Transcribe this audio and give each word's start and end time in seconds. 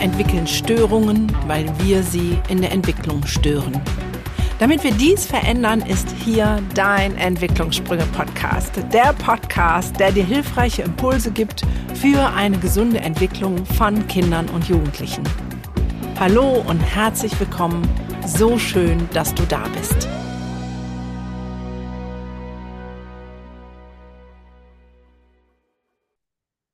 Entwickeln 0.00 0.46
Störungen, 0.46 1.30
weil 1.46 1.66
wir 1.80 2.02
sie 2.02 2.38
in 2.48 2.60
der 2.60 2.72
Entwicklung 2.72 3.26
stören. 3.26 3.80
Damit 4.58 4.82
wir 4.84 4.92
dies 4.92 5.26
verändern, 5.26 5.82
ist 5.82 6.08
hier 6.24 6.62
dein 6.74 7.16
Entwicklungssprünge-Podcast. 7.18 8.72
Der 8.92 9.12
Podcast, 9.12 10.00
der 10.00 10.12
dir 10.12 10.24
hilfreiche 10.24 10.82
Impulse 10.82 11.30
gibt 11.30 11.62
für 11.94 12.32
eine 12.34 12.58
gesunde 12.58 13.00
Entwicklung 13.00 13.66
von 13.66 14.06
Kindern 14.06 14.48
und 14.48 14.66
Jugendlichen. 14.68 15.24
Hallo 16.18 16.64
und 16.66 16.80
herzlich 16.80 17.38
willkommen. 17.38 17.86
So 18.26 18.58
schön, 18.58 19.06
dass 19.12 19.34
du 19.34 19.42
da 19.44 19.62
bist. 19.76 20.08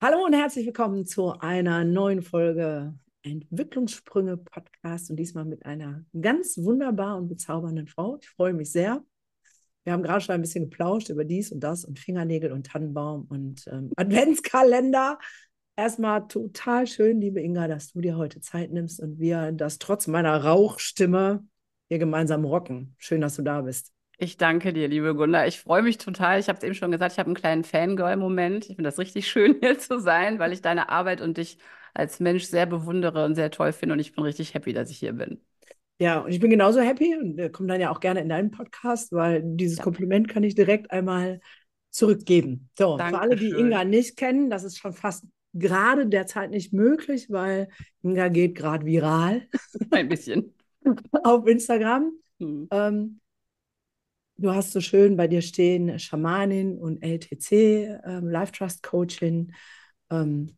Hallo 0.00 0.24
und 0.24 0.32
herzlich 0.32 0.66
willkommen 0.66 1.06
zu 1.06 1.32
einer 1.38 1.84
neuen 1.84 2.22
Folge 2.22 2.94
Entwicklungssprünge 3.22 4.36
Podcast 4.36 5.10
und 5.10 5.16
diesmal 5.16 5.44
mit 5.44 5.64
einer 5.64 6.04
ganz 6.20 6.58
wunderbaren 6.58 7.22
und 7.22 7.28
bezaubernden 7.28 7.86
Frau. 7.86 8.18
Ich 8.20 8.28
freue 8.28 8.52
mich 8.52 8.70
sehr. 8.70 9.04
Wir 9.84 9.92
haben 9.92 10.02
gerade 10.02 10.20
schon 10.20 10.34
ein 10.34 10.40
bisschen 10.40 10.70
geplauscht 10.70 11.08
über 11.08 11.24
dies 11.24 11.50
und 11.50 11.60
das 11.60 11.84
und 11.84 11.98
Fingernägel 11.98 12.52
und 12.52 12.66
Tannenbaum 12.66 13.26
und 13.28 13.64
ähm, 13.66 13.90
Adventskalender. 13.96 15.18
Erstmal 15.76 16.28
total 16.28 16.86
schön, 16.86 17.20
liebe 17.20 17.40
Inga, 17.40 17.66
dass 17.66 17.92
du 17.92 18.00
dir 18.00 18.16
heute 18.16 18.40
Zeit 18.40 18.72
nimmst 18.72 19.00
und 19.00 19.18
wir 19.18 19.52
das 19.52 19.78
trotz 19.78 20.06
meiner 20.06 20.44
Rauchstimme 20.44 21.46
hier 21.88 21.98
gemeinsam 21.98 22.44
rocken. 22.44 22.94
Schön, 22.98 23.20
dass 23.20 23.36
du 23.36 23.42
da 23.42 23.62
bist. 23.62 23.91
Ich 24.18 24.36
danke 24.36 24.72
dir, 24.72 24.88
liebe 24.88 25.14
Gunda. 25.14 25.46
Ich 25.46 25.60
freue 25.60 25.82
mich 25.82 25.98
total. 25.98 26.38
Ich 26.38 26.48
habe 26.48 26.58
es 26.58 26.64
eben 26.64 26.74
schon 26.74 26.92
gesagt, 26.92 27.12
ich 27.12 27.18
habe 27.18 27.28
einen 27.28 27.34
kleinen 27.34 27.64
Fangirl-Moment. 27.64 28.64
Ich 28.70 28.76
finde 28.76 28.88
das 28.88 28.98
richtig 28.98 29.26
schön, 29.30 29.56
hier 29.60 29.78
zu 29.78 29.98
sein, 29.98 30.38
weil 30.38 30.52
ich 30.52 30.62
deine 30.62 30.88
Arbeit 30.88 31.20
und 31.20 31.38
dich 31.38 31.58
als 31.94 32.20
Mensch 32.20 32.44
sehr 32.44 32.66
bewundere 32.66 33.24
und 33.24 33.34
sehr 33.34 33.50
toll 33.50 33.72
finde. 33.72 33.94
Und 33.94 33.98
ich 33.98 34.14
bin 34.14 34.24
richtig 34.24 34.54
happy, 34.54 34.72
dass 34.72 34.90
ich 34.90 34.98
hier 34.98 35.12
bin. 35.12 35.40
Ja, 35.98 36.20
und 36.20 36.32
ich 36.32 36.40
bin 36.40 36.50
genauso 36.50 36.80
happy 36.80 37.16
und 37.16 37.38
äh, 37.38 37.50
komme 37.50 37.68
dann 37.68 37.80
ja 37.80 37.90
auch 37.90 38.00
gerne 38.00 38.20
in 38.20 38.28
deinen 38.28 38.50
Podcast, 38.50 39.12
weil 39.12 39.42
dieses 39.44 39.78
ja. 39.78 39.84
Kompliment 39.84 40.28
kann 40.28 40.42
ich 40.42 40.54
direkt 40.54 40.90
einmal 40.90 41.40
zurückgeben. 41.90 42.70
So, 42.76 42.96
Dankeschön. 42.96 43.14
für 43.14 43.20
alle, 43.20 43.36
die 43.36 43.50
Inga 43.50 43.84
nicht 43.84 44.16
kennen, 44.16 44.50
das 44.50 44.64
ist 44.64 44.78
schon 44.78 44.94
fast 44.94 45.24
gerade 45.52 46.06
derzeit 46.06 46.50
nicht 46.50 46.72
möglich, 46.72 47.26
weil 47.30 47.68
Inga 48.02 48.28
geht 48.28 48.56
gerade 48.56 48.86
viral. 48.86 49.46
Ein 49.90 50.08
bisschen. 50.08 50.54
auf 51.24 51.46
Instagram. 51.46 52.12
Hm. 52.40 52.68
Ähm, 52.70 53.20
Du 54.42 54.52
hast 54.52 54.72
so 54.72 54.80
schön 54.80 55.16
bei 55.16 55.28
dir 55.28 55.40
stehen 55.40 56.00
Schamanin 56.00 56.76
und 56.76 57.00
LTC, 57.00 57.96
ähm, 58.04 58.28
Life 58.28 58.50
Trust 58.50 58.82
Coaching. 58.82 59.52
Ähm, 60.10 60.56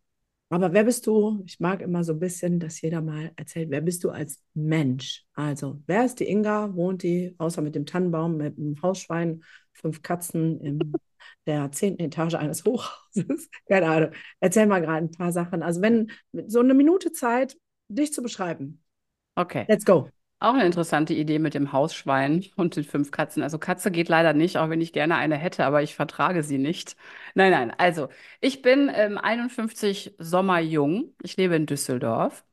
aber 0.48 0.72
wer 0.72 0.84
bist 0.84 1.06
du? 1.06 1.42
Ich 1.44 1.60
mag 1.60 1.82
immer 1.82 2.02
so 2.02 2.14
ein 2.14 2.18
bisschen, 2.18 2.58
dass 2.60 2.80
jeder 2.80 3.02
mal 3.02 3.32
erzählt, 3.36 3.68
wer 3.68 3.82
bist 3.82 4.02
du 4.02 4.08
als 4.08 4.40
Mensch? 4.54 5.26
Also, 5.34 5.82
wer 5.86 6.06
ist 6.06 6.18
die 6.20 6.28
Inga? 6.30 6.74
Wohnt 6.74 7.02
die, 7.02 7.34
außer 7.36 7.60
mit 7.60 7.74
dem 7.74 7.84
Tannenbaum, 7.84 8.38
mit 8.38 8.56
einem 8.56 8.80
Hausschwein, 8.80 9.44
fünf 9.74 10.00
Katzen 10.00 10.60
in 10.62 10.94
der 11.46 11.70
zehnten 11.70 12.02
Etage 12.04 12.36
eines 12.36 12.64
Hochhauses? 12.64 13.50
Keine 13.68 13.86
Ahnung. 13.86 14.10
Erzähl 14.40 14.64
mal 14.66 14.80
gerade 14.80 15.04
ein 15.04 15.10
paar 15.10 15.32
Sachen. 15.32 15.62
Also, 15.62 15.82
wenn 15.82 16.10
so 16.46 16.60
eine 16.60 16.72
Minute 16.72 17.12
Zeit, 17.12 17.58
dich 17.88 18.14
zu 18.14 18.22
beschreiben. 18.22 18.82
Okay. 19.36 19.66
Let's 19.68 19.84
go. 19.84 20.08
Auch 20.40 20.52
eine 20.54 20.66
interessante 20.66 21.14
Idee 21.14 21.38
mit 21.38 21.54
dem 21.54 21.72
Hausschwein 21.72 22.44
und 22.56 22.76
den 22.76 22.84
fünf 22.84 23.10
Katzen. 23.10 23.42
Also 23.42 23.58
Katze 23.58 23.90
geht 23.90 24.10
leider 24.10 24.34
nicht, 24.34 24.58
auch 24.58 24.68
wenn 24.68 24.80
ich 24.82 24.92
gerne 24.92 25.16
eine 25.16 25.36
hätte, 25.36 25.64
aber 25.64 25.82
ich 25.82 25.94
vertrage 25.94 26.42
sie 26.42 26.58
nicht. 26.58 26.96
Nein, 27.34 27.50
nein. 27.52 27.70
Also 27.78 28.08
ich 28.42 28.60
bin 28.60 28.90
ähm, 28.94 29.16
51 29.16 30.14
Sommer 30.18 30.58
jung. 30.60 31.14
Ich 31.22 31.36
lebe 31.38 31.56
in 31.56 31.64
Düsseldorf. 31.66 32.44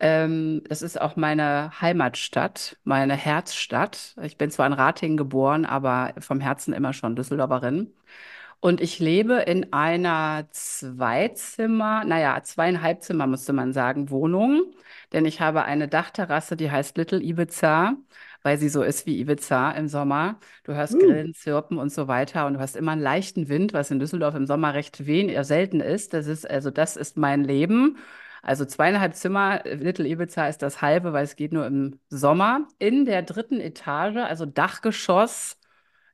Ähm, 0.00 0.62
das 0.68 0.82
ist 0.82 1.00
auch 1.00 1.16
meine 1.16 1.72
Heimatstadt, 1.80 2.78
meine 2.84 3.16
Herzstadt. 3.16 4.16
Ich 4.22 4.38
bin 4.38 4.50
zwar 4.50 4.66
in 4.68 4.74
Ratingen 4.74 5.16
geboren, 5.18 5.66
aber 5.66 6.14
vom 6.20 6.40
Herzen 6.40 6.74
immer 6.74 6.92
schon 6.94 7.16
Düsseldorferin. 7.16 7.92
Und 8.64 8.80
ich 8.80 9.00
lebe 9.00 9.38
in 9.38 9.72
einer 9.72 10.46
Zweizimmer, 10.52 12.04
naja, 12.04 12.40
zweieinhalb 12.44 13.02
Zimmer, 13.02 13.26
müsste 13.26 13.52
man 13.52 13.72
sagen, 13.72 14.08
Wohnung. 14.08 14.72
Denn 15.12 15.24
ich 15.24 15.40
habe 15.40 15.64
eine 15.64 15.88
Dachterrasse, 15.88 16.56
die 16.56 16.70
heißt 16.70 16.96
Little 16.96 17.20
Ibiza, 17.20 17.96
weil 18.44 18.58
sie 18.58 18.68
so 18.68 18.84
ist 18.84 19.04
wie 19.04 19.18
Ibiza 19.18 19.72
im 19.72 19.88
Sommer. 19.88 20.38
Du 20.62 20.74
hörst 20.74 20.94
uh. 20.94 20.98
Grillen, 20.98 21.34
Zirpen 21.34 21.76
und 21.76 21.90
so 21.92 22.06
weiter. 22.06 22.46
Und 22.46 22.54
du 22.54 22.60
hast 22.60 22.76
immer 22.76 22.92
einen 22.92 23.02
leichten 23.02 23.48
Wind, 23.48 23.72
was 23.72 23.90
in 23.90 23.98
Düsseldorf 23.98 24.36
im 24.36 24.46
Sommer 24.46 24.74
recht 24.74 25.06
wenig, 25.06 25.36
selten 25.44 25.80
ist. 25.80 26.14
Das 26.14 26.28
ist, 26.28 26.48
also 26.48 26.70
das 26.70 26.96
ist 26.96 27.16
mein 27.16 27.42
Leben. 27.42 27.98
Also 28.42 28.64
zweieinhalb 28.64 29.16
Zimmer, 29.16 29.62
Little 29.64 30.06
Ibiza 30.06 30.46
ist 30.46 30.62
das 30.62 30.80
halbe, 30.80 31.12
weil 31.12 31.24
es 31.24 31.34
geht 31.34 31.52
nur 31.52 31.66
im 31.66 31.98
Sommer. 32.10 32.68
In 32.78 33.06
der 33.06 33.22
dritten 33.22 33.58
Etage, 33.60 34.18
also 34.18 34.46
Dachgeschoss, 34.46 35.58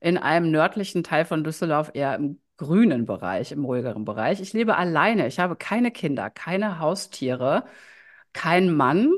in 0.00 0.18
einem 0.18 0.50
nördlichen 0.50 1.02
Teil 1.02 1.24
von 1.24 1.44
Düsseldorf, 1.44 1.90
eher 1.94 2.14
im 2.16 2.40
grünen 2.56 3.06
Bereich, 3.06 3.52
im 3.52 3.64
ruhigeren 3.64 4.04
Bereich. 4.04 4.40
Ich 4.40 4.52
lebe 4.52 4.76
alleine. 4.76 5.26
Ich 5.26 5.38
habe 5.38 5.56
keine 5.56 5.90
Kinder, 5.90 6.28
keine 6.30 6.80
Haustiere, 6.80 7.64
keinen 8.32 8.74
Mann. 8.74 9.12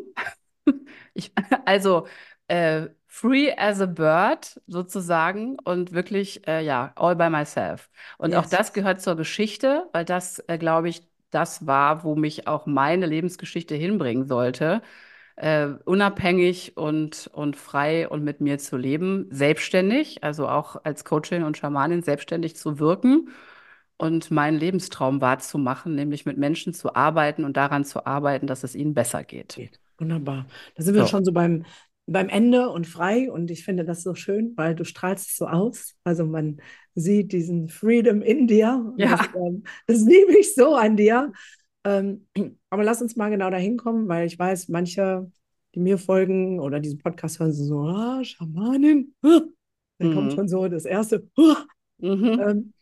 ich, 1.15 1.33
also 1.65 2.07
äh, 2.49 2.89
free 3.07 3.53
as 3.57 3.81
a 3.81 3.87
bird 3.87 4.61
sozusagen 4.67 5.59
und 5.59 5.93
wirklich, 5.93 6.47
äh, 6.47 6.63
ja, 6.65 6.93
all 6.97 7.17
by 7.17 7.31
myself. 7.31 7.91
Und 8.19 8.31
yes. 8.33 8.39
auch 8.39 8.47
das 8.47 8.73
gehört 8.73 9.01
zur 9.01 9.17
Geschichte, 9.17 9.89
weil 9.93 10.05
das, 10.05 10.39
äh, 10.49 10.59
glaube 10.59 10.89
ich, 10.89 11.03
das 11.31 11.67
war, 11.67 12.05
wo 12.05 12.17
mich 12.17 12.47
auch 12.47 12.67
meine 12.67 13.07
Lebensgeschichte 13.07 13.75
hinbringen 13.75 14.27
sollte 14.27 14.83
äh, 15.41 15.69
unabhängig 15.87 16.77
und, 16.77 17.31
und 17.33 17.57
frei 17.57 18.07
und 18.09 18.23
mit 18.23 18.43
mir 18.43 18.59
zu 18.59 18.77
leben, 18.77 19.27
selbstständig, 19.31 20.23
also 20.23 20.47
auch 20.47 20.77
als 20.85 21.05
Coachin 21.05 21.45
und 21.45 21.57
Schamanin 21.57 22.03
selbstständig 22.03 22.57
zu 22.57 22.79
wirken 22.79 23.31
und 23.97 24.31
meinen 24.31 24.59
Lebenstraum 24.59 25.23
wahrzumachen, 25.23 25.95
nämlich 25.95 26.27
mit 26.27 26.37
Menschen 26.37 26.75
zu 26.75 26.95
arbeiten 26.95 27.45
und 27.45 27.57
daran 27.57 27.85
zu 27.85 28.05
arbeiten, 28.05 28.47
dass 28.47 28.65
es 28.65 28.75
ihnen 28.75 28.93
besser 28.93 29.25
geht. 29.25 29.71
Wunderbar. 29.99 30.47
Da 30.75 30.83
sind 30.83 30.95
wir 30.95 31.03
so. 31.03 31.09
schon 31.09 31.25
so 31.25 31.33
beim, 31.33 31.65
beim 32.07 32.29
Ende 32.29 32.69
und 32.69 32.87
frei 32.87 33.31
und 33.31 33.51
ich 33.51 33.65
finde 33.65 33.85
das 33.87 34.03
so 34.03 34.15
schön, 34.15 34.53
weil 34.57 34.75
du 34.75 34.85
strahlst 34.85 35.31
es 35.31 35.37
so 35.37 35.47
aus. 35.47 35.95
Also 36.05 36.27
man 36.27 36.61
sieht 36.95 37.33
diesen 37.33 37.71
Freedom 37.71 38.21
in 38.21 38.47
dir. 38.47 38.93
Ja. 38.99 39.17
Das, 39.17 39.29
ähm, 39.35 39.65
das 39.87 40.01
liebe 40.01 40.39
ich 40.39 40.55
so 40.55 40.75
an 40.75 40.97
dir. 40.97 41.33
Ähm, 41.85 42.27
aber 42.71 42.85
lass 42.85 43.03
uns 43.03 43.17
mal 43.17 43.31
genau 43.31 43.51
dahin 43.51 43.77
kommen, 43.77 44.09
weil 44.09 44.27
ich 44.27 44.39
weiß, 44.39 44.69
manche, 44.69 45.31
die 45.75 45.81
mir 45.81 45.99
folgen 45.99 46.61
oder 46.61 46.81
diesen 46.81 46.99
Podcast 46.99 47.39
hören, 47.41 47.53
sind 47.53 47.67
so, 47.67 47.81
ah, 47.81 48.23
Schamanin. 48.25 49.15
Dann 49.23 49.53
mhm. 49.99 50.15
kommt 50.15 50.33
schon 50.33 50.49
so 50.49 50.69
das 50.69 50.85
erste. 50.85 51.29
Mhm. 52.03 52.41
Ähm, 52.41 52.73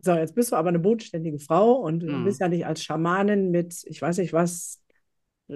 so, 0.00 0.12
jetzt 0.12 0.36
bist 0.36 0.52
du 0.52 0.56
aber 0.56 0.68
eine 0.68 0.78
bodenständige 0.78 1.40
Frau 1.40 1.72
und 1.72 2.04
mhm. 2.04 2.08
du 2.08 2.24
bist 2.24 2.40
ja 2.40 2.46
nicht 2.46 2.66
als 2.66 2.84
Schamanin 2.84 3.50
mit, 3.50 3.82
ich 3.84 4.00
weiß 4.00 4.18
nicht 4.18 4.32
was, 4.32 4.80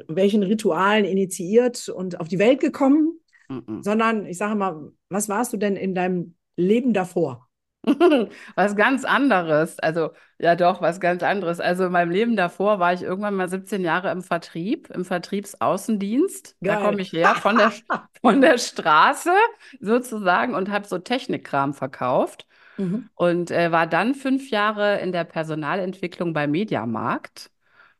welchen 0.08 0.42
Ritualen 0.42 1.04
initiiert 1.04 1.88
und 1.88 2.20
auf 2.20 2.28
die 2.28 2.38
Welt 2.38 2.60
gekommen, 2.60 3.20
mhm. 3.48 3.82
sondern 3.82 4.26
ich 4.26 4.36
sage 4.36 4.56
mal, 4.56 4.90
was 5.08 5.28
warst 5.28 5.52
du 5.52 5.56
denn 5.56 5.76
in 5.76 5.94
deinem 5.94 6.34
Leben 6.56 6.92
davor? 6.92 7.48
was 8.54 8.76
ganz 8.76 9.04
anderes. 9.04 9.78
Also, 9.78 10.10
ja, 10.38 10.56
doch, 10.56 10.80
was 10.80 11.00
ganz 11.00 11.22
anderes. 11.22 11.60
Also, 11.60 11.86
in 11.86 11.92
meinem 11.92 12.10
Leben 12.10 12.36
davor 12.36 12.78
war 12.78 12.92
ich 12.92 13.02
irgendwann 13.02 13.34
mal 13.34 13.48
17 13.48 13.82
Jahre 13.82 14.10
im 14.10 14.22
Vertrieb, 14.22 14.90
im 14.90 15.04
Vertriebsaußendienst. 15.04 16.56
Geil. 16.62 16.76
Da 16.76 16.82
komme 16.82 17.00
ich 17.00 17.12
her 17.12 17.34
von 17.34 17.56
der, 17.56 17.72
von 18.20 18.40
der 18.40 18.58
Straße 18.58 19.32
sozusagen 19.80 20.54
und 20.54 20.70
habe 20.70 20.86
so 20.86 20.98
Technikkram 20.98 21.74
verkauft. 21.74 22.46
Mhm. 22.76 23.08
Und 23.14 23.50
äh, 23.50 23.70
war 23.70 23.86
dann 23.86 24.14
fünf 24.14 24.50
Jahre 24.50 24.98
in 25.00 25.12
der 25.12 25.24
Personalentwicklung 25.24 26.32
bei 26.32 26.46
Mediamarkt. 26.46 27.50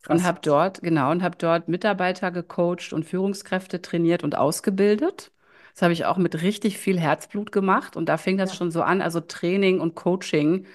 Und 0.06 0.22
habe 0.22 0.40
dort, 0.42 0.82
genau, 0.82 1.10
und 1.10 1.22
habe 1.22 1.36
dort 1.38 1.68
Mitarbeiter 1.68 2.30
gecoacht 2.30 2.92
und 2.92 3.04
Führungskräfte 3.04 3.80
trainiert 3.80 4.22
und 4.22 4.36
ausgebildet. 4.36 5.32
Das 5.74 5.82
habe 5.82 5.92
ich 5.92 6.04
auch 6.04 6.16
mit 6.16 6.40
richtig 6.42 6.78
viel 6.78 6.98
Herzblut 7.00 7.50
gemacht 7.50 7.96
und 7.96 8.08
da 8.08 8.16
fing 8.16 8.38
das 8.38 8.50
ja. 8.50 8.56
schon 8.56 8.70
so 8.70 8.82
an. 8.82 9.02
Also 9.02 9.20
Training 9.20 9.80
und 9.80 9.96
Coaching 9.96 10.66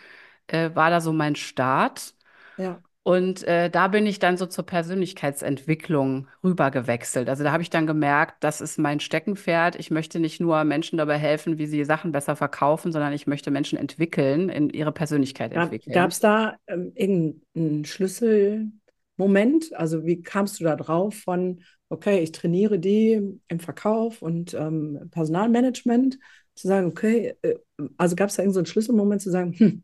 äh, 0.47 0.71
war 0.73 0.89
da 0.89 0.99
so 0.99 1.13
mein 1.13 1.35
Start. 1.35 2.13
Ja. 2.57 2.81
Und 3.03 3.43
äh, 3.45 3.69
da 3.69 3.87
bin 3.87 4.05
ich 4.05 4.19
dann 4.19 4.35
so 4.35 4.45
zur 4.45 4.65
Persönlichkeitsentwicklung 4.65 6.27
rübergewechselt. 6.43 7.29
Also 7.29 7.45
da 7.45 7.53
habe 7.53 7.63
ich 7.63 7.69
dann 7.69 7.87
gemerkt, 7.87 8.43
das 8.43 8.59
ist 8.59 8.77
mein 8.77 8.99
Steckenpferd. 8.99 9.77
Ich 9.77 9.89
möchte 9.89 10.19
nicht 10.19 10.41
nur 10.41 10.63
Menschen 10.65 10.97
dabei 10.97 11.17
helfen, 11.17 11.57
wie 11.57 11.65
sie 11.65 11.85
Sachen 11.85 12.11
besser 12.11 12.35
verkaufen, 12.35 12.91
sondern 12.91 13.13
ich 13.13 13.25
möchte 13.25 13.51
Menschen 13.51 13.79
entwickeln, 13.79 14.49
in 14.49 14.69
ihre 14.69 14.91
Persönlichkeit 14.91 15.53
entwickeln. 15.53 15.93
Gab 15.93 16.11
es 16.11 16.19
da 16.19 16.57
ähm, 16.67 16.91
irgendeinen 16.93 17.85
Schlüsselmoment? 17.85 19.73
Also 19.73 20.05
wie 20.05 20.21
kamst 20.21 20.59
du 20.59 20.65
da 20.65 20.75
drauf 20.75 21.15
von, 21.15 21.61
okay, 21.89 22.21
ich 22.23 22.31
trainiere 22.31 22.79
die 22.79 23.39
im 23.47 23.59
Verkauf 23.59 24.21
und 24.21 24.53
ähm, 24.53 25.09
Personalmanagement, 25.11 26.19
zu 26.55 26.67
sagen, 26.67 26.87
okay, 26.87 27.35
äh, 27.41 27.55
also 27.97 28.15
gab 28.15 28.29
es 28.29 28.35
da 28.35 28.43
irgendeinen 28.43 28.65
so 28.65 28.71
Schlüsselmoment 28.71 29.21
zu 29.21 29.31
sagen, 29.31 29.53
hm, 29.57 29.83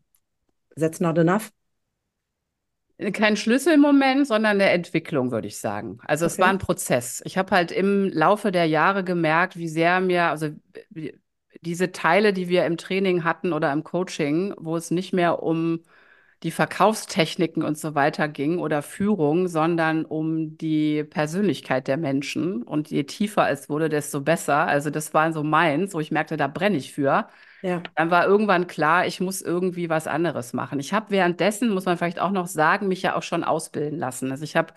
that's 0.78 1.00
not 1.02 1.18
enough? 1.20 1.52
Kein 3.12 3.36
Schlüsselmoment, 3.36 4.26
sondern 4.26 4.52
eine 4.62 4.70
Entwicklung, 4.70 5.32
würde 5.32 5.48
ich 5.50 5.58
sagen. 5.58 6.00
Also 6.08 6.26
es 6.26 6.40
war 6.40 6.48
Okay. 6.48 6.50
ein 6.50 6.60
Prozess. 6.60 7.22
Ich 7.26 7.38
habe 7.38 7.52
halt 7.54 7.72
im 7.74 8.10
Laufe 8.10 8.52
der 8.54 8.66
Jahre 8.68 9.04
gemerkt, 9.04 9.58
wie 9.58 9.68
sehr 9.68 10.00
mir, 10.00 10.24
also 10.30 10.50
wie- 10.90 11.20
diese 11.62 11.92
Teile, 11.92 12.32
die 12.32 12.48
wir 12.48 12.66
im 12.66 12.78
Training 12.78 13.24
hatten 13.26 13.52
oder 13.52 13.74
im 13.74 13.84
Coaching, 13.84 14.54
wo 14.58 14.78
es 14.78 14.92
nicht 14.92 15.12
mehr 15.14 15.44
um 15.44 15.82
die 16.46 16.52
Verkaufstechniken 16.52 17.64
und 17.64 17.78
so 17.80 17.96
weiter 17.96 18.30
ging 18.30 18.60
oder 18.60 18.84
Führung, 18.84 19.50
sondern 19.50 20.06
um 20.06 20.58
die 20.58 21.04
Persönlichkeit 21.04 21.90
der 21.90 21.98
Menschen. 21.98 22.64
Und 22.64 22.92
je 22.92 23.04
tiefer 23.06 23.50
es 23.52 23.70
wurde, 23.70 23.90
desto 23.90 24.22
besser. 24.22 24.68
Also 24.68 24.92
das 24.92 25.14
war 25.16 25.34
so 25.34 25.44
meins, 25.44 25.94
wo 25.96 26.02
ich 26.02 26.12
merkte, 26.12 26.38
da 26.38 26.48
brenne 26.48 26.78
ich 26.78 26.94
für. 26.94 27.30
Ja, 27.62 27.92
Dann 27.96 28.12
war 28.12 28.26
irgendwann 28.28 28.68
klar, 28.68 29.06
ich 29.08 29.22
muss 29.22 29.42
irgendwie 29.42 29.90
was 29.90 30.08
anderes 30.08 30.54
machen. 30.54 30.80
Ich 30.80 30.94
habe 30.94 31.12
währenddessen, 31.12 31.70
muss 31.74 31.86
man 31.86 31.98
vielleicht 31.98 32.20
auch 32.20 32.32
noch 32.32 32.48
sagen, 32.48 32.88
mich 32.90 33.02
ja 33.04 33.16
auch 33.16 33.24
schon 33.24 33.44
ausbilden 33.44 34.00
lassen. 34.00 34.32
Also 34.32 34.44
ich 34.44 34.56
habe 34.58 34.74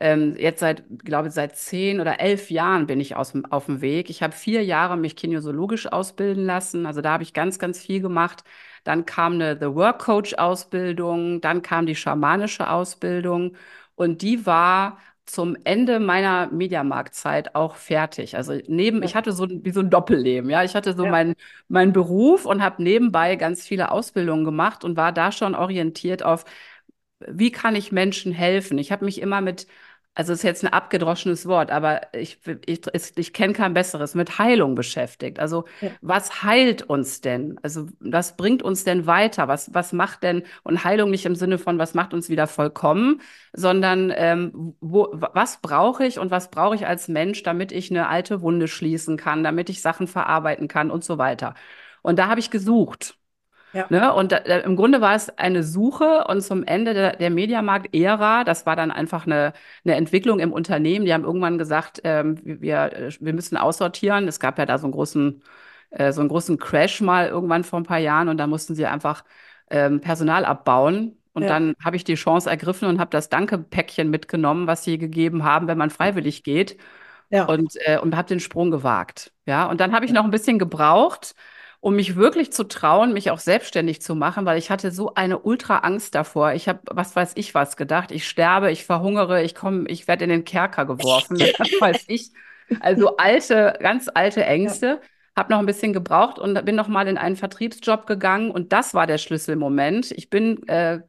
ähm, 0.00 0.34
jetzt 0.36 0.60
seit, 0.60 0.84
glaube 1.04 1.28
ich, 1.28 1.34
seit 1.34 1.56
zehn 1.56 2.00
oder 2.00 2.20
elf 2.20 2.50
Jahren 2.50 2.86
bin 2.86 3.00
ich 3.00 3.14
aus, 3.16 3.32
auf 3.50 3.66
dem 3.66 3.80
Weg. 3.80 4.10
Ich 4.10 4.22
habe 4.22 4.32
vier 4.34 4.64
Jahre 4.64 4.96
mich 4.96 5.16
kinesiologisch 5.16 5.86
ausbilden 5.86 6.44
lassen. 6.44 6.86
Also 6.86 7.00
da 7.00 7.12
habe 7.12 7.22
ich 7.22 7.32
ganz, 7.32 7.58
ganz 7.58 7.80
viel 7.80 8.00
gemacht. 8.00 8.44
Dann 8.84 9.06
kam 9.06 9.34
eine 9.34 9.58
The 9.58 9.74
Work 9.74 10.00
Coach 10.02 10.34
Ausbildung, 10.34 11.40
dann 11.40 11.62
kam 11.62 11.86
die 11.86 11.96
schamanische 11.96 12.70
Ausbildung 12.70 13.56
und 13.94 14.22
die 14.22 14.46
war 14.46 14.98
zum 15.26 15.56
Ende 15.64 16.00
meiner 16.00 16.48
Mediamarktzeit 16.48 17.54
auch 17.54 17.76
fertig. 17.76 18.36
Also 18.36 18.52
neben, 18.68 19.02
ja, 19.02 19.06
ich 19.06 19.14
hatte 19.16 19.32
so 19.32 19.48
wie 19.48 19.70
so 19.70 19.80
ein 19.80 19.88
Doppelleben, 19.90 20.50
ja. 20.50 20.62
Ich 20.64 20.74
hatte 20.74 20.94
so 20.94 21.04
ja, 21.04 21.10
meinen 21.10 21.34
meinen 21.68 21.92
Beruf 21.94 22.44
und 22.44 22.62
habe 22.62 22.82
nebenbei 22.82 23.36
ganz 23.36 23.66
viele 23.66 23.90
Ausbildungen 23.90 24.44
gemacht 24.44 24.84
und 24.84 24.96
war 24.98 25.12
da 25.12 25.32
schon 25.32 25.54
orientiert 25.54 26.22
auf 26.22 26.44
wie 27.26 27.50
kann 27.50 27.76
ich 27.76 27.92
Menschen 27.92 28.32
helfen? 28.32 28.78
Ich 28.78 28.92
habe 28.92 29.04
mich 29.04 29.20
immer 29.20 29.40
mit, 29.40 29.66
also 30.16 30.32
es 30.32 30.40
ist 30.40 30.44
jetzt 30.44 30.64
ein 30.64 30.72
abgedroschenes 30.72 31.46
Wort, 31.46 31.72
aber 31.72 32.02
ich, 32.14 32.38
ich, 32.66 32.82
ich, 32.92 33.12
ich 33.16 33.32
kenne 33.32 33.52
kein 33.52 33.74
besseres, 33.74 34.14
mit 34.14 34.38
Heilung 34.38 34.76
beschäftigt. 34.76 35.40
Also 35.40 35.64
ja, 35.80 35.90
was 36.02 36.44
heilt 36.44 36.82
uns 36.82 37.20
denn? 37.20 37.58
Also 37.62 37.88
was 37.98 38.36
bringt 38.36 38.62
uns 38.62 38.84
denn 38.84 39.06
weiter? 39.06 39.48
Was, 39.48 39.74
was 39.74 39.92
macht 39.92 40.22
denn, 40.22 40.44
und 40.62 40.84
Heilung 40.84 41.10
nicht 41.10 41.26
im 41.26 41.34
Sinne 41.34 41.58
von, 41.58 41.78
was 41.78 41.94
macht 41.94 42.14
uns 42.14 42.28
wieder 42.28 42.46
vollkommen, 42.46 43.20
sondern 43.52 44.12
ähm, 44.14 44.76
wo, 44.80 45.08
was 45.12 45.60
brauche 45.60 46.04
ich 46.06 46.18
und 46.20 46.30
was 46.30 46.50
brauche 46.50 46.76
ich 46.76 46.86
als 46.86 47.08
Mensch, 47.08 47.42
damit 47.42 47.72
ich 47.72 47.90
eine 47.90 48.08
alte 48.08 48.40
Wunde 48.40 48.68
schließen 48.68 49.16
kann, 49.16 49.42
damit 49.42 49.68
ich 49.68 49.82
Sachen 49.82 50.06
verarbeiten 50.06 50.68
kann 50.68 50.90
und 50.92 51.02
so 51.02 51.18
weiter. 51.18 51.54
Und 52.02 52.18
da 52.18 52.28
habe 52.28 52.38
ich 52.40 52.50
gesucht. 52.50 53.16
Ja, 53.74 53.86
Ne? 53.90 54.12
Und 54.14 54.32
da, 54.32 54.38
im 54.38 54.76
Grunde 54.76 55.00
war 55.00 55.14
es 55.14 55.28
eine 55.38 55.62
Suche 55.62 56.24
und 56.28 56.42
zum 56.42 56.64
Ende 56.64 56.94
der, 56.94 57.16
der 57.16 57.30
Mediamarkt-Ära, 57.30 58.44
das 58.44 58.66
war 58.66 58.76
dann 58.76 58.90
einfach 58.90 59.26
eine, 59.26 59.52
eine 59.84 59.96
Entwicklung 59.96 60.38
im 60.38 60.52
Unternehmen. 60.52 61.04
Die 61.04 61.12
haben 61.12 61.24
irgendwann 61.24 61.58
gesagt, 61.58 62.00
ähm, 62.04 62.38
wir, 62.44 62.92
äh, 62.92 63.10
wir 63.20 63.32
müssen 63.32 63.56
aussortieren. 63.56 64.28
Es 64.28 64.40
gab 64.40 64.58
ja 64.58 64.66
da 64.66 64.78
so 64.78 64.86
einen 64.86 64.92
großen, 64.92 65.42
äh, 65.90 66.12
so 66.12 66.20
einen 66.20 66.28
großen 66.28 66.58
Crash 66.58 67.00
mal 67.00 67.28
irgendwann 67.28 67.64
vor 67.64 67.80
ein 67.80 67.84
paar 67.84 67.98
Jahren 67.98 68.28
und 68.28 68.38
da 68.38 68.46
mussten 68.46 68.74
sie 68.74 68.86
einfach 68.86 69.24
ähm, 69.70 70.00
Personal 70.00 70.44
abbauen. 70.44 71.18
Und 71.32 71.42
ja, 71.42 71.48
dann 71.48 71.74
habe 71.84 71.96
ich 71.96 72.04
die 72.04 72.14
Chance 72.14 72.48
ergriffen 72.48 72.88
und 72.88 73.00
habe 73.00 73.10
das 73.10 73.28
Danke-Päckchen 73.28 74.08
mitgenommen, 74.08 74.68
was 74.68 74.84
sie 74.84 74.98
gegeben 74.98 75.42
haben, 75.42 75.66
wenn 75.66 75.78
man 75.78 75.90
freiwillig 75.90 76.44
geht 76.44 76.76
ja, 77.30 77.44
und, 77.46 77.74
äh, 77.80 77.98
und 77.98 78.16
habe 78.16 78.28
den 78.28 78.40
Sprung 78.40 78.70
gewagt. 78.70 79.32
Ja, 79.46 79.66
und 79.66 79.80
dann 79.80 79.92
habe 79.92 80.04
ich 80.04 80.12
noch 80.12 80.24
ein 80.24 80.30
bisschen 80.30 80.58
gebraucht, 80.58 81.34
um 81.84 81.96
mich 81.96 82.16
wirklich 82.16 82.50
zu 82.50 82.64
trauen, 82.64 83.12
mich 83.12 83.30
auch 83.30 83.38
selbstständig 83.38 84.00
zu 84.00 84.14
machen, 84.14 84.46
weil 84.46 84.56
ich 84.56 84.70
hatte 84.70 84.90
so 84.90 85.12
eine 85.16 85.38
ultra 85.40 85.80
Angst 85.80 86.14
davor. 86.14 86.54
Ich 86.54 86.66
habe, 86.66 86.80
was 86.90 87.14
weiß 87.14 87.32
ich 87.34 87.54
was 87.54 87.76
gedacht. 87.76 88.10
Ich 88.10 88.26
sterbe, 88.26 88.70
ich 88.72 88.86
verhungere, 88.86 89.42
ich 89.42 89.54
komme, 89.54 89.84
ich 89.88 90.08
werde 90.08 90.24
in 90.24 90.30
den 90.30 90.44
Kerker 90.44 90.86
geworfen. 90.86 91.38
Was 91.58 91.68
weiß 91.78 92.04
ich. 92.06 92.30
Also 92.80 93.18
alte, 93.18 93.76
ganz 93.80 94.08
alte 94.12 94.40
ja, 94.40 94.46
Ängste. 94.46 95.02
Habe 95.36 95.52
noch 95.52 95.58
ein 95.58 95.66
bisschen 95.66 95.92
gebraucht 95.92 96.38
und 96.38 96.64
bin 96.64 96.74
noch 96.74 96.88
mal 96.88 97.06
in 97.06 97.18
einen 97.18 97.36
Vertriebsjob 97.36 98.06
gegangen 98.06 98.50
und 98.50 98.72
das 98.72 98.94
war 98.94 99.06
der 99.06 99.18
Schlüsselmoment. 99.18 100.10
Ich 100.12 100.30
bin 100.30 100.66
äh, 100.68 101.00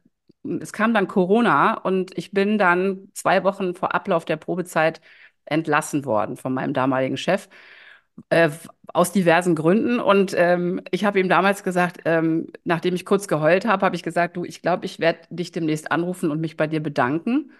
es 0.60 0.74
kam 0.74 0.92
dann 0.92 1.08
Corona 1.08 1.78
und 1.78 2.16
ich 2.18 2.32
bin 2.32 2.58
dann 2.58 3.08
zwei 3.14 3.44
Wochen 3.44 3.74
vor 3.74 3.94
Ablauf 3.94 4.26
der 4.26 4.36
Probezeit 4.36 5.00
entlassen 5.46 6.04
worden 6.04 6.36
von 6.36 6.52
meinem 6.52 6.74
damaligen 6.74 7.16
Chef, 7.16 7.48
äh, 8.30 8.50
aus 8.92 9.12
diversen 9.12 9.54
Gründen. 9.54 10.00
Und 10.00 10.34
ähm, 10.36 10.80
ich 10.90 11.04
habe 11.04 11.20
ihm 11.20 11.28
damals 11.28 11.62
gesagt, 11.62 11.98
ähm, 12.04 12.48
nachdem 12.64 12.94
ich 12.94 13.04
kurz 13.06 13.28
geheult 13.28 13.66
habe, 13.66 13.84
habe 13.86 13.96
ich 13.96 14.02
gesagt, 14.02 14.36
du, 14.36 14.44
ich 14.44 14.62
glaube, 14.62 14.86
ich 14.86 15.00
werde 15.00 15.20
dich 15.30 15.52
demnächst 15.52 15.92
anrufen 15.92 16.30
und 16.30 16.40
mich 16.40 16.56
bei 16.56 16.66
dir 16.66 16.82
bedanken. 16.82 17.52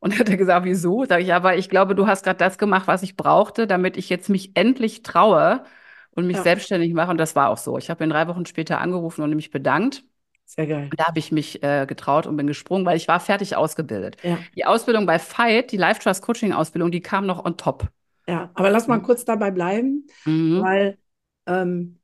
Und 0.00 0.12
er 0.14 0.20
hat 0.20 0.28
er 0.28 0.36
gesagt, 0.36 0.64
wieso? 0.66 1.04
Sag 1.06 1.20
ich, 1.22 1.28
ja, 1.28 1.42
weil 1.42 1.58
ich 1.58 1.68
glaube, 1.70 1.94
du 1.94 2.06
hast 2.06 2.24
gerade 2.24 2.38
das 2.38 2.58
gemacht, 2.58 2.86
was 2.86 3.02
ich 3.02 3.16
brauchte, 3.16 3.66
damit 3.66 3.96
ich 3.96 4.08
jetzt 4.10 4.28
mich 4.28 4.52
endlich 4.56 5.02
traue 5.02 5.64
und 6.12 6.26
mich 6.26 6.40
ja, 6.40 6.42
selbstständig 6.42 6.92
mache. 6.94 7.10
Und 7.10 7.18
das 7.18 7.34
war 7.36 7.48
auch 7.50 7.58
so. 7.58 7.78
Ich 7.78 7.90
habe 7.90 8.04
ihn 8.04 8.10
drei 8.10 8.28
Wochen 8.28 8.46
später 8.46 8.80
angerufen 8.80 9.22
und 9.22 9.34
mich 9.34 9.50
bedankt. 9.50 10.04
sehr 10.44 10.66
geil. 10.66 10.96
Da 10.96 11.06
habe 11.06 11.18
ich 11.18 11.32
mich 11.32 11.62
äh, 11.62 11.86
getraut 11.86 12.26
und 12.26 12.36
bin 12.36 12.46
gesprungen, 12.46 12.86
weil 12.86 12.96
ich 12.96 13.08
war 13.08 13.20
fertig 13.20 13.56
ausgebildet. 13.56 14.16
Ja, 14.22 14.46
Die 14.54 14.64
Ausbildung 14.66 15.06
bei 15.06 15.18
Veit, 15.18 15.72
die 15.72 15.76
Life 15.76 16.00
Trust 16.00 16.22
Coaching 16.22 16.52
Ausbildung, 16.52 16.90
die 16.90 17.00
kam 17.02 17.26
noch 17.26 17.44
on 17.44 17.56
top. 17.56 17.88
Ja, 18.28 18.50
aber 18.54 18.70
lass 18.70 18.88
mal 18.88 19.00
kurz 19.00 19.24
dabei 19.24 19.50
bleiben, 19.50 20.06
Mhm. 20.26 20.56
weil 20.56 20.98
ähm, 21.46 22.00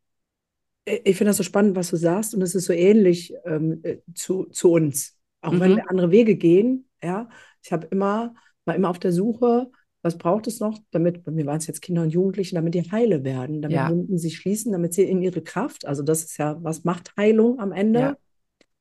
ich 0.84 1.16
finde 1.16 1.30
das 1.30 1.36
so 1.38 1.42
spannend, 1.44 1.76
was 1.76 1.90
du 1.90 1.96
sagst, 1.96 2.34
und 2.34 2.42
es 2.42 2.54
ist 2.54 2.66
so 2.66 2.72
ähnlich 2.72 3.34
ähm, 3.44 3.80
äh, 3.84 3.98
zu, 4.14 4.44
zu 4.46 4.72
uns. 4.72 5.18
Auch 5.40 5.60
wenn 5.60 5.72
Mhm. 5.72 5.76
wir 5.76 5.88
andere 5.90 6.10
Wege 6.10 6.36
gehen, 6.36 6.88
ja. 7.02 7.28
Ich 7.64 7.72
habe 7.72 7.86
immer, 7.88 8.34
war 8.64 8.74
immer 8.74 8.90
auf 8.90 8.98
der 8.98 9.12
Suche, 9.12 9.70
was 10.02 10.18
braucht 10.18 10.48
es 10.48 10.58
noch, 10.60 10.78
damit, 10.90 11.24
bei 11.24 11.30
mir 11.32 11.46
waren 11.46 11.58
es 11.58 11.66
jetzt 11.68 11.82
Kinder 11.82 12.02
und 12.02 12.10
Jugendliche, 12.10 12.56
damit 12.56 12.74
die 12.74 12.90
heile 12.90 13.22
werden, 13.24 13.62
damit 13.62 13.86
Ja, 13.86 13.88
Wunden 13.88 14.18
sich 14.18 14.36
schließen, 14.36 14.72
damit 14.72 14.94
sie 14.94 15.04
in 15.04 15.22
ihre 15.22 15.42
Kraft, 15.42 15.86
also 15.86 16.02
das 16.02 16.24
ist 16.24 16.38
ja, 16.38 16.56
was 16.64 16.82
macht 16.84 17.16
Heilung 17.16 17.60
am 17.60 17.70
ja, 17.92 18.12
Ende? 18.12 18.18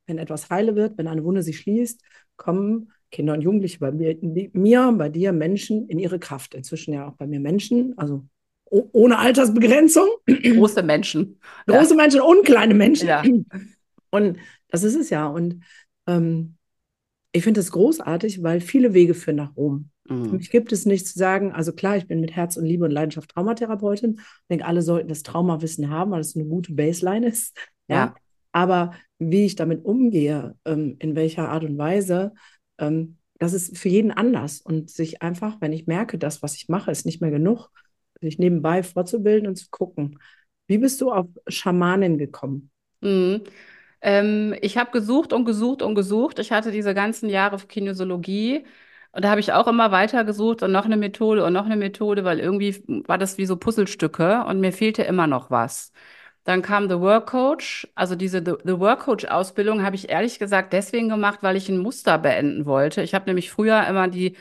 Wenn 0.08 0.18
etwas 0.18 0.50
heile 0.50 0.76
wird, 0.76 0.98
wenn 0.98 1.08
eine 1.08 1.24
Wunde 1.24 1.44
sich 1.44 1.60
schließt, 1.60 2.02
kommen 2.36 2.92
Kinder 3.12 3.34
und 3.34 3.42
Jugendliche 3.42 3.80
bei 3.80 3.92
mir, 3.92 4.16
mir, 4.54 4.94
bei 4.98 5.10
dir 5.10 5.32
Menschen 5.34 5.88
in 5.90 6.00
ihre 6.00 6.20
Kraft. 6.20 6.56
Inzwischen 6.56 6.94
ja 6.94 7.08
auch 7.08 7.14
bei 7.14 7.28
mir 7.28 7.40
Menschen, 7.40 7.98
also 7.98 8.26
ohne 8.70 9.20
Altersbegrenzung. 9.20 10.08
große 10.28 10.82
Menschen. 10.84 11.40
Ja, 11.68 11.78
Große 11.78 11.96
Menschen 11.96 12.22
und 12.22 12.46
kleine 12.46 12.74
ja. 12.74 12.78
Menschen. 12.78 13.46
Und 14.10 14.38
das 14.70 14.84
ist 14.84 14.96
es 14.96 15.10
ja. 15.10 15.28
Und 15.28 15.64
ähm, 16.08 16.56
ich 17.34 17.44
finde 17.44 17.60
es 17.60 17.72
großartig, 17.72 18.44
weil 18.44 18.62
viele 18.62 18.94
Wege 18.94 19.14
führen 19.14 19.38
nach 19.38 19.56
Rom. 19.56 19.90
Für 20.08 20.14
Mhm. 20.14 20.32
mich 20.38 20.50
gibt 20.50 20.72
es 20.72 20.86
nicht 20.86 21.08
zu 21.08 21.18
sagen, 21.18 21.52
also 21.54 21.72
klar, 21.74 21.96
ich 21.96 22.08
bin 22.08 22.20
mit 22.20 22.36
Herz 22.36 22.58
und 22.58 22.66
Liebe 22.66 22.86
und 22.86 22.92
Leidenschaft 22.92 23.30
Traumatherapeutin. 23.32 24.16
Ich 24.20 24.48
denke, 24.50 24.66
alle 24.66 24.82
sollten 24.82 25.08
das 25.08 25.24
Traumawissen 25.24 25.90
haben, 25.90 26.12
weil 26.12 26.22
es 26.22 26.36
eine 26.36 26.46
gute 26.46 26.74
Baseline 26.74 27.28
ist. 27.28 27.56
Ja. 27.88 27.96
Ja. 27.96 28.16
Aber 28.52 28.94
wie 29.20 29.46
ich 29.46 29.56
damit 29.56 29.86
umgehe, 29.86 30.56
ähm, 30.66 30.96
in 31.00 31.16
welcher 31.16 31.50
Art 31.50 31.64
und 31.64 31.78
Weise, 31.78 32.34
ähm, 32.82 33.18
das 33.40 33.54
ist 33.54 33.78
für 33.78 33.90
jeden 33.90 34.12
anders. 34.12 34.62
Und 34.62 34.90
sich 34.90 35.22
einfach, 35.22 35.58
wenn 35.62 35.74
ich 35.74 35.88
merke, 35.88 36.18
das, 36.18 36.44
was 36.44 36.56
ich 36.56 36.70
mache, 36.70 36.92
ist 36.92 37.06
nicht 37.06 37.22
mehr 37.22 37.32
genug, 37.32 37.70
sich 38.22 38.38
nebenbei 38.38 38.84
vorzubilden 38.84 39.48
und 39.48 39.56
zu 39.56 39.68
gucken. 39.72 40.20
Wie 40.68 40.78
bist 40.78 41.02
du 41.02 41.12
auf 41.12 41.28
Schamanen 41.48 42.18
gekommen? 42.18 42.70
Mhm. 43.02 43.44
Ähm, 44.02 44.56
ich 44.62 44.78
habe 44.78 44.92
gesucht 44.92 45.34
und 45.34 45.46
gesucht 45.46 45.82
und 45.82 45.96
gesucht. 45.96 46.40
Ich 46.40 46.52
hatte 46.52 46.72
diese 46.72 46.94
ganzen 46.94 47.30
Jahre 47.30 47.58
Kinesiologie 47.58 48.66
und 49.12 49.24
da 49.26 49.30
habe 49.30 49.40
ich 49.42 49.54
auch 49.54 49.68
immer 49.68 49.92
weiter 49.92 50.24
gesucht 50.24 50.64
und 50.64 50.72
noch 50.72 50.86
eine 50.86 50.98
Methode 50.98 51.44
und 51.46 51.54
noch 51.54 51.66
eine 51.66 51.78
Methode, 51.78 52.24
weil 52.24 52.40
irgendwie 52.40 52.84
war 53.08 53.18
das 53.18 53.38
wie 53.38 53.46
so 53.46 53.58
Puzzlestücke 53.58 54.46
und 54.48 54.60
mir 54.60 54.72
fehlte 54.72 55.04
immer 55.04 55.28
noch 55.28 55.52
was. 55.52 55.92
Dann 56.44 56.62
kam 56.64 56.90
The 56.90 57.00
Work 57.00 57.28
Coach. 57.30 57.88
Also 57.96 58.16
diese 58.16 58.40
The, 58.44 58.54
The 58.66 58.80
Work 58.80 59.02
Coach 59.02 59.26
Ausbildung 59.26 59.84
habe 59.84 59.96
ich 59.96 60.10
ehrlich 60.10 60.40
gesagt 60.40 60.74
deswegen 60.74 61.10
gemacht, 61.10 61.40
weil 61.44 61.56
ich 61.56 61.70
ein 61.70 61.78
Muster 61.78 62.18
beenden 62.18 62.66
wollte. 62.66 63.02
Ich 63.04 63.14
habe 63.14 63.26
nämlich 63.26 63.52
früher 63.52 63.86
immer 63.88 64.08
die 64.08 64.36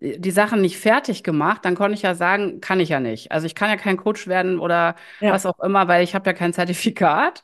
die 0.00 0.30
Sachen 0.32 0.60
nicht 0.62 0.78
fertig 0.78 1.22
gemacht, 1.22 1.64
dann 1.64 1.76
konnte 1.76 1.94
ich 1.94 2.02
ja 2.02 2.14
sagen, 2.14 2.60
kann 2.60 2.80
ich 2.80 2.88
ja 2.88 2.98
nicht. 3.00 3.30
Also 3.32 3.46
ich 3.46 3.54
kann 3.54 3.70
ja 3.70 3.76
kein 3.76 3.96
Coach 3.96 4.26
werden 4.26 4.58
oder 4.58 4.96
was 5.28 5.46
Ja. 5.46 5.46
auch 5.46 5.60
immer, 5.60 5.86
weil 5.88 6.02
ich 6.04 6.14
habe 6.14 6.28
ja 6.28 6.34
kein 6.34 6.52
Zertifikat. 6.52 7.42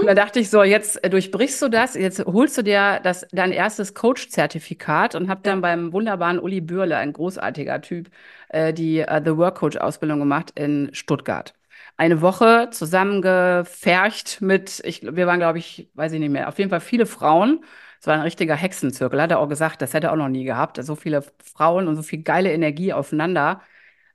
Und 0.00 0.06
Mhm. 0.06 0.08
da 0.08 0.14
dachte 0.14 0.40
ich 0.40 0.48
so, 0.50 0.62
jetzt 0.62 1.02
äh, 1.04 1.10
durchbrichst 1.10 1.60
du 1.62 1.68
das, 1.68 1.94
jetzt 1.94 2.24
holst 2.24 2.56
du 2.56 2.62
dir 2.62 3.00
das, 3.02 3.26
dein 3.32 3.52
erstes 3.52 3.94
Coach-Zertifikat 3.94 5.14
und 5.14 5.28
habe 5.28 5.40
dann 5.42 5.60
Ja. 5.60 5.62
beim 5.62 5.92
wunderbaren 5.92 6.38
Uli 6.38 6.60
Bürle, 6.60 6.96
ein 6.96 7.12
großartiger 7.12 7.80
Typ, 7.82 8.08
äh, 8.48 8.72
die 8.72 9.00
äh, 9.00 9.20
The 9.24 9.36
Work 9.36 9.56
Coach-Ausbildung 9.58 10.20
gemacht 10.20 10.52
in 10.58 10.90
Stuttgart. 10.94 11.54
Eine 12.00 12.20
Woche 12.22 12.70
zusammengefercht 12.70 14.40
mit, 14.40 14.80
ich, 14.84 15.02
wir 15.02 15.26
waren, 15.26 15.40
glaube 15.40 15.58
ich, 15.58 15.90
weiß 15.94 16.12
ich 16.12 16.20
nicht 16.20 16.30
mehr, 16.30 16.48
auf 16.48 16.58
jeden 16.58 16.70
Fall 16.70 16.80
viele 16.80 17.06
Frauen. 17.06 17.64
Es 18.00 18.06
war 18.06 18.14
ein 18.14 18.20
richtiger 18.20 18.54
Hexenzirkel, 18.54 19.20
hat 19.20 19.32
er 19.32 19.40
auch 19.40 19.48
gesagt, 19.48 19.82
das 19.82 19.94
hätte 19.94 20.06
er 20.08 20.12
auch 20.12 20.16
noch 20.16 20.28
nie 20.28 20.44
gehabt. 20.44 20.78
So 20.84 20.94
viele 20.94 21.24
Frauen 21.42 21.88
und 21.88 21.96
so 21.96 22.02
viel 22.02 22.22
geile 22.22 22.52
Energie 22.52 22.92
aufeinander. 22.92 23.62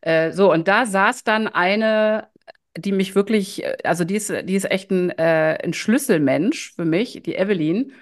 Äh, 0.02 0.32
so, 0.34 0.52
und 0.54 0.68
da 0.70 0.86
saß 0.86 1.24
dann 1.26 1.48
eine, 1.50 2.30
die 2.78 2.92
mich 2.94 3.16
wirklich, 3.16 3.64
äh, 3.66 3.78
also 3.86 4.06
die 4.06 4.16
ist, 4.16 4.30
die 4.32 4.56
ist 4.56 4.72
echt 4.72 4.92
ein, 4.92 5.10
äh, 5.12 5.58
ein 5.64 5.74
Schlüsselmensch 5.74 6.74
für 6.76 6.86
mich, 6.86 7.22
die 7.24 7.36
Evelyn. 7.36 7.94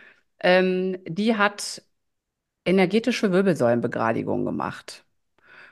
Ähm, 0.41 0.97
die 1.07 1.37
hat 1.37 1.83
energetische 2.65 3.31
Wirbelsäulenbegradigung 3.33 4.45
gemacht. 4.45 5.05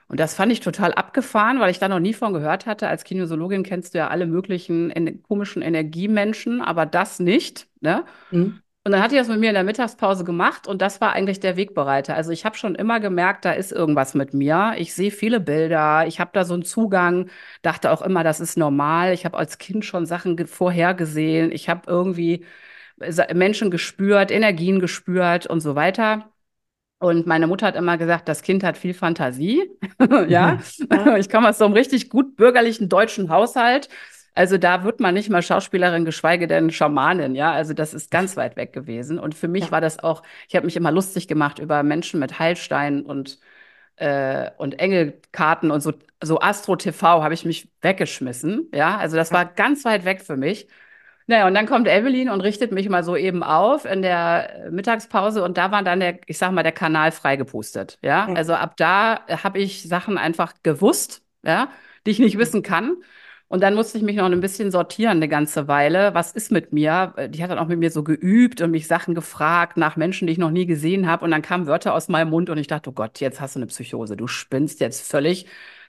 Und 0.09 0.19
das 0.19 0.33
fand 0.33 0.51
ich 0.51 0.59
total 0.59 0.93
abgefahren, 0.93 1.59
weil 1.59 1.69
ich 1.69 1.77
da 1.77 1.87
noch 1.87 1.99
nie 1.99 2.13
von 2.13 2.33
gehört 2.33 2.65
hatte. 2.65 2.87
Als 2.87 3.03
Kinesiologin 3.03 3.63
kennst 3.63 3.93
du 3.93 3.99
ja 3.99 4.07
alle 4.07 4.25
möglichen 4.25 4.89
en 4.89 5.21
komischen 5.23 5.61
Energiemenschen, 5.61 6.61
aber 6.61 6.87
das 6.87 7.19
nicht. 7.19 7.67
Ne? 7.79 8.03
Mhm. 8.31 8.59
Und 8.83 8.91
dann 8.91 9.03
hat 9.03 9.11
die 9.11 9.17
das 9.17 9.27
mit 9.27 9.39
mir 9.39 9.49
in 9.49 9.53
der 9.53 9.63
Mittagspause 9.63 10.23
gemacht 10.23 10.67
und 10.67 10.81
das 10.81 10.99
war 10.99 11.13
eigentlich 11.13 11.39
der 11.39 11.57
Wegbereiter. 11.57 12.15
Also 12.15 12.31
ich 12.31 12.43
habe 12.43 12.57
schon 12.57 12.73
immer 12.73 12.99
gemerkt, 12.99 13.45
da 13.45 13.51
ist 13.51 13.71
irgendwas 13.71 14.15
mit 14.15 14.33
mir. 14.33 14.73
Ich 14.77 14.95
sehe 14.95 15.11
viele 15.11 15.39
Bilder, 15.39 16.07
ich 16.07 16.19
habe 16.19 16.31
da 16.33 16.43
so 16.43 16.55
einen 16.55 16.63
Zugang, 16.63 17.29
dachte 17.61 17.91
auch 17.91 18.01
immer, 18.01 18.23
das 18.23 18.39
ist 18.39 18.57
normal. 18.57 19.13
Ich 19.13 19.25
habe 19.25 19.37
als 19.37 19.59
Kind 19.59 19.85
schon 19.85 20.07
Sachen 20.07 20.47
vorhergesehen. 20.47 21.51
Ich 21.51 21.69
habe 21.69 21.81
irgendwie 21.85 22.45
Menschen 23.33 23.69
gespürt, 23.71 24.31
Energien 24.31 24.79
gespürt 24.79 25.45
und 25.45 25.59
so 25.61 25.75
weiter. 25.75 26.31
Und 26.99 27.25
meine 27.25 27.47
Mutter 27.47 27.65
hat 27.67 27.75
immer 27.75 27.97
gesagt, 27.97 28.27
das 28.27 28.41
Kind 28.41 28.63
hat 28.63 28.77
viel 28.77 28.93
Fantasie. 28.93 29.69
ja? 30.27 30.59
ich 31.17 31.29
komme 31.29 31.49
aus 31.49 31.57
so 31.57 31.65
einem 31.65 31.73
richtig 31.73 32.09
gut 32.09 32.35
bürgerlichen 32.35 32.89
deutschen 32.89 33.29
Haushalt. 33.29 33.89
Also 34.35 34.57
da 34.57 34.83
wird 34.83 34.99
man 34.99 35.13
nicht 35.13 35.29
mal 35.29 35.41
Schauspielerin, 35.41 36.05
geschweige 36.05 36.47
denn 36.47 36.71
Schamanin, 36.71 37.35
ja. 37.35 37.51
Also 37.51 37.73
das 37.73 37.93
ist 37.93 38.11
ganz 38.11 38.37
weit 38.37 38.55
weg 38.57 38.73
gewesen. 38.73 39.17
Und 39.19 39.33
für 39.35 39.47
mich 39.47 39.65
ja. 39.65 39.71
war 39.71 39.81
das 39.81 39.99
auch, 39.99 40.23
ich 40.47 40.55
habe 40.55 40.65
mich 40.65 40.75
immer 40.75 40.91
lustig 40.91 41.27
gemacht 41.27 41.59
über 41.59 41.83
Menschen 41.83 42.19
mit 42.19 42.37
Heilsteinen 42.39 43.03
und, 43.05 43.39
äh, 43.97 44.51
und 44.57 44.79
Engelkarten 44.79 45.71
und 45.71 45.81
so, 45.81 45.93
so 46.21 46.39
Astro-TV 46.39 47.23
habe 47.23 47.33
ich 47.33 47.45
mich 47.45 47.69
weggeschmissen. 47.81 48.69
Ja, 48.73 48.97
also 48.97 49.15
das 49.17 49.31
war 49.31 49.45
ganz 49.45 49.85
weit 49.85 50.05
weg 50.05 50.21
für 50.21 50.37
mich. 50.37 50.67
Naja, 51.29 51.45
und 51.45 51.53
dann 51.53 51.67
kommt 51.67 51.87
Evelyn 51.87 52.27
und 52.27 52.41
richtet 52.41 52.71
mich 52.71 52.89
mal 52.89 53.03
so 53.03 53.15
eben 53.15 53.43
auf 53.43 53.85
in 53.85 54.01
der 54.01 54.67
Mittagspause 54.71 55.43
und 55.43 55.59
da 55.59 55.69
war 55.69 55.83
dann 55.83 55.99
der, 55.99 56.17
ich 56.25 56.39
sag 56.39 56.51
mal, 56.51 56.63
der 56.63 56.71
Kanal 56.71 57.11
freigepustet. 57.11 57.99
Ja, 58.01 58.25
mhm. 58.25 58.35
also 58.35 58.55
ab 58.55 58.75
da 58.77 59.19
habe 59.27 59.59
ich 59.59 59.83
Sachen 59.83 60.17
einfach 60.17 60.55
gewusst, 60.63 61.21
ja, 61.43 61.69
die 62.07 62.11
ich 62.11 62.17
nicht 62.17 62.39
wissen 62.39 62.63
kann. 62.63 62.95
Und 63.47 63.61
dann 63.61 63.75
musste 63.75 63.99
ich 63.99 64.03
mich 64.03 64.15
noch 64.15 64.25
ein 64.25 64.39
bisschen 64.41 64.71
sortieren 64.71 65.17
eine 65.17 65.27
ganze 65.27 65.67
Weile. 65.67 66.15
Was 66.15 66.31
ist 66.31 66.51
mit 66.51 66.73
mir? 66.73 67.13
Die 67.29 67.43
hat 67.43 67.51
dann 67.51 67.59
auch 67.59 67.67
mit 67.67 67.77
mir 67.77 67.91
so 67.91 68.03
geübt 68.03 68.61
und 68.61 68.71
mich 68.71 68.87
Sachen 68.87 69.13
gefragt 69.13 69.77
nach 69.77 69.97
Menschen, 69.97 70.25
die 70.25 70.33
ich 70.33 70.39
noch 70.39 70.49
nie 70.49 70.65
gesehen 70.65 71.07
habe. 71.07 71.25
Und 71.25 71.29
dann 71.29 71.43
kamen 71.43 71.67
Wörter 71.67 71.93
aus 71.93 72.07
meinem 72.07 72.31
Mund 72.31 72.49
und 72.49 72.57
ich 72.57 72.67
dachte, 72.67 72.89
oh 72.89 72.93
Gott, 72.93 73.19
jetzt 73.19 73.39
hast 73.39 73.55
du 73.55 73.59
eine 73.59 73.67
Psychose. 73.67 74.17
Du 74.17 74.25
spinnst 74.25 74.79
jetzt 74.79 75.07
völlig. 75.07 75.45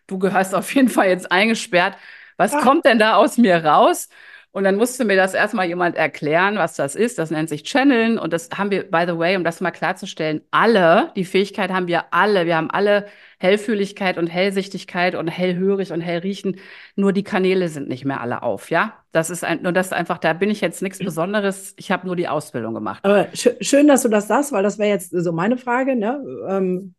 Du 0.06 0.18
gehörst 0.18 0.54
auf 0.54 0.74
jeden 0.74 0.90
Fall 0.90 1.08
jetzt 1.08 1.32
eingesperrt. 1.32 1.96
Was 2.36 2.52
Ach. 2.52 2.62
kommt 2.62 2.84
denn 2.84 2.98
da 2.98 3.14
aus 3.14 3.38
mir 3.38 3.64
raus? 3.64 4.10
Und 4.52 4.64
dann 4.64 4.74
musste 4.74 5.04
mir 5.04 5.14
das 5.14 5.32
erstmal 5.32 5.66
jemand 5.66 5.96
erklären, 5.96 6.56
was 6.56 6.74
das 6.74 6.96
ist. 6.96 7.18
Das 7.20 7.30
nennt 7.30 7.48
sich 7.48 7.62
Channeln. 7.62 8.18
Und 8.18 8.32
das 8.32 8.50
haben 8.56 8.72
wir, 8.72 8.90
by 8.90 9.04
the 9.06 9.16
way, 9.16 9.36
um 9.36 9.44
das 9.44 9.60
mal 9.60 9.70
klarzustellen, 9.70 10.40
alle, 10.50 11.12
die 11.14 11.24
Fähigkeit 11.24 11.70
haben 11.70 11.86
wir 11.86 12.12
alle. 12.12 12.46
Wir 12.46 12.56
haben 12.56 12.68
alle 12.68 13.06
Hellfühligkeit 13.38 14.18
und 14.18 14.26
Hellsichtigkeit 14.26 15.14
und 15.14 15.28
hellhörig 15.28 15.92
und 15.92 16.00
hellriechen. 16.00 16.56
Nur 16.96 17.12
die 17.12 17.22
Kanäle 17.22 17.68
sind 17.68 17.88
nicht 17.88 18.04
mehr 18.04 18.20
alle 18.20 18.42
auf, 18.42 18.70
ja? 18.70 18.94
Das 19.12 19.30
ist 19.30 19.44
ein, 19.44 19.62
nur 19.62 19.72
das 19.72 19.86
ist 19.86 19.92
einfach, 19.92 20.18
da 20.18 20.32
bin 20.32 20.50
ich 20.50 20.60
jetzt 20.60 20.82
nichts 20.82 20.98
Besonderes. 20.98 21.74
Ich 21.78 21.92
habe 21.92 22.06
nur 22.06 22.16
die 22.16 22.28
Ausbildung 22.28 22.74
gemacht. 22.74 23.04
Aber 23.04 23.28
schön, 23.32 23.86
dass 23.86 24.02
du 24.02 24.08
das 24.08 24.26
sagst, 24.26 24.50
weil 24.50 24.64
das 24.64 24.78
wäre 24.78 24.90
jetzt 24.90 25.10
so 25.10 25.32
meine 25.32 25.58
Frage, 25.58 25.94
ne? 25.94 26.22
Ähm, 26.48 26.94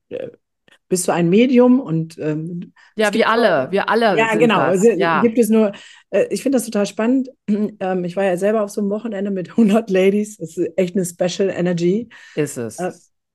bist 0.92 1.08
du 1.08 1.14
ein 1.14 1.30
Medium 1.30 1.80
und 1.80 2.18
ähm, 2.20 2.74
ja, 2.98 3.14
wir 3.14 3.30
alle, 3.30 3.72
wir 3.72 3.88
alle. 3.88 4.18
Ja, 4.18 4.36
genau. 4.36 4.58
Das. 4.58 4.84
Ja. 4.98 5.22
Gibt 5.22 5.40
es 5.40 5.48
nur, 5.48 5.72
äh, 6.10 6.26
ich 6.30 6.44
finde 6.44 6.58
das 6.58 6.66
total 6.66 6.86
spannend. 6.86 7.30
Ähm, 7.80 8.04
ich 8.04 8.16
war 8.18 8.26
ja 8.26 8.36
selber 8.36 8.62
auf 8.62 8.72
so 8.72 8.82
einem 8.82 8.90
Wochenende 8.90 9.32
mit 9.32 9.50
100 9.58 9.90
Ladies. 9.90 10.38
Das 10.38 10.58
ist 10.58 10.74
echt 10.76 10.96
eine 10.96 11.06
Special 11.06 11.50
Energy. 11.50 12.10
Ist 12.36 12.58
es. 12.58 12.78
Äh, 12.78 12.92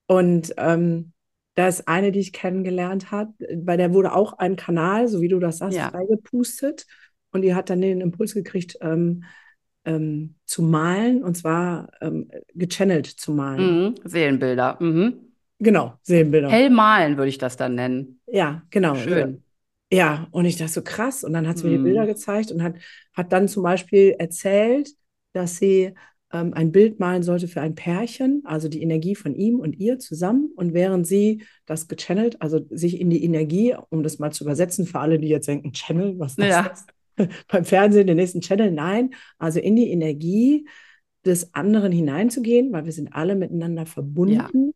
und 0.06 0.54
ähm, 0.58 1.12
da 1.54 1.66
ist 1.66 1.88
eine, 1.88 2.12
die 2.12 2.20
ich 2.20 2.34
kennengelernt 2.34 3.10
habe, 3.10 3.32
bei 3.56 3.78
der 3.78 3.94
wurde 3.94 4.14
auch 4.14 4.34
ein 4.34 4.56
Kanal, 4.56 5.08
so 5.08 5.22
wie 5.22 5.28
du 5.28 5.38
das 5.38 5.58
sagst, 5.58 5.78
ja. 5.78 5.88
freigepustet. 5.88 6.86
Und 7.32 7.40
die 7.40 7.54
hat 7.54 7.70
dann 7.70 7.80
den 7.80 8.02
Impuls 8.02 8.34
gekriegt, 8.34 8.76
ähm, 8.82 9.24
ähm, 9.86 10.34
zu 10.44 10.62
malen 10.62 11.24
und 11.24 11.36
zwar 11.36 11.88
ähm, 12.02 12.28
gechannelt 12.52 13.06
zu 13.06 13.32
malen. 13.32 13.84
Mhm. 13.84 13.94
Seelenbilder. 14.04 14.76
Mhm. 14.78 15.25
Genau, 15.58 15.94
Seelenbilder. 16.02 16.50
Hell 16.50 16.70
malen 16.70 17.16
würde 17.16 17.28
ich 17.28 17.38
das 17.38 17.56
dann 17.56 17.74
nennen. 17.74 18.20
Ja, 18.26 18.62
genau. 18.70 18.94
Schön. 18.94 19.42
Ja, 19.90 20.26
und 20.32 20.44
ich 20.44 20.56
dachte 20.56 20.72
so 20.72 20.82
krass. 20.82 21.24
Und 21.24 21.32
dann 21.32 21.46
hat 21.46 21.58
sie 21.58 21.66
mir 21.66 21.78
die 21.78 21.84
Bilder 21.84 22.06
gezeigt 22.06 22.50
und 22.50 22.62
hat, 22.62 22.74
hat 23.14 23.32
dann 23.32 23.48
zum 23.48 23.62
Beispiel 23.62 24.16
erzählt, 24.18 24.90
dass 25.32 25.56
sie 25.56 25.94
ähm, 26.32 26.52
ein 26.54 26.72
Bild 26.72 26.98
malen 26.98 27.22
sollte 27.22 27.46
für 27.46 27.60
ein 27.60 27.74
Pärchen, 27.74 28.42
also 28.44 28.68
die 28.68 28.82
Energie 28.82 29.14
von 29.14 29.34
ihm 29.34 29.60
und 29.60 29.78
ihr 29.78 29.98
zusammen. 29.98 30.50
Und 30.56 30.74
während 30.74 31.06
sie 31.06 31.44
das 31.66 31.88
gechannelt, 31.88 32.42
also 32.42 32.66
sich 32.70 33.00
in 33.00 33.10
die 33.10 33.24
Energie, 33.24 33.74
um 33.90 34.02
das 34.02 34.18
mal 34.18 34.32
zu 34.32 34.44
übersetzen 34.44 34.86
für 34.86 34.98
alle, 34.98 35.18
die 35.18 35.28
jetzt 35.28 35.48
denken, 35.48 35.72
Channel, 35.72 36.18
was 36.18 36.32
ist 36.32 36.48
das? 36.50 36.86
Ja. 37.18 37.26
Beim 37.48 37.64
Fernsehen, 37.64 38.06
den 38.06 38.16
nächsten 38.16 38.40
Channel, 38.42 38.72
nein, 38.72 39.14
also 39.38 39.60
in 39.60 39.76
die 39.76 39.90
Energie 39.90 40.68
des 41.24 41.54
anderen 41.54 41.92
hineinzugehen, 41.92 42.72
weil 42.72 42.84
wir 42.84 42.92
sind 42.92 43.14
alle 43.14 43.36
miteinander 43.36 43.86
verbunden. 43.86 44.34
Ja 44.34 44.72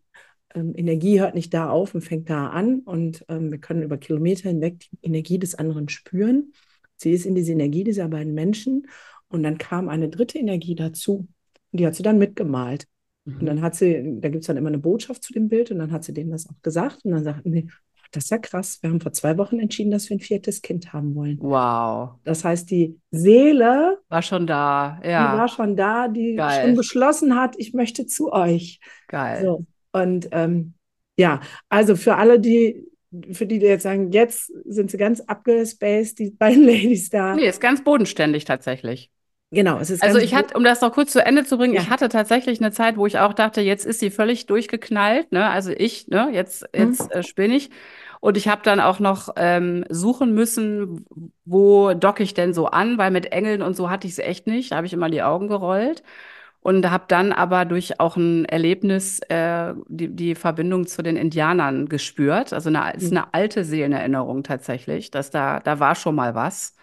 ähm, 0.54 0.73
Energie 0.76 1.21
hört 1.21 1.35
nicht 1.35 1.52
da 1.54 1.71
auf 1.71 1.95
und 1.95 2.02
fängt 2.02 2.28
da 2.30 2.49
an 2.49 2.80
und 2.80 3.25
ähm, 3.28 3.50
wir 3.50 3.59
können 3.59 3.83
über 3.83 3.99
Kilometer 3.99 4.49
hinweg 4.49 4.80
die 4.80 4.99
Energie 5.02 5.38
des 5.38 5.54
anderen 5.54 5.88
spüren. 5.88 6.52
Sie 6.97 7.12
ist 7.12 7.26
in 7.26 7.35
diese 7.35 7.52
Energie 7.52 7.85
dieser 7.85 8.09
beiden 8.09 8.35
Menschen 8.35 8.87
und 9.28 9.42
dann 9.42 9.59
kam 9.59 9.88
eine 9.88 10.09
dritte 10.09 10.38
Energie 10.38 10.75
dazu 10.75 11.28
und 11.73 11.80
die 11.80 11.87
hat 11.87 11.95
sie 11.95 12.02
dann 12.02 12.19
mitgemalt. 12.19 12.87
Mhm. 13.25 13.38
Und 13.38 13.47
dann 13.47 13.57
mhm. 13.59 13.62
hat 13.62 13.75
sie, 13.75 14.19
da 14.21 14.28
gibt 14.28 14.42
es 14.42 14.47
dann 14.47 14.57
immer 14.57 14.69
eine 14.69 14.78
Botschaft 14.78 15.23
zu 15.23 15.33
dem 15.33 15.49
Bild 15.49 15.71
und 15.71 15.78
dann 15.78 15.92
hat 15.92 16.04
sie 16.04 16.12
denen 16.12 16.30
das 16.30 16.49
auch 16.49 16.61
gesagt 16.62 17.04
und 17.04 17.12
dann 17.12 17.25
sagten 17.25 17.52
sie, 17.52 17.69
das 18.12 18.25
ist 18.25 18.30
ja 18.30 18.38
krass. 18.38 18.78
Wir 18.80 18.90
haben 18.90 19.00
vor 19.00 19.12
zwei 19.12 19.38
Wochen 19.38 19.61
entschieden, 19.61 19.92
dass 19.92 20.09
wir 20.11 20.16
ein 20.16 20.21
viertes 20.21 20.62
Kind 20.62 20.92
haben 20.92 21.14
wollen. 21.14 21.38
Wow. 21.40 22.16
Das 22.25 22.45
heißt, 22.45 22.69
die 22.71 22.99
Seele 23.12 23.99
war 24.09 24.23
schon 24.23 24.49
da, 24.49 25.00
ja. 25.04 25.33
Die 25.33 25.38
war 25.38 25.49
schon 25.49 25.76
da, 25.76 26.09
die 26.09 26.35
Geil. 26.35 26.66
schon 26.66 26.76
beschlossen 26.76 27.37
hat, 27.37 27.54
ich 27.59 27.73
möchte 27.73 28.07
zu 28.07 28.33
euch. 28.33 28.80
Geil. 29.07 29.45
So. 29.45 29.66
Und 29.93 30.29
ähm, 30.33 30.75
ja, 31.17 31.41
also 31.69 31.97
für 31.97 32.17
alle, 32.17 32.41
die, 32.41 32.87
für 33.33 33.47
die, 33.47 33.59
die 33.59 33.67
jetzt 33.67 33.83
sagen, 33.83 34.13
jetzt 34.13 34.53
sind 34.65 34.91
sie 34.91 34.97
ganz 34.97 35.21
abgespaced, 35.21 36.19
die 36.19 36.31
beiden 36.39 36.65
Ladies 36.65 37.11
da. 37.11 37.35
Nee, 37.35 37.49
ist 37.49 37.61
ganz 37.61 37.83
bodenständig 37.85 38.45
tatsächlich. 38.45 39.11
Genau, 39.53 39.79
es 39.79 39.91
ist 39.91 40.03
Also 40.03 40.19
ich 40.19 40.33
hatte, 40.33 40.57
um 40.57 40.63
das 40.63 40.81
noch 40.81 40.93
kurz 40.93 41.11
zu 41.11 41.25
Ende 41.25 41.45
zu 41.45 41.59
bringen, 41.59 41.75
ja. 41.75 41.81
ich 41.81 41.91
hatte 41.91 42.09
tatsächlich 42.09 42.61
eine 42.61 42.71
Zeit, 42.71 42.97
wo 42.97 43.07
ich 43.07 43.19
auch 43.19 43.33
dachte, 43.33 43.61
jetzt 43.61 43.85
ist 43.85 43.99
sie 43.99 44.11
völlig 44.11 44.47
durchgeknallt, 44.47 45.33
ne? 45.33 45.51
Also 45.51 45.73
ich, 45.73 46.07
ne, 46.07 46.31
jetzt, 46.33 46.69
jetzt 46.73 47.03
mhm. 47.03 47.11
äh, 47.11 47.23
spinne 47.25 47.57
ich. 47.57 47.71
Und 48.21 48.37
ich 48.37 48.47
habe 48.47 48.61
dann 48.63 48.79
auch 48.79 49.01
noch 49.01 49.31
ähm, 49.37 49.85
suchen 49.89 50.35
müssen, 50.35 51.05
wo 51.45 51.95
docke 51.95 52.23
ich 52.23 52.35
denn 52.35 52.55
so 52.55 52.67
an, 52.67 52.97
weil 52.97 53.11
mit 53.11 53.33
Engeln 53.33 53.63
und 53.63 53.75
so 53.75 53.91
hatte 53.91 54.07
ich 54.07 54.13
es 54.13 54.19
echt 54.21 54.47
nicht. 54.47 54.71
Da 54.71 54.77
habe 54.77 54.87
ich 54.87 54.93
immer 54.93 55.11
die 55.11 55.23
Augen 55.23 55.49
gerollt 55.49 56.05
und 56.61 56.90
habe 56.90 57.05
dann 57.09 57.33
aber 57.33 57.64
durch 57.64 58.00
auch 58.00 58.17
ein 58.17 58.45
Erlebnis 58.45 59.21
äh, 59.29 59.75
die, 59.88 60.14
die 60.14 60.35
Verbindung 60.35 60.87
zu 60.87 61.02
den 61.02 61.17
Indianern 61.17 61.88
gespürt. 61.88 62.52
Also 62.52 62.69
eine, 62.69 62.93
ist 62.95 63.11
mhm. 63.11 63.19
eine 63.19 63.35
alte 63.35 63.64
Seelenerinnerung 63.64 64.43
tatsächlich, 64.43 65.11
dass 65.11 65.31
da, 65.31 65.61
da 65.61 65.81
war 65.81 65.95
schon 65.95 66.14
mal 66.14 66.35
was. 66.35 66.76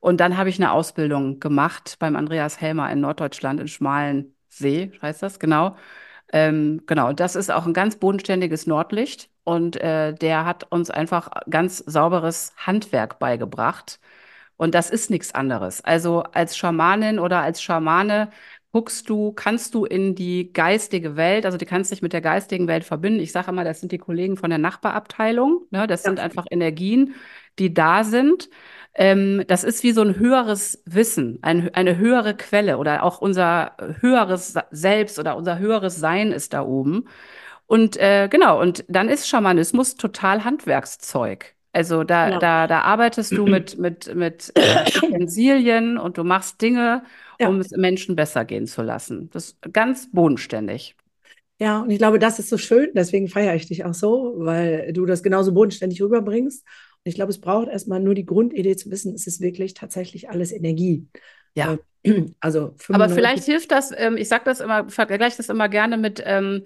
Und 0.00 0.20
dann 0.20 0.36
habe 0.36 0.48
ich 0.50 0.58
eine 0.60 0.72
Ausbildung 0.72 1.40
gemacht 1.40 1.96
beim 1.98 2.16
Andreas 2.16 2.60
Helmer 2.60 2.90
in 2.92 3.00
Norddeutschland 3.00 3.60
in 3.60 3.68
Schmalensee, 3.68 4.92
heißt 5.02 5.22
das, 5.22 5.38
genau. 5.40 5.76
Ähm, 6.32 6.82
genau, 6.86 7.12
das 7.12 7.36
ist 7.36 7.50
auch 7.50 7.66
ein 7.66 7.74
ganz 7.74 7.96
bodenständiges 7.96 8.66
Nordlicht 8.66 9.30
und 9.44 9.76
äh, 9.76 10.12
der 10.14 10.44
hat 10.44 10.64
uns 10.70 10.90
einfach 10.90 11.30
ganz 11.50 11.78
sauberes 11.78 12.52
Handwerk 12.56 13.18
beigebracht. 13.18 14.00
Und 14.56 14.74
das 14.74 14.90
ist 14.90 15.10
nichts 15.10 15.34
anderes. 15.34 15.82
Also 15.84 16.22
als 16.22 16.56
Schamanin 16.56 17.18
oder 17.18 17.40
als 17.42 17.62
Schamane 17.62 18.30
guckst 18.76 19.08
du, 19.08 19.32
kannst 19.32 19.74
du 19.74 19.86
in 19.86 20.14
die 20.14 20.52
geistige 20.52 21.16
Welt, 21.16 21.46
also 21.46 21.56
du 21.56 21.64
kannst 21.64 21.92
dich 21.92 22.02
mit 22.02 22.12
der 22.12 22.20
geistigen 22.20 22.68
Welt 22.68 22.84
verbinden. 22.84 23.20
Ich 23.20 23.32
sage 23.32 23.50
immer, 23.50 23.64
das 23.64 23.80
sind 23.80 23.90
die 23.90 23.96
Kollegen 23.96 24.36
von 24.36 24.50
der 24.50 24.58
Nachbarabteilung. 24.58 25.62
Ne? 25.70 25.86
Das 25.86 26.04
ja. 26.04 26.10
sind 26.10 26.20
einfach 26.20 26.44
Energien, 26.50 27.14
die 27.58 27.72
da 27.72 28.04
sind. 28.04 28.50
Ähm, 28.92 29.44
das 29.46 29.64
ist 29.64 29.82
wie 29.82 29.92
so 29.92 30.02
ein 30.02 30.18
höheres 30.18 30.82
Wissen, 30.84 31.38
ein, 31.40 31.72
eine 31.72 31.96
höhere 31.96 32.36
Quelle 32.36 32.76
oder 32.76 33.02
auch 33.02 33.22
unser 33.22 33.78
höheres 34.02 34.52
Selbst 34.70 35.18
oder 35.18 35.38
unser 35.38 35.58
höheres 35.58 35.96
Sein 35.96 36.30
ist 36.30 36.52
da 36.52 36.60
oben. 36.60 37.08
Und 37.64 37.96
äh, 37.96 38.28
genau, 38.30 38.60
und 38.60 38.84
dann 38.88 39.08
ist 39.08 39.26
Schamanismus 39.26 39.94
total 39.94 40.44
Handwerkszeug. 40.44 41.55
Also 41.76 42.04
da, 42.04 42.30
ja. 42.30 42.38
da, 42.38 42.66
da 42.66 42.80
arbeitest 42.80 43.32
du 43.32 43.44
mit, 43.46 43.76
mit, 43.78 44.14
mit 44.14 44.50
äh, 44.54 44.90
Utensilien 45.02 45.98
und 45.98 46.16
du 46.16 46.24
machst 46.24 46.62
Dinge 46.62 47.02
ja. 47.38 47.48
um 47.48 47.60
es 47.60 47.70
Menschen 47.70 48.16
besser 48.16 48.46
gehen 48.46 48.66
zu 48.66 48.82
lassen. 48.82 49.28
Das 49.30 49.48
ist 49.48 49.58
ganz 49.72 50.10
bodenständig. 50.10 50.96
Ja, 51.58 51.80
und 51.80 51.90
ich 51.90 51.98
glaube, 51.98 52.18
das 52.18 52.38
ist 52.38 52.48
so 52.48 52.58
schön, 52.58 52.90
deswegen 52.94 53.28
feiere 53.28 53.54
ich 53.54 53.66
dich 53.66 53.84
auch 53.84 53.94
so, 53.94 54.34
weil 54.36 54.92
du 54.94 55.06
das 55.06 55.22
genauso 55.22 55.52
bodenständig 55.52 56.02
rüberbringst. 56.02 56.64
Und 56.64 57.08
ich 57.08 57.14
glaube, 57.14 57.30
es 57.30 57.40
braucht 57.40 57.68
erstmal 57.68 58.00
nur 58.00 58.14
die 58.14 58.26
Grundidee 58.26 58.76
zu 58.76 58.90
wissen, 58.90 59.14
es 59.14 59.26
ist 59.26 59.40
wirklich 59.40 59.74
tatsächlich 59.74 60.28
alles 60.28 60.52
Energie. 60.52 61.08
Ja. 61.54 61.78
Ähm, 62.04 62.34
also 62.40 62.74
Aber 62.88 63.08
vielleicht 63.10 63.44
hilft 63.44 63.70
das, 63.70 63.90
ähm, 63.94 64.16
ich 64.16 64.28
sage 64.28 64.44
das 64.46 64.60
immer, 64.60 64.88
vergleiche 64.88 65.36
das 65.36 65.50
immer 65.50 65.68
gerne 65.68 65.96
mit, 65.98 66.22
ähm, 66.24 66.64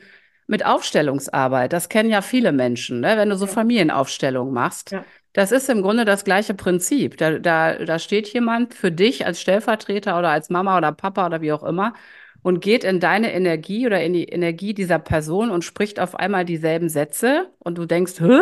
mit 0.50 0.66
Aufstellungsarbeit. 0.66 1.72
Das 1.72 1.88
kennen 1.88 2.10
ja 2.10 2.22
viele 2.22 2.50
Menschen, 2.50 3.00
ne? 3.00 3.16
wenn 3.16 3.30
du 3.30 3.36
so 3.36 3.46
ja. 3.46 3.52
Familienaufstellungen 3.52 4.52
machst. 4.52 4.90
Ja. 4.90 5.04
Das 5.32 5.52
ist 5.52 5.68
im 5.70 5.80
Grunde 5.80 6.04
das 6.04 6.24
gleiche 6.24 6.54
Prinzip. 6.54 7.16
Da, 7.16 7.38
da, 7.38 7.76
da 7.76 7.98
steht 8.00 8.26
jemand 8.28 8.74
für 8.74 8.90
dich 8.90 9.24
als 9.24 9.40
Stellvertreter 9.40 10.18
oder 10.18 10.30
als 10.30 10.50
Mama 10.50 10.76
oder 10.76 10.90
Papa 10.90 11.26
oder 11.26 11.40
wie 11.40 11.52
auch 11.52 11.62
immer 11.62 11.94
und 12.42 12.60
geht 12.60 12.82
in 12.82 12.98
deine 12.98 13.32
Energie 13.32 13.86
oder 13.86 14.02
in 14.02 14.12
die 14.12 14.24
Energie 14.24 14.74
dieser 14.74 14.98
Person 14.98 15.50
und 15.50 15.64
spricht 15.64 16.00
auf 16.00 16.16
einmal 16.16 16.44
dieselben 16.44 16.88
Sätze 16.88 17.50
und 17.60 17.78
du 17.78 17.86
denkst, 17.86 18.20
hä? 18.20 18.40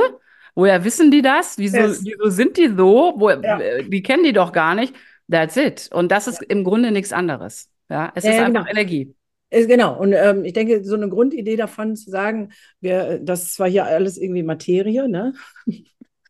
Woher 0.54 0.82
wissen 0.82 1.10
die 1.10 1.22
das? 1.22 1.58
Wieso, 1.58 1.76
yes. 1.76 2.00
wieso 2.04 2.30
sind 2.30 2.56
die 2.56 2.68
so? 2.68 3.14
Wo, 3.16 3.30
ja. 3.30 3.82
Die 3.82 4.02
kennen 4.02 4.24
die 4.24 4.32
doch 4.32 4.50
gar 4.50 4.74
nicht. 4.74 4.92
That's 5.30 5.56
it. 5.56 5.90
Und 5.92 6.10
das 6.10 6.26
ist 6.26 6.42
im 6.42 6.64
Grunde 6.64 6.90
nichts 6.90 7.12
anderes. 7.12 7.70
Ja, 7.88 8.10
es 8.14 8.24
ist 8.24 8.30
einfach 8.30 8.46
genau. 8.46 8.66
Energie. 8.66 9.14
Genau, 9.50 9.98
und 9.98 10.12
ähm, 10.12 10.44
ich 10.44 10.52
denke, 10.52 10.84
so 10.84 10.94
eine 10.94 11.08
Grundidee 11.08 11.56
davon 11.56 11.96
zu 11.96 12.10
sagen, 12.10 12.50
wir, 12.80 13.18
das 13.18 13.44
ist 13.44 13.54
zwar 13.54 13.68
hier 13.68 13.86
alles 13.86 14.18
irgendwie 14.18 14.42
Materie, 14.42 15.08
ne? 15.08 15.32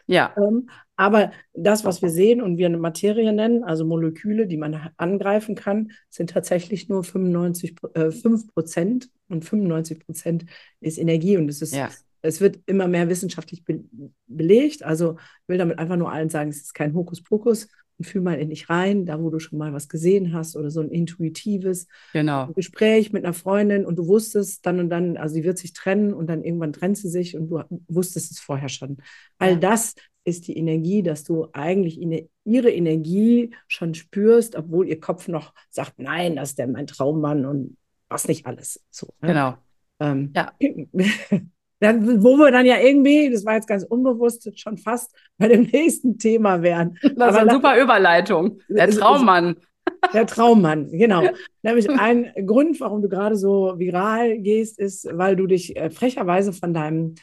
Ja. 0.06 0.34
ähm, 0.36 0.68
aber 0.94 1.30
das, 1.52 1.84
was 1.84 2.02
wir 2.02 2.10
sehen 2.10 2.42
und 2.42 2.58
wir 2.58 2.66
eine 2.66 2.76
Materie 2.76 3.32
nennen, 3.32 3.62
also 3.62 3.84
Moleküle, 3.84 4.48
die 4.48 4.56
man 4.56 4.90
angreifen 4.96 5.54
kann, 5.54 5.92
sind 6.10 6.30
tatsächlich 6.30 6.88
nur 6.88 7.04
95, 7.04 7.76
äh, 7.94 8.10
5 8.10 8.52
Prozent 8.52 9.08
und 9.28 9.44
95 9.44 10.00
Prozent 10.00 10.46
ist 10.80 10.98
Energie. 10.98 11.36
Und 11.36 11.48
es 11.48 11.62
ist, 11.62 11.74
ja. 11.74 11.88
es 12.22 12.40
wird 12.40 12.58
immer 12.66 12.88
mehr 12.88 13.08
wissenschaftlich 13.08 13.64
be 13.64 13.84
belegt. 14.26 14.82
Also 14.82 15.18
ich 15.42 15.48
will 15.48 15.58
damit 15.58 15.78
einfach 15.78 15.96
nur 15.96 16.10
allen 16.10 16.30
sagen, 16.30 16.50
es 16.50 16.62
ist 16.62 16.74
kein 16.74 16.94
Hokuspokus, 16.94 17.68
fühl 18.00 18.20
mal 18.20 18.38
in 18.38 18.50
dich 18.50 18.70
rein, 18.70 19.06
da 19.06 19.20
wo 19.20 19.30
du 19.30 19.38
schon 19.38 19.58
mal 19.58 19.72
was 19.72 19.88
gesehen 19.88 20.32
hast 20.32 20.56
oder 20.56 20.70
so 20.70 20.80
ein 20.80 20.90
intuitives 20.90 21.86
genau. 22.12 22.48
Gespräch 22.54 23.12
mit 23.12 23.24
einer 23.24 23.34
Freundin 23.34 23.84
und 23.84 23.96
du 23.96 24.06
wusstest 24.06 24.64
dann 24.64 24.78
und 24.80 24.90
dann, 24.90 25.16
also 25.16 25.34
sie 25.34 25.44
wird 25.44 25.58
sich 25.58 25.72
trennen 25.72 26.12
und 26.12 26.28
dann 26.28 26.44
irgendwann 26.44 26.72
trennt 26.72 26.98
sie 26.98 27.08
sich 27.08 27.36
und 27.36 27.48
du 27.48 27.62
wusstest 27.88 28.30
es 28.32 28.38
vorher 28.38 28.68
schon. 28.68 28.98
All 29.38 29.52
ja. 29.52 29.56
das 29.56 29.94
ist 30.24 30.46
die 30.46 30.56
Energie, 30.56 31.02
dass 31.02 31.24
du 31.24 31.48
eigentlich 31.52 32.00
in, 32.00 32.28
ihre 32.44 32.70
Energie 32.70 33.54
schon 33.66 33.94
spürst, 33.94 34.56
obwohl 34.56 34.88
ihr 34.88 35.00
Kopf 35.00 35.28
noch 35.28 35.54
sagt, 35.70 35.98
nein, 35.98 36.36
das 36.36 36.50
ist 36.50 36.58
der 36.58 36.68
mein 36.68 36.86
Traummann 36.86 37.46
und 37.46 37.76
was 38.08 38.28
nicht 38.28 38.46
alles. 38.46 38.84
So, 38.90 39.08
ne? 39.20 39.28
Genau. 39.28 39.54
Ähm, 40.00 40.32
ja. 40.34 40.52
Dann, 41.80 42.22
wo 42.22 42.36
wir 42.36 42.50
dann 42.50 42.66
ja 42.66 42.78
irgendwie, 42.78 43.30
das 43.30 43.44
war 43.44 43.54
jetzt 43.54 43.68
ganz 43.68 43.84
unbewusst, 43.84 44.50
schon 44.58 44.78
fast 44.78 45.14
bei 45.36 45.48
dem 45.48 45.62
nächsten 45.72 46.18
Thema 46.18 46.62
wären. 46.62 46.98
Das 47.16 47.34
ist 47.34 47.40
eine 47.40 47.52
super 47.52 47.80
Überleitung. 47.80 48.60
Der 48.68 48.90
Traummann. 48.90 49.56
Der 50.12 50.26
Traummann, 50.26 50.90
genau. 50.90 51.22
Nämlich 51.62 51.88
ein 51.88 52.30
Grund, 52.46 52.78
warum 52.78 53.00
du 53.00 53.08
gerade 53.08 53.36
so 53.36 53.78
viral 53.78 54.38
gehst, 54.38 54.78
ist, 54.78 55.08
weil 55.12 55.34
du 55.34 55.46
dich 55.46 55.76
äh, 55.76 55.88
frecherweise 55.88 56.52
von 56.52 56.74
deinem 56.74 57.14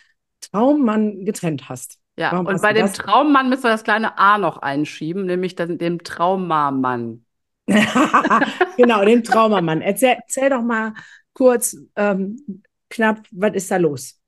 Traummann 0.41 1.25
getrennt 1.25 1.69
hast. 1.69 2.00
Ja, 2.17 2.31
warum 2.31 2.47
und 2.47 2.62
bei 2.62 2.74
dem 2.74 2.88
das? 2.88 2.93
Traummann 2.93 3.50
müssen 3.50 3.63
wir 3.63 3.69
das 3.69 3.83
kleine 3.83 4.17
A 4.17 4.38
noch 4.38 4.57
einschieben, 4.57 5.25
nämlich 5.25 5.55
dann 5.55 5.77
dem 5.77 6.03
Traumamann. 6.03 7.25
genau, 8.77 9.03
dem 9.03 9.24
Traumamann. 9.24 9.81
Erzähl, 9.81 10.17
erzähl 10.21 10.50
doch 10.50 10.62
mal 10.62 10.93
kurz, 11.33 11.77
ähm, 11.95 12.63
knapp, 12.89 13.21
was 13.31 13.53
ist 13.55 13.71
da 13.71 13.77
los? 13.77 14.19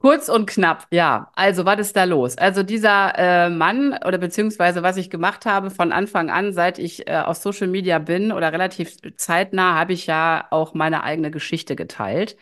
Kurz 0.00 0.28
und 0.28 0.46
knapp, 0.46 0.86
ja. 0.92 1.32
Also, 1.34 1.64
was 1.64 1.80
ist 1.80 1.96
da 1.96 2.04
los? 2.04 2.38
Also, 2.38 2.62
dieser 2.62 3.18
äh, 3.18 3.50
Mann 3.50 3.98
oder 4.06 4.18
beziehungsweise 4.18 4.84
was 4.84 4.96
ich 4.96 5.10
gemacht 5.10 5.44
habe 5.44 5.70
von 5.70 5.90
Anfang 5.90 6.30
an, 6.30 6.52
seit 6.52 6.78
ich 6.78 7.08
äh, 7.08 7.16
auf 7.16 7.36
Social 7.36 7.66
Media 7.66 7.98
bin 7.98 8.30
oder 8.30 8.52
relativ 8.52 8.96
zeitnah, 9.16 9.74
habe 9.74 9.92
ich 9.94 10.06
ja 10.06 10.46
auch 10.50 10.72
meine 10.72 11.02
eigene 11.02 11.32
Geschichte 11.32 11.74
geteilt. 11.74 12.36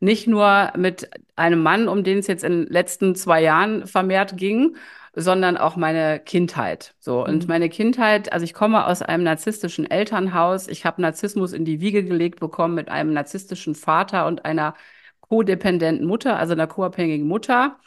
Nicht 0.00 0.26
nur 0.26 0.72
mit 0.76 1.10
einem 1.36 1.62
Mann, 1.62 1.88
um 1.88 2.04
den 2.04 2.18
es 2.18 2.26
jetzt 2.26 2.44
in 2.44 2.64
den 2.64 2.72
letzten 2.72 3.14
zwei 3.14 3.42
Jahren 3.42 3.86
vermehrt 3.86 4.36
ging, 4.38 4.76
sondern 5.14 5.56
auch 5.56 5.76
meine 5.76 6.20
Kindheit. 6.20 6.94
So 7.00 7.24
und 7.24 7.42
mhm. 7.42 7.48
meine 7.48 7.68
Kindheit, 7.68 8.32
also 8.32 8.44
ich 8.44 8.54
komme 8.54 8.86
aus 8.86 9.02
einem 9.02 9.24
narzisstischen 9.24 9.90
Elternhaus. 9.90 10.68
Ich 10.68 10.84
habe 10.84 11.02
Narzissmus 11.02 11.52
in 11.52 11.64
die 11.64 11.80
Wiege 11.80 12.04
gelegt 12.04 12.40
bekommen 12.40 12.74
mit 12.74 12.88
einem 12.88 13.12
narzisstischen 13.12 13.74
Vater 13.74 14.26
und 14.26 14.44
einer 14.44 14.74
kodependenten 15.28 16.06
Mutter, 16.06 16.38
also 16.38 16.52
einer 16.52 16.66
co-abhängigen 16.66 17.26
Mutter. 17.26 17.78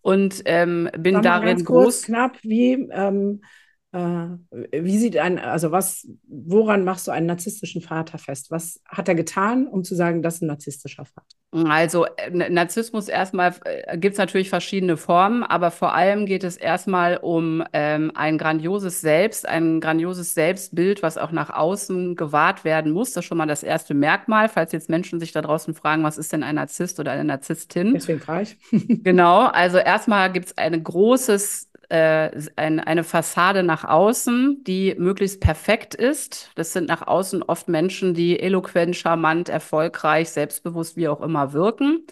Und 0.00 0.42
ähm, 0.46 0.90
bin 0.98 1.22
darin 1.22 1.48
ganz 1.48 1.64
kurz, 1.64 1.84
groß. 1.84 2.02
Knapp, 2.02 2.38
wie, 2.42 2.72
ähm, 2.90 3.40
äh, 3.42 3.61
wie 3.92 4.98
sieht 4.98 5.18
ein, 5.18 5.38
also 5.38 5.70
was, 5.70 6.08
woran 6.26 6.82
machst 6.84 7.06
du 7.06 7.10
einen 7.10 7.26
narzisstischen 7.26 7.82
Vater 7.82 8.16
fest? 8.16 8.50
Was 8.50 8.80
hat 8.88 9.08
er 9.08 9.14
getan, 9.14 9.66
um 9.66 9.84
zu 9.84 9.94
sagen, 9.94 10.22
das 10.22 10.36
ist 10.36 10.42
ein 10.42 10.46
narzisstischer 10.46 11.04
Vater? 11.04 11.26
Also 11.68 12.06
äh, 12.16 12.30
Narzissmus 12.48 13.08
erstmal 13.08 13.54
äh, 13.66 13.98
gibt 13.98 14.14
es 14.14 14.18
natürlich 14.18 14.48
verschiedene 14.48 14.96
Formen, 14.96 15.42
aber 15.42 15.70
vor 15.70 15.94
allem 15.94 16.24
geht 16.24 16.44
es 16.44 16.56
erstmal 16.56 17.18
um 17.18 17.62
ähm, 17.74 18.10
ein 18.14 18.38
grandioses 18.38 19.02
Selbst, 19.02 19.46
ein 19.46 19.82
grandioses 19.82 20.32
Selbstbild, 20.32 21.02
was 21.02 21.18
auch 21.18 21.30
nach 21.30 21.50
außen 21.50 22.16
gewahrt 22.16 22.64
werden 22.64 22.92
muss. 22.92 23.12
Das 23.12 23.24
ist 23.24 23.28
schon 23.28 23.36
mal 23.36 23.46
das 23.46 23.62
erste 23.62 23.92
Merkmal, 23.92 24.48
falls 24.48 24.72
jetzt 24.72 24.88
Menschen 24.88 25.20
sich 25.20 25.32
da 25.32 25.42
draußen 25.42 25.74
fragen, 25.74 26.02
was 26.02 26.16
ist 26.16 26.32
denn 26.32 26.42
ein 26.42 26.54
Narzisst 26.54 26.98
oder 26.98 27.12
eine 27.12 27.24
Narzisstin? 27.24 27.92
Deswegen 27.92 28.20
frage 28.20 28.44
ich. 28.44 29.02
genau, 29.04 29.40
also 29.48 29.76
erstmal 29.76 30.32
gibt 30.32 30.46
es 30.46 30.56
ein 30.56 30.82
großes 30.82 31.71
äh, 31.92 32.30
ein, 32.56 32.80
eine 32.80 33.04
Fassade 33.04 33.62
nach 33.62 33.84
außen, 33.84 34.64
die 34.64 34.94
möglichst 34.98 35.40
perfekt 35.40 35.94
ist. 35.94 36.50
Das 36.54 36.72
sind 36.72 36.88
nach 36.88 37.06
außen 37.06 37.42
oft 37.42 37.68
Menschen, 37.68 38.14
die 38.14 38.40
eloquent, 38.40 38.96
charmant, 38.96 39.50
erfolgreich, 39.50 40.30
selbstbewusst, 40.30 40.96
wie 40.96 41.08
auch 41.08 41.20
immer 41.20 41.52
wirken, 41.52 42.06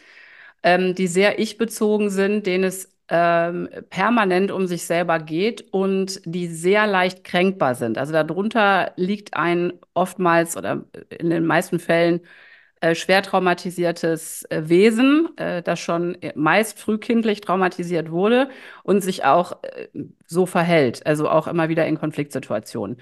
ähm, 0.62 0.94
die 0.94 1.06
sehr 1.06 1.38
ich-bezogen 1.38 2.10
sind, 2.10 2.46
denen 2.46 2.64
es 2.64 2.90
ähm, 3.08 3.68
permanent 3.90 4.52
um 4.52 4.66
sich 4.66 4.84
selber 4.84 5.18
geht 5.18 5.72
und 5.72 6.20
die 6.24 6.46
sehr 6.48 6.86
leicht 6.86 7.24
kränkbar 7.24 7.74
sind. 7.74 7.98
Also 7.98 8.12
darunter 8.12 8.92
liegt 8.96 9.34
ein 9.34 9.72
oftmals 9.94 10.56
oder 10.56 10.84
in 11.18 11.30
den 11.30 11.46
meisten 11.46 11.78
Fällen 11.80 12.20
äh, 12.80 12.94
schwer 12.94 13.22
traumatisiertes 13.22 14.44
äh, 14.50 14.62
Wesen, 14.68 15.28
äh, 15.36 15.62
das 15.62 15.80
schon 15.80 16.16
meist 16.34 16.78
frühkindlich 16.78 17.40
traumatisiert 17.40 18.10
wurde 18.10 18.48
und 18.82 19.02
sich 19.02 19.24
auch 19.24 19.62
äh, 19.62 19.88
so 20.26 20.46
verhält, 20.46 21.06
also 21.06 21.28
auch 21.28 21.46
immer 21.46 21.68
wieder 21.68 21.86
in 21.86 21.98
Konfliktsituationen. 21.98 22.96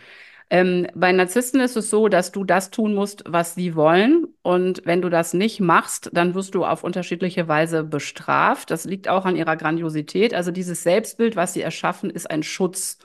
Ähm, 0.50 0.86
bei 0.94 1.12
Narzissten 1.12 1.60
ist 1.60 1.76
es 1.76 1.90
so, 1.90 2.08
dass 2.08 2.32
du 2.32 2.42
das 2.44 2.70
tun 2.70 2.94
musst, 2.94 3.24
was 3.26 3.54
sie 3.54 3.74
wollen. 3.74 4.26
Und 4.42 4.82
wenn 4.86 5.02
du 5.02 5.10
das 5.10 5.34
nicht 5.34 5.60
machst, 5.60 6.10
dann 6.12 6.34
wirst 6.34 6.54
du 6.54 6.64
auf 6.64 6.84
unterschiedliche 6.84 7.48
Weise 7.48 7.84
bestraft. 7.84 8.70
Das 8.70 8.84
liegt 8.84 9.08
auch 9.08 9.26
an 9.26 9.36
ihrer 9.36 9.56
Grandiosität. 9.56 10.32
Also 10.34 10.50
dieses 10.50 10.82
Selbstbild, 10.82 11.36
was 11.36 11.52
sie 11.52 11.60
erschaffen, 11.60 12.08
ist 12.10 12.30
ein 12.30 12.42
Schutz 12.42 12.98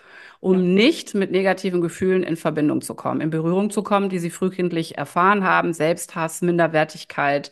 um 0.43 0.55
ja. 0.55 0.59
nicht 0.59 1.15
mit 1.15 1.31
negativen 1.31 1.79
Gefühlen 1.79 2.21
in 2.21 2.35
Verbindung 2.35 2.81
zu 2.81 2.95
kommen, 2.95 3.21
in 3.21 3.29
Berührung 3.29 3.69
zu 3.69 3.81
kommen, 3.81 4.09
die 4.09 4.19
sie 4.19 4.29
frühkindlich 4.29 4.97
erfahren 4.97 5.45
haben, 5.45 5.73
Selbsthass, 5.73 6.41
Minderwertigkeit, 6.41 7.51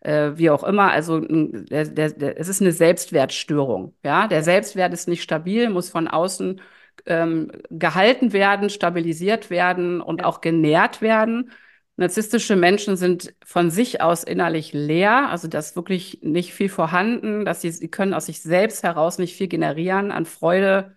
äh, 0.00 0.32
wie 0.34 0.50
auch 0.50 0.62
immer. 0.62 0.90
Also 0.90 1.20
der, 1.20 1.86
der, 1.86 2.10
der, 2.10 2.38
es 2.38 2.48
ist 2.48 2.60
eine 2.60 2.72
Selbstwertstörung. 2.72 3.94
Ja, 4.04 4.28
der 4.28 4.42
Selbstwert 4.42 4.92
ist 4.92 5.08
nicht 5.08 5.22
stabil, 5.22 5.70
muss 5.70 5.88
von 5.88 6.08
außen 6.08 6.60
ähm, 7.06 7.52
gehalten 7.70 8.34
werden, 8.34 8.68
stabilisiert 8.68 9.48
werden 9.48 10.02
und 10.02 10.20
ja. 10.20 10.26
auch 10.26 10.42
genährt 10.42 11.00
werden. 11.00 11.50
Narzisstische 11.96 12.56
Menschen 12.56 12.96
sind 12.96 13.34
von 13.46 13.70
sich 13.70 14.02
aus 14.02 14.24
innerlich 14.24 14.74
leer, 14.74 15.30
also 15.30 15.48
da 15.48 15.58
ist 15.58 15.76
wirklich 15.76 16.18
nicht 16.22 16.52
viel 16.52 16.68
vorhanden, 16.68 17.46
dass 17.46 17.62
sie, 17.62 17.70
sie 17.70 17.88
können 17.88 18.12
aus 18.12 18.26
sich 18.26 18.42
selbst 18.42 18.82
heraus 18.82 19.16
nicht 19.16 19.34
viel 19.36 19.48
generieren 19.48 20.12
an 20.12 20.26
Freude, 20.26 20.95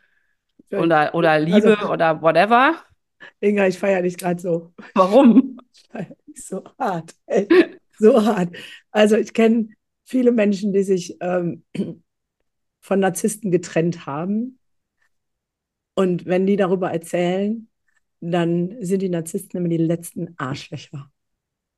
oder, 0.72 1.14
oder 1.16 1.32
also 1.32 1.46
Liebe 1.46 1.78
also, 1.78 1.92
oder 1.92 2.22
whatever. 2.22 2.76
Inga, 3.42 3.68
ich 3.68 3.78
feiere 3.78 4.02
dich 4.02 4.18
gerade 4.18 4.42
so. 4.42 4.74
Warum? 4.94 5.60
Ich 5.74 5.84
feiere 5.90 6.16
dich 6.28 6.46
so 6.46 6.64
hart. 6.78 7.16
Ey. 7.26 7.48
So 7.98 8.26
hart. 8.26 8.56
Also 8.92 9.18
ich 9.18 9.34
kenne 9.34 9.70
viele 10.06 10.32
Menschen, 10.32 10.74
die 10.74 10.84
sich 10.84 11.18
ähm, 11.22 11.64
von 12.80 13.00
Narzissten 13.00 13.52
getrennt 13.52 14.06
haben. 14.06 14.60
Und 15.96 16.26
wenn 16.26 16.46
die 16.46 16.56
darüber 16.56 16.92
erzählen, 16.92 17.68
dann 18.22 18.76
sind 18.80 19.02
die 19.02 19.10
Narzissten 19.10 19.60
immer 19.60 19.70
die 19.70 19.78
letzten 19.78 20.34
Arschlöcher. 20.38 21.12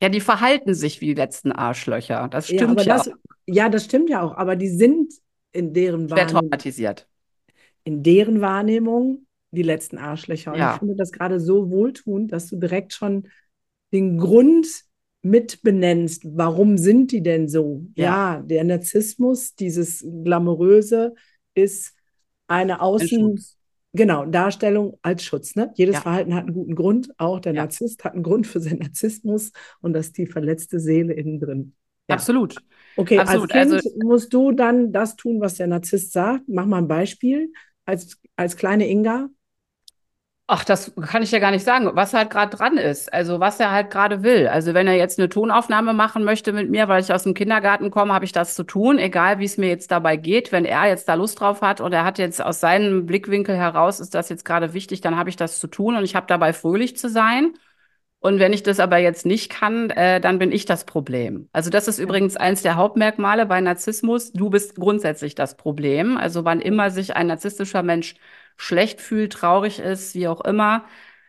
Ja, 0.02 0.10
die 0.10 0.22
verhalten 0.22 0.74
sich 0.74 1.02
wie 1.02 1.08
die 1.08 1.14
letzten 1.14 1.52
Arschlöcher. 1.52 2.28
Das 2.28 2.48
stimmt 2.48 2.80
ja, 2.82 2.86
ja 2.86 2.98
das, 2.98 3.08
auch. 3.08 3.16
Ja, 3.46 3.70
das 3.70 3.86
stimmt 3.86 4.10
ja 4.10 4.22
auch. 4.22 4.36
Aber 4.36 4.56
die 4.56 4.70
sind 4.70 5.14
in 5.52 5.74
deren 5.74 6.08
Schwer 6.08 6.28
traumatisiert 6.28 7.08
in 7.84 8.04
deren 8.04 8.42
Wahrnehmung 8.42 9.26
die 9.52 9.64
letzten 9.64 9.98
Arschlöcher. 9.98 10.54
Und 10.54 10.60
ja. 10.60 10.74
ich 10.74 10.80
finde 10.80 10.96
das 10.96 11.12
gerade 11.12 11.40
so 11.40 11.70
wohltuend, 11.70 12.32
dass 12.32 12.48
du 12.48 12.58
direkt 12.58 12.94
schon 12.94 13.28
den 13.92 14.18
Grund 14.18 14.68
mit 15.22 15.62
benennst. 15.62 16.24
Warum 16.26 16.78
sind 16.78 17.12
die 17.12 17.22
denn 17.22 17.48
so? 17.48 17.86
Ja, 17.96 18.36
ja 18.38 18.42
der 18.42 18.64
Narzissmus, 18.64 19.56
dieses 19.56 20.06
Glamouröse, 20.24 21.14
ist 21.54 21.94
eine 22.48 22.82
Außen. 22.82 23.40
Genau, 23.94 24.26
Darstellung 24.26 24.98
als 25.02 25.24
Schutz. 25.24 25.56
Ne? 25.56 25.74
Jedes 25.76 25.96
ja. 25.96 26.02
Verhalten 26.02 26.34
hat 26.34 26.46
einen 26.46 26.54
guten 26.54 26.76
Grund. 26.76 27.12
Auch 27.18 27.42
der 27.42 27.52
Narzisst 27.52 28.06
hat 28.06 28.14
einen 28.14 28.24
Grund 28.24 28.48
für 28.48 28.62
seinen 28.62 28.80
Narzissmus 28.80 29.52
und 29.82 29.92
das 29.94 30.08
ist 30.08 30.18
die 30.18 30.28
verletzte 30.28 30.80
Seele 30.80 31.14
innen 31.14 31.40
drin. 31.40 31.74
Absolut. 32.08 32.56
Okay, 32.96 33.20
Absolut. 33.20 33.54
als 33.54 33.70
Kind 33.70 33.74
also, 33.74 33.90
musst 34.04 34.34
du 34.34 34.52
dann 34.52 34.92
das 34.92 35.16
tun, 35.16 35.40
was 35.40 35.56
der 35.56 35.68
Narzisst 35.68 36.14
sagt. 36.14 36.44
Mach 36.48 36.66
mal 36.66 36.80
ein 36.80 36.88
Beispiel. 36.88 37.52
Als, 37.92 38.18
als 38.38 38.56
kleine 38.56 38.88
Inga. 38.88 39.28
Ach, 40.48 40.64
das 40.64 40.94
kann 41.10 41.24
ich 41.24 41.32
ja 41.32 41.40
gar 41.40 41.52
nicht 41.52 41.64
sagen, 41.66 41.90
was 41.94 42.14
halt 42.14 42.30
gerade 42.30 42.56
dran 42.56 42.78
ist. 42.78 43.12
Also 43.14 43.40
was 43.42 43.60
er 43.60 43.72
halt 43.72 43.90
gerade 43.90 44.24
will. 44.24 44.48
Also 44.48 44.74
wenn 44.74 44.88
er 44.88 44.96
jetzt 44.96 45.20
eine 45.20 45.28
Tonaufnahme 45.28 45.94
machen 45.94 46.24
möchte 46.24 46.54
mit 46.54 46.70
mir, 46.70 46.88
weil 46.88 47.02
ich 47.02 47.14
aus 47.14 47.24
dem 47.24 47.34
Kindergarten 47.34 47.92
komme, 47.92 48.14
habe 48.14 48.24
ich 48.26 48.32
das 48.32 48.56
zu 48.56 48.64
tun, 48.64 48.98
egal 48.98 49.40
wie 49.40 49.46
es 49.46 49.58
mir 49.58 49.68
jetzt 49.68 49.92
dabei 49.92 50.16
geht. 50.16 50.54
Wenn 50.54 50.64
er 50.66 50.88
jetzt 50.88 51.10
da 51.10 51.16
Lust 51.16 51.40
drauf 51.40 51.62
hat 51.62 51.82
und 51.82 51.92
er 51.94 52.06
hat 52.06 52.18
jetzt 52.18 52.42
aus 52.42 52.62
seinem 52.62 53.06
Blickwinkel 53.06 53.56
heraus, 53.58 54.00
ist 54.00 54.16
das 54.16 54.30
jetzt 54.30 54.46
gerade 54.46 54.74
wichtig, 54.74 55.02
dann 55.02 55.18
habe 55.18 55.30
ich 55.30 55.36
das 55.36 55.60
zu 55.60 55.68
tun 55.68 55.98
und 55.98 56.04
ich 56.06 56.16
habe 56.16 56.28
dabei 56.28 56.54
fröhlich 56.54 56.98
zu 56.98 57.10
sein. 57.10 57.54
Und 58.22 58.40
wenn 58.40 58.54
ich 58.54 58.64
das 58.64 58.80
aber 58.80 58.98
jetzt 59.00 59.26
nicht 59.26 59.52
kann, 59.52 59.90
äh, 59.90 60.22
dann 60.22 60.40
bin 60.40 60.52
ich 60.52 60.66
das 60.66 60.86
Problem. 60.86 61.50
Also 61.54 61.72
das 61.72 61.88
ist 61.88 62.00
übrigens 62.00 62.38
eins 62.38 62.62
der 62.62 62.76
Hauptmerkmale 62.76 63.48
bei 63.48 63.60
Narzissmus. 63.62 64.32
Du 64.32 64.52
bist 64.52 64.76
grundsätzlich 64.76 65.36
das 65.36 65.58
Problem. 65.58 66.18
Also 66.18 66.46
wann 66.46 66.62
immer 66.62 66.92
sich 66.92 67.16
ein 67.16 67.28
narzisstischer 67.28 67.82
Mensch 67.84 68.16
schlecht 68.58 69.02
fühlt, 69.02 69.34
traurig 69.34 69.80
ist, 69.80 70.14
wie 70.16 70.28
auch 70.28 70.42
immer, 70.42 70.86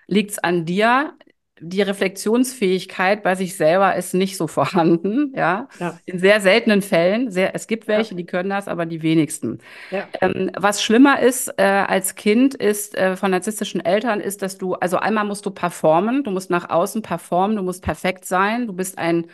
liegt 0.06 0.32
es 0.32 0.38
an 0.38 0.66
dir. 0.66 1.14
Die 1.62 1.82
Reflexionsfähigkeit 1.82 3.22
bei 3.22 3.34
sich 3.36 3.56
selber 3.56 3.94
ist 3.94 4.14
nicht 4.14 4.36
so 4.36 4.46
vorhanden, 4.48 5.32
ja. 5.36 5.68
ja. 5.78 5.98
In 6.04 6.18
sehr 6.18 6.40
seltenen 6.40 6.82
Fällen. 6.82 7.30
Sehr, 7.30 7.54
es 7.54 7.66
gibt 7.66 7.88
welche, 7.88 8.10
ja. 8.10 8.16
die 8.16 8.26
können 8.26 8.50
das, 8.50 8.68
aber 8.68 8.84
die 8.84 9.02
wenigsten. 9.02 9.58
Ja. 9.90 10.08
Ähm, 10.20 10.50
was 10.56 10.82
schlimmer 10.82 11.20
ist 11.20 11.54
äh, 11.58 11.62
als 11.62 12.16
Kind, 12.16 12.54
ist 12.54 12.96
äh, 12.96 13.16
von 13.16 13.30
narzisstischen 13.30 13.84
Eltern, 13.84 14.20
ist, 14.20 14.42
dass 14.42 14.58
du, 14.58 14.74
also 14.74 14.96
einmal 14.98 15.24
musst 15.24 15.46
du 15.46 15.50
performen, 15.50 16.24
du 16.24 16.30
musst 16.30 16.50
nach 16.50 16.68
außen 16.68 17.02
performen, 17.02 17.56
du 17.56 17.62
musst 17.62 17.82
perfekt 17.82 18.24
sein, 18.24 18.66
du 18.66 18.72
bist 18.72 18.98
ein 18.98 19.26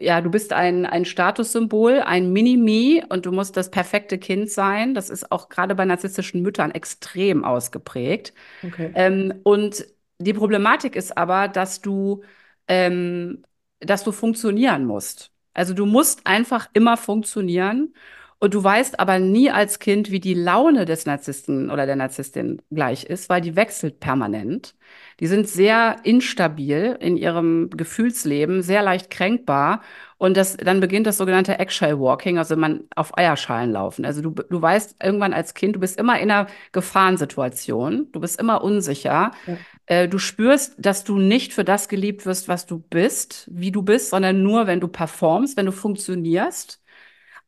ja, 0.00 0.20
du 0.20 0.30
bist 0.30 0.52
ein, 0.52 0.86
ein 0.86 1.04
Statussymbol, 1.04 2.00
ein 2.00 2.32
Mini-Me 2.32 3.04
und 3.08 3.26
du 3.26 3.32
musst 3.32 3.56
das 3.56 3.70
perfekte 3.70 4.16
Kind 4.18 4.48
sein. 4.48 4.94
Das 4.94 5.10
ist 5.10 5.32
auch 5.32 5.48
gerade 5.48 5.74
bei 5.74 5.84
narzisstischen 5.84 6.40
Müttern 6.40 6.70
extrem 6.70 7.44
ausgeprägt. 7.44 8.32
Okay. 8.62 8.92
Ähm, 8.94 9.40
und 9.42 9.84
die 10.18 10.32
Problematik 10.32 10.96
ist 10.96 11.16
aber, 11.16 11.48
dass 11.48 11.80
du, 11.80 12.22
ähm, 12.68 13.44
dass 13.80 14.04
du 14.04 14.12
funktionieren 14.12 14.84
musst. 14.84 15.32
Also 15.54 15.74
du 15.74 15.86
musst 15.86 16.26
einfach 16.26 16.68
immer 16.74 16.96
funktionieren. 16.96 17.94
Und 18.40 18.54
du 18.54 18.62
weißt 18.62 19.00
aber 19.00 19.18
nie 19.18 19.50
als 19.50 19.80
Kind, 19.80 20.12
wie 20.12 20.20
die 20.20 20.34
Laune 20.34 20.84
des 20.84 21.06
Narzissten 21.06 21.70
oder 21.70 21.86
der 21.86 21.96
Narzisstin 21.96 22.62
gleich 22.70 23.02
ist, 23.04 23.28
weil 23.28 23.40
die 23.40 23.56
wechselt 23.56 23.98
permanent. 23.98 24.76
Die 25.18 25.26
sind 25.26 25.48
sehr 25.48 25.96
instabil 26.04 26.96
in 27.00 27.16
ihrem 27.16 27.68
Gefühlsleben, 27.70 28.62
sehr 28.62 28.82
leicht 28.82 29.10
kränkbar. 29.10 29.82
Und 30.18 30.36
das, 30.36 30.56
dann 30.56 30.80
beginnt 30.80 31.06
das 31.06 31.16
sogenannte 31.16 31.60
Eggshell 31.60 32.00
Walking, 32.00 32.38
also 32.38 32.56
man 32.56 32.84
auf 32.96 33.16
Eierschalen 33.16 33.70
laufen. 33.70 34.04
Also 34.04 34.20
du, 34.20 34.30
du 34.30 34.60
weißt 34.60 34.96
irgendwann 35.00 35.32
als 35.32 35.54
Kind, 35.54 35.76
du 35.76 35.80
bist 35.80 35.98
immer 35.98 36.18
in 36.18 36.30
einer 36.30 36.48
Gefahrensituation, 36.72 38.10
du 38.10 38.20
bist 38.20 38.40
immer 38.40 38.64
unsicher. 38.64 39.30
Ja. 39.46 39.56
Äh, 39.86 40.08
du 40.08 40.18
spürst, 40.18 40.74
dass 40.76 41.04
du 41.04 41.18
nicht 41.18 41.52
für 41.52 41.64
das 41.64 41.88
geliebt 41.88 42.26
wirst, 42.26 42.48
was 42.48 42.66
du 42.66 42.80
bist, 42.80 43.48
wie 43.52 43.70
du 43.70 43.82
bist, 43.82 44.10
sondern 44.10 44.42
nur, 44.42 44.66
wenn 44.66 44.80
du 44.80 44.88
performst, 44.88 45.56
wenn 45.56 45.66
du 45.66 45.72
funktionierst. 45.72 46.82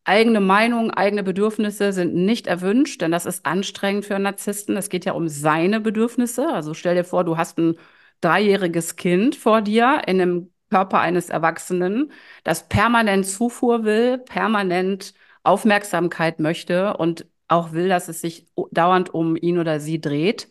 Eigene 0.04 0.40
Meinung, 0.40 0.92
eigene 0.92 1.24
Bedürfnisse 1.24 1.92
sind 1.92 2.14
nicht 2.14 2.46
erwünscht, 2.46 3.02
denn 3.02 3.10
das 3.10 3.26
ist 3.26 3.46
anstrengend 3.46 4.06
für 4.06 4.14
einen 4.14 4.24
Narzissten. 4.24 4.76
Es 4.76 4.88
geht 4.88 5.04
ja 5.04 5.12
um 5.12 5.28
seine 5.28 5.80
Bedürfnisse. 5.80 6.48
Also 6.52 6.74
stell 6.74 6.94
dir 6.94 7.04
vor, 7.04 7.24
du 7.24 7.36
hast 7.36 7.58
ein 7.58 7.76
dreijähriges 8.20 8.96
Kind 8.96 9.36
vor 9.36 9.60
dir 9.60 10.02
in 10.06 10.20
einem 10.20 10.50
Körper 10.70 11.00
eines 11.00 11.30
Erwachsenen, 11.30 12.12
das 12.44 12.68
permanent 12.68 13.26
Zufuhr 13.26 13.84
will, 13.84 14.18
permanent 14.18 15.14
Aufmerksamkeit 15.42 16.38
möchte 16.40 16.96
und 16.96 17.26
auch 17.48 17.72
will, 17.72 17.88
dass 17.88 18.08
es 18.08 18.20
sich 18.20 18.46
dauernd 18.70 19.12
um 19.12 19.36
ihn 19.36 19.58
oder 19.58 19.80
sie 19.80 20.00
dreht. 20.00 20.48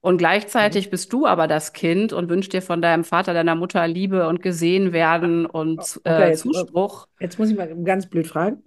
Und 0.00 0.18
gleichzeitig 0.18 0.86
mhm. 0.86 0.90
bist 0.90 1.12
du 1.12 1.26
aber 1.26 1.46
das 1.46 1.72
Kind 1.72 2.12
und 2.12 2.28
wünschst 2.28 2.52
dir 2.52 2.62
von 2.62 2.82
deinem 2.82 3.04
Vater, 3.04 3.32
deiner 3.32 3.54
Mutter 3.54 3.86
Liebe 3.88 4.28
und 4.28 4.42
gesehen 4.42 4.92
werden 4.92 5.46
und 5.46 5.80
okay, 6.04 6.32
äh, 6.32 6.34
Zuspruch. 6.34 7.06
Jetzt, 7.12 7.22
jetzt 7.22 7.38
muss 7.38 7.50
ich 7.50 7.56
mal 7.56 7.74
ganz 7.84 8.06
blöd 8.06 8.26
fragen. 8.26 8.62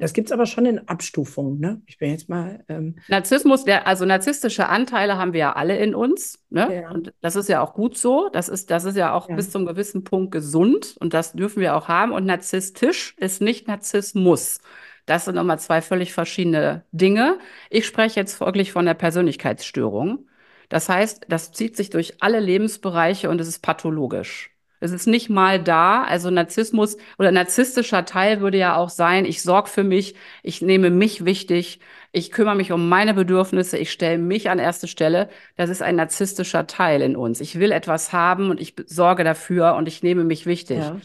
Das 0.00 0.14
gibt 0.14 0.28
es 0.28 0.32
aber 0.32 0.46
schon 0.46 0.64
in 0.64 0.88
Abstufungen, 0.88 1.60
ne? 1.60 1.82
Ich 1.86 1.98
bin 1.98 2.10
jetzt 2.10 2.28
mal. 2.28 2.64
Ähm 2.68 2.96
Narzissmus, 3.08 3.64
der, 3.64 3.86
also 3.86 4.06
narzisstische 4.06 4.68
Anteile 4.68 5.18
haben 5.18 5.34
wir 5.34 5.40
ja 5.40 5.52
alle 5.52 5.76
in 5.76 5.94
uns, 5.94 6.42
ne? 6.48 6.82
Ja. 6.82 6.90
Und 6.90 7.12
das 7.20 7.36
ist 7.36 7.50
ja 7.50 7.60
auch 7.60 7.74
gut 7.74 7.98
so. 7.98 8.30
Das 8.32 8.48
ist, 8.48 8.70
das 8.70 8.84
ist 8.84 8.96
ja 8.96 9.12
auch 9.12 9.28
ja. 9.28 9.36
bis 9.36 9.50
zum 9.50 9.66
gewissen 9.66 10.02
Punkt 10.02 10.32
gesund 10.32 10.96
und 11.00 11.12
das 11.12 11.34
dürfen 11.34 11.60
wir 11.60 11.76
auch 11.76 11.88
haben. 11.88 12.12
Und 12.12 12.24
narzisstisch 12.24 13.14
ist 13.18 13.42
nicht 13.42 13.68
Narzissmus. 13.68 14.60
Das 15.04 15.26
sind 15.26 15.34
nochmal 15.34 15.58
zwei 15.58 15.82
völlig 15.82 16.14
verschiedene 16.14 16.84
Dinge. 16.92 17.38
Ich 17.68 17.86
spreche 17.86 18.18
jetzt 18.18 18.40
wirklich 18.40 18.72
von 18.72 18.86
der 18.86 18.94
Persönlichkeitsstörung. 18.94 20.26
Das 20.70 20.88
heißt, 20.88 21.26
das 21.28 21.52
zieht 21.52 21.76
sich 21.76 21.90
durch 21.90 22.22
alle 22.22 22.40
Lebensbereiche 22.40 23.28
und 23.28 23.40
es 23.40 23.48
ist 23.48 23.58
pathologisch. 23.58 24.50
Es 24.80 24.92
ist 24.92 25.06
nicht 25.06 25.28
mal 25.28 25.62
da. 25.62 26.02
Also 26.02 26.30
Narzissmus 26.30 26.96
oder 27.18 27.30
narzisstischer 27.30 28.04
Teil 28.04 28.40
würde 28.40 28.58
ja 28.58 28.76
auch 28.76 28.88
sein, 28.88 29.24
ich 29.24 29.42
sorge 29.42 29.68
für 29.68 29.84
mich, 29.84 30.14
ich 30.42 30.62
nehme 30.62 30.90
mich 30.90 31.24
wichtig, 31.24 31.80
ich 32.12 32.30
kümmere 32.32 32.56
mich 32.56 32.72
um 32.72 32.88
meine 32.88 33.14
Bedürfnisse, 33.14 33.78
ich 33.78 33.92
stelle 33.92 34.18
mich 34.18 34.50
an 34.50 34.58
erste 34.58 34.88
Stelle. 34.88 35.28
Das 35.56 35.70
ist 35.70 35.82
ein 35.82 35.96
narzisstischer 35.96 36.66
Teil 36.66 37.02
in 37.02 37.14
uns. 37.14 37.40
Ich 37.40 37.58
will 37.60 37.70
etwas 37.72 38.12
haben 38.12 38.50
und 38.50 38.60
ich 38.60 38.74
sorge 38.86 39.22
dafür 39.22 39.74
und 39.76 39.86
ich 39.86 40.02
nehme 40.02 40.24
mich 40.24 40.46
wichtig. 40.46 40.78
Ja. 40.78 40.96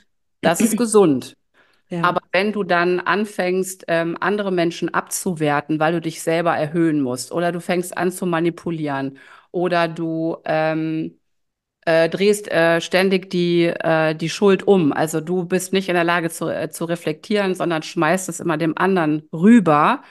Das 0.42 0.62
ist 0.62 0.78
gesund. 0.78 1.36
Ja. 1.88 2.02
Aber 2.02 2.22
wenn 2.32 2.52
du 2.52 2.64
dann 2.64 3.00
anfängst, 3.00 3.86
ähm, 3.90 4.18
andere 4.20 4.52
Menschen 4.52 4.92
abzuwerten, 4.92 5.80
weil 5.80 5.94
du 5.94 6.02
dich 6.02 6.24
selber 6.24 6.56
erhöhen 6.56 7.00
musst, 7.00 7.32
oder 7.32 7.52
du 7.52 7.62
fängst 7.62 7.96
an 7.96 8.12
zu 8.12 8.26
manipulieren, 8.26 9.20
oder 9.52 9.88
du 9.88 10.38
ähm, 10.46 11.20
äh, 11.86 12.10
drehst 12.10 12.52
äh, 12.52 12.82
ständig 12.82 13.30
die, 13.30 13.66
äh, 13.66 14.16
die 14.16 14.30
Schuld 14.30 14.68
um. 14.68 14.92
Also 14.92 15.22
du 15.22 15.46
bist 15.46 15.72
nicht 15.72 15.88
in 15.88 15.96
der 15.96 16.04
Lage 16.04 16.30
zu, 16.30 16.50
äh, 16.50 16.70
zu 16.70 16.86
reflektieren, 16.86 17.54
sondern 17.54 17.84
schmeißt 17.84 18.28
es 18.28 18.40
immer 18.40 18.58
dem 18.58 18.78
anderen 18.78 19.28
rüber. 19.32 20.02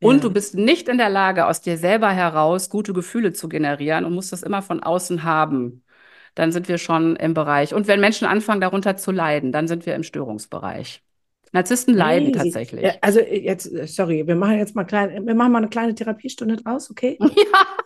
Und 0.00 0.16
ja. 0.16 0.22
du 0.22 0.30
bist 0.30 0.54
nicht 0.54 0.88
in 0.88 0.98
der 0.98 1.10
Lage, 1.10 1.46
aus 1.46 1.60
dir 1.60 1.76
selber 1.76 2.10
heraus 2.10 2.70
gute 2.70 2.92
Gefühle 2.92 3.32
zu 3.32 3.48
generieren 3.48 4.04
und 4.04 4.14
musst 4.14 4.32
das 4.32 4.42
immer 4.42 4.62
von 4.62 4.82
außen 4.82 5.24
haben. 5.24 5.82
Dann 6.34 6.52
sind 6.52 6.68
wir 6.68 6.78
schon 6.78 7.16
im 7.16 7.34
Bereich. 7.34 7.74
Und 7.74 7.86
wenn 7.86 8.00
Menschen 8.00 8.26
anfangen, 8.26 8.60
darunter 8.60 8.96
zu 8.96 9.12
leiden, 9.12 9.50
dann 9.52 9.66
sind 9.68 9.86
wir 9.86 9.94
im 9.94 10.02
Störungsbereich. 10.02 11.02
Narzissten 11.52 11.94
leiden 11.94 12.28
nee, 12.28 12.32
tatsächlich. 12.32 12.82
Ja, 12.82 12.94
also 13.00 13.20
jetzt, 13.20 13.70
sorry, 13.86 14.26
wir 14.26 14.34
machen 14.34 14.58
jetzt 14.58 14.74
mal 14.74 14.84
klein, 14.84 15.24
wir 15.24 15.34
machen 15.36 15.52
mal 15.52 15.58
eine 15.58 15.68
kleine 15.68 15.94
Therapiestunde 15.94 16.56
draus, 16.56 16.90
okay? 16.90 17.16
Ja. 17.20 17.84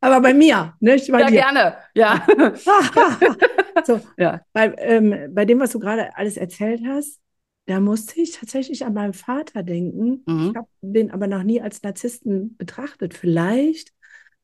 Aber 0.00 0.20
bei 0.20 0.34
mir, 0.34 0.74
nicht 0.80 1.10
bei 1.10 1.20
ja, 1.20 1.26
dir. 1.26 1.34
gerne, 1.34 1.76
ja. 1.94 2.26
so, 3.84 4.00
ja. 4.16 4.42
Bei, 4.52 4.74
ähm, 4.78 5.34
bei 5.34 5.44
dem, 5.44 5.60
was 5.60 5.72
du 5.72 5.78
gerade 5.78 6.16
alles 6.16 6.36
erzählt 6.36 6.82
hast, 6.86 7.20
da 7.66 7.80
musste 7.80 8.20
ich 8.20 8.32
tatsächlich 8.32 8.84
an 8.84 8.94
meinen 8.94 9.12
Vater 9.12 9.62
denken. 9.62 10.22
Mhm. 10.26 10.50
Ich 10.50 10.56
habe 10.56 10.68
den 10.80 11.10
aber 11.10 11.26
noch 11.26 11.42
nie 11.42 11.60
als 11.60 11.82
Narzissten 11.82 12.56
betrachtet. 12.56 13.12
Vielleicht, 13.14 13.92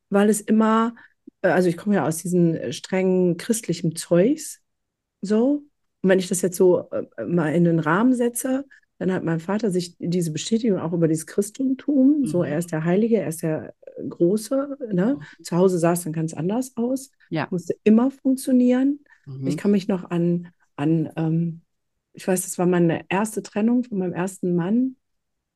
weil 0.09 0.29
es 0.29 0.41
immer, 0.41 0.95
äh, 1.41 1.47
also 1.47 1.69
ich 1.69 1.77
komme 1.77 1.95
ja 1.95 2.05
aus 2.05 2.17
diesem 2.17 2.71
strengen 2.71 3.37
christlichen 3.37 3.95
Zeugs, 3.95 4.61
so, 5.21 5.63
und 6.01 6.09
wenn 6.09 6.19
ich 6.19 6.27
das 6.27 6.43
jetzt 6.43 6.57
so 6.57 6.87
äh, 6.91 7.25
mal 7.25 7.53
in 7.55 7.63
den 7.63 7.79
Rahmen 7.79 8.13
setze, 8.13 8.65
dann 8.99 9.11
hat 9.11 9.23
mein 9.23 9.39
Vater 9.39 9.71
sich 9.71 9.95
diese 9.97 10.31
Bestätigung 10.31 10.79
auch 10.79 10.93
über 10.93 11.07
dieses 11.07 11.25
Christentum, 11.25 12.21
mhm. 12.21 12.25
so 12.27 12.43
er 12.43 12.59
ist 12.59 12.71
der 12.71 12.85
Heilige, 12.85 13.17
er 13.17 13.27
ist 13.27 13.41
der 13.41 13.73
äh, 13.81 13.84
Große. 14.09 14.77
Ne? 14.91 15.19
Zu 15.43 15.57
Hause 15.57 15.79
sah 15.79 15.93
es 15.93 16.03
dann 16.03 16.13
ganz 16.13 16.33
anders 16.33 16.73
aus. 16.75 17.11
Ja. 17.29 17.47
Musste 17.51 17.75
immer 17.83 18.11
funktionieren. 18.11 18.99
Mhm. 19.25 19.47
Ich 19.47 19.57
kann 19.57 19.71
mich 19.71 19.87
noch 19.87 20.09
an, 20.09 20.49
an 20.75 21.09
ähm, 21.15 21.61
ich 22.13 22.27
weiß, 22.27 22.43
das 22.43 22.57
war 22.57 22.65
meine 22.65 23.05
erste 23.09 23.43
Trennung 23.43 23.83
von 23.83 23.97
meinem 23.97 24.13
ersten 24.13 24.55
Mann. 24.55 24.95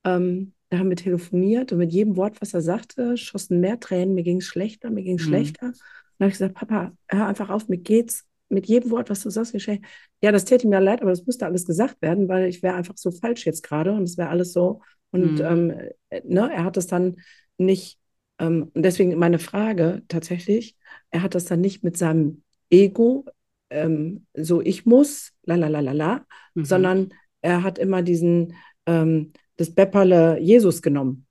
Ähm, 0.03 0.53
da 0.69 0.77
haben 0.77 0.89
wir 0.89 0.97
telefoniert 0.97 1.71
und 1.71 1.79
mit 1.79 1.91
jedem 1.91 2.15
Wort, 2.15 2.41
was 2.41 2.53
er 2.53 2.61
sagte, 2.61 3.17
schossen 3.17 3.59
mehr 3.59 3.79
Tränen. 3.79 4.13
Mir 4.13 4.23
ging 4.23 4.37
es 4.37 4.45
schlechter, 4.45 4.91
mir 4.91 5.03
ging 5.03 5.17
es 5.17 5.25
mhm. 5.25 5.29
schlechter. 5.29 5.67
Und 5.67 5.75
dann 6.17 6.25
habe 6.25 6.31
ich 6.31 6.37
gesagt, 6.37 6.55
Papa, 6.55 6.91
hör 7.07 7.27
einfach 7.27 7.49
auf, 7.49 7.67
mir 7.69 7.77
geht's 7.77 8.25
mit 8.49 8.67
jedem 8.67 8.91
Wort, 8.91 9.09
was 9.09 9.21
du 9.21 9.29
sagst, 9.29 9.53
geschehen. 9.53 9.85
Ja, 10.21 10.31
das 10.31 10.45
täte 10.45 10.67
mir 10.67 10.79
leid, 10.79 11.01
aber 11.01 11.11
das 11.11 11.25
müsste 11.25 11.45
alles 11.45 11.65
gesagt 11.65 12.01
werden, 12.01 12.27
weil 12.27 12.49
ich 12.49 12.61
wäre 12.61 12.75
einfach 12.75 12.97
so 12.97 13.11
falsch 13.11 13.45
jetzt 13.45 13.63
gerade 13.63 13.93
und 13.93 14.03
es 14.03 14.17
wäre 14.17 14.29
alles 14.29 14.53
so. 14.53 14.81
Und 15.11 15.35
mhm. 15.35 15.41
ähm, 15.41 16.21
ne, 16.23 16.51
er 16.51 16.63
hat 16.63 16.77
das 16.77 16.87
dann 16.87 17.17
nicht, 17.57 17.98
ähm, 18.39 18.71
deswegen 18.73 19.17
meine 19.17 19.39
Frage 19.39 20.03
tatsächlich, 20.07 20.75
er 21.11 21.21
hat 21.21 21.35
das 21.35 21.45
dann 21.45 21.61
nicht 21.61 21.83
mit 21.83 21.97
seinem 21.97 22.43
Ego, 22.69 23.25
ähm, 23.69 24.25
so 24.33 24.61
ich 24.61 24.85
muss, 24.85 25.33
la 25.43 25.55
la 25.55 25.67
la 25.67 25.79
la 25.79 25.91
la, 25.91 26.25
mhm. 26.55 26.65
sondern 26.65 27.13
er 27.41 27.63
hat 27.63 27.77
immer 27.77 28.01
diesen, 28.01 28.53
ähm, 28.85 29.33
das 29.57 29.73
Bepperle 29.73 30.39
Jesus 30.39 30.81
genommen. 30.81 31.25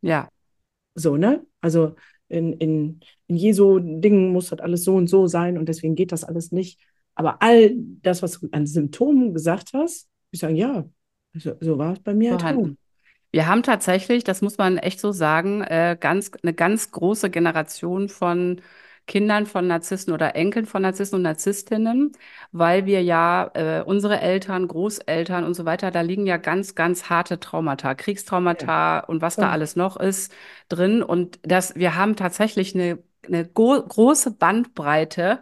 Ja. 0.00 0.28
So, 0.94 1.16
ne? 1.16 1.44
Also 1.60 1.96
in, 2.28 2.52
in, 2.54 3.00
in 3.26 3.36
Jesu 3.36 3.78
Dingen 3.78 4.30
muss 4.30 4.48
das 4.48 4.60
alles 4.60 4.84
so 4.84 4.94
und 4.94 5.08
so 5.08 5.26
sein 5.26 5.58
und 5.58 5.68
deswegen 5.68 5.94
geht 5.94 6.12
das 6.12 6.24
alles 6.24 6.52
nicht. 6.52 6.80
Aber 7.14 7.42
all 7.42 7.72
das, 7.76 8.22
was 8.22 8.40
du 8.40 8.48
an 8.52 8.66
Symptomen 8.66 9.34
gesagt 9.34 9.72
hast, 9.74 10.08
ich 10.30 10.40
sage, 10.40 10.54
ja, 10.54 10.88
So, 11.34 11.54
so 11.60 11.78
war 11.78 11.94
es 11.94 12.00
bei 12.00 12.14
mir 12.14 12.32
halt 12.32 12.40
vorhanden. 12.40 12.78
Wir 13.32 13.46
haben 13.46 13.62
tatsächlich, 13.62 14.24
das 14.24 14.42
muss 14.42 14.58
man 14.58 14.78
echt 14.78 15.00
so 15.00 15.10
sagen, 15.12 15.62
äh, 15.62 15.96
ganz, 15.98 16.30
eine 16.42 16.52
ganz 16.54 16.90
große 16.90 17.30
Generation 17.30 18.08
von 18.08 18.60
Kindern 19.06 19.46
von 19.46 19.66
Narzissten 19.66 20.12
oder 20.14 20.36
Enkeln 20.36 20.66
von 20.66 20.82
Narzissten 20.82 21.16
und 21.16 21.22
Narzisstinnen, 21.22 22.12
weil 22.52 22.86
wir 22.86 23.02
ja 23.02 23.50
äh, 23.54 23.82
unsere 23.82 24.20
Eltern, 24.20 24.68
Großeltern 24.68 25.44
und 25.44 25.54
so 25.54 25.64
weiter, 25.64 25.90
da 25.90 26.02
liegen 26.02 26.26
ja 26.26 26.36
ganz, 26.36 26.74
ganz 26.74 27.10
harte 27.10 27.40
Traumata, 27.40 27.94
Kriegstraumata 27.94 28.98
ja. 28.98 29.04
und 29.04 29.22
was 29.22 29.36
da 29.36 29.50
alles 29.50 29.76
noch 29.76 29.96
ist 29.98 30.32
drin. 30.68 31.02
Und 31.02 31.40
das, 31.42 31.74
wir 31.74 31.96
haben 31.96 32.16
tatsächlich 32.16 32.74
eine, 32.74 32.98
eine 33.26 33.46
große 33.46 34.32
Bandbreite 34.32 35.40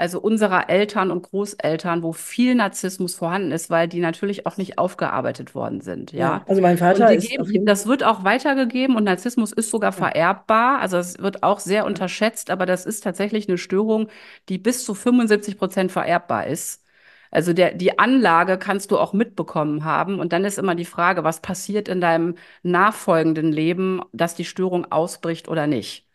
also 0.00 0.18
unserer 0.20 0.70
Eltern 0.70 1.10
und 1.10 1.22
Großeltern, 1.22 2.02
wo 2.02 2.12
viel 2.12 2.54
Narzissmus 2.54 3.14
vorhanden 3.14 3.52
ist, 3.52 3.68
weil 3.68 3.86
die 3.86 4.00
natürlich 4.00 4.46
auch 4.46 4.56
nicht 4.56 4.78
aufgearbeitet 4.78 5.54
worden 5.54 5.82
sind. 5.82 6.12
Ja, 6.12 6.18
ja 6.18 6.44
also 6.48 6.62
mein 6.62 6.78
Vater 6.78 7.12
ist. 7.12 7.28
Geben, 7.28 7.66
das 7.66 7.86
wird 7.86 8.02
auch 8.02 8.24
weitergegeben 8.24 8.96
und 8.96 9.04
Narzissmus 9.04 9.52
ist 9.52 9.70
sogar 9.70 9.90
ja. 9.90 9.96
vererbbar. 9.96 10.80
Also 10.80 10.96
es 10.96 11.18
wird 11.18 11.42
auch 11.42 11.60
sehr 11.60 11.84
unterschätzt, 11.84 12.50
aber 12.50 12.64
das 12.66 12.86
ist 12.86 13.04
tatsächlich 13.04 13.48
eine 13.48 13.58
Störung, 13.58 14.08
die 14.48 14.58
bis 14.58 14.84
zu 14.84 14.94
75 14.94 15.58
Prozent 15.58 15.92
vererbbar 15.92 16.46
ist. 16.46 16.82
Also 17.30 17.52
der, 17.52 17.74
die 17.74 17.98
Anlage 17.98 18.58
kannst 18.58 18.90
du 18.90 18.98
auch 18.98 19.12
mitbekommen 19.12 19.84
haben. 19.84 20.18
Und 20.18 20.32
dann 20.32 20.44
ist 20.44 20.58
immer 20.58 20.74
die 20.74 20.84
Frage, 20.84 21.24
was 21.24 21.40
passiert 21.40 21.88
in 21.88 22.00
deinem 22.00 22.36
nachfolgenden 22.62 23.52
Leben, 23.52 24.00
dass 24.12 24.34
die 24.34 24.44
Störung 24.44 24.90
ausbricht 24.90 25.48
oder 25.48 25.66
nicht. 25.66 26.09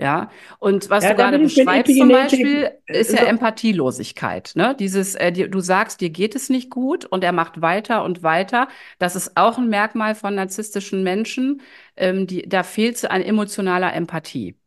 Ja, 0.00 0.30
und 0.60 0.90
was 0.90 1.02
ja, 1.02 1.10
du 1.10 1.16
gerade 1.16 1.38
beschreibst 1.40 1.96
zum 1.96 2.10
Beispiel, 2.12 2.70
äh, 2.86 3.00
ist 3.00 3.12
ja 3.12 3.18
so 3.18 3.24
Empathielosigkeit. 3.26 4.52
Ne? 4.54 4.76
Dieses, 4.78 5.16
äh, 5.16 5.32
die, 5.32 5.50
du 5.50 5.58
sagst, 5.58 6.00
dir 6.00 6.10
geht 6.10 6.36
es 6.36 6.48
nicht 6.50 6.70
gut 6.70 7.04
und 7.04 7.24
er 7.24 7.32
macht 7.32 7.60
weiter 7.62 8.04
und 8.04 8.22
weiter. 8.22 8.68
Das 9.00 9.16
ist 9.16 9.36
auch 9.36 9.58
ein 9.58 9.68
Merkmal 9.68 10.14
von 10.14 10.36
narzisstischen 10.36 11.02
Menschen. 11.02 11.62
Ähm, 11.96 12.28
die, 12.28 12.48
da 12.48 12.62
fehlt 12.62 12.96
es 12.96 13.04
an 13.06 13.22
emotionaler 13.22 13.92
Empathie. 13.92 14.57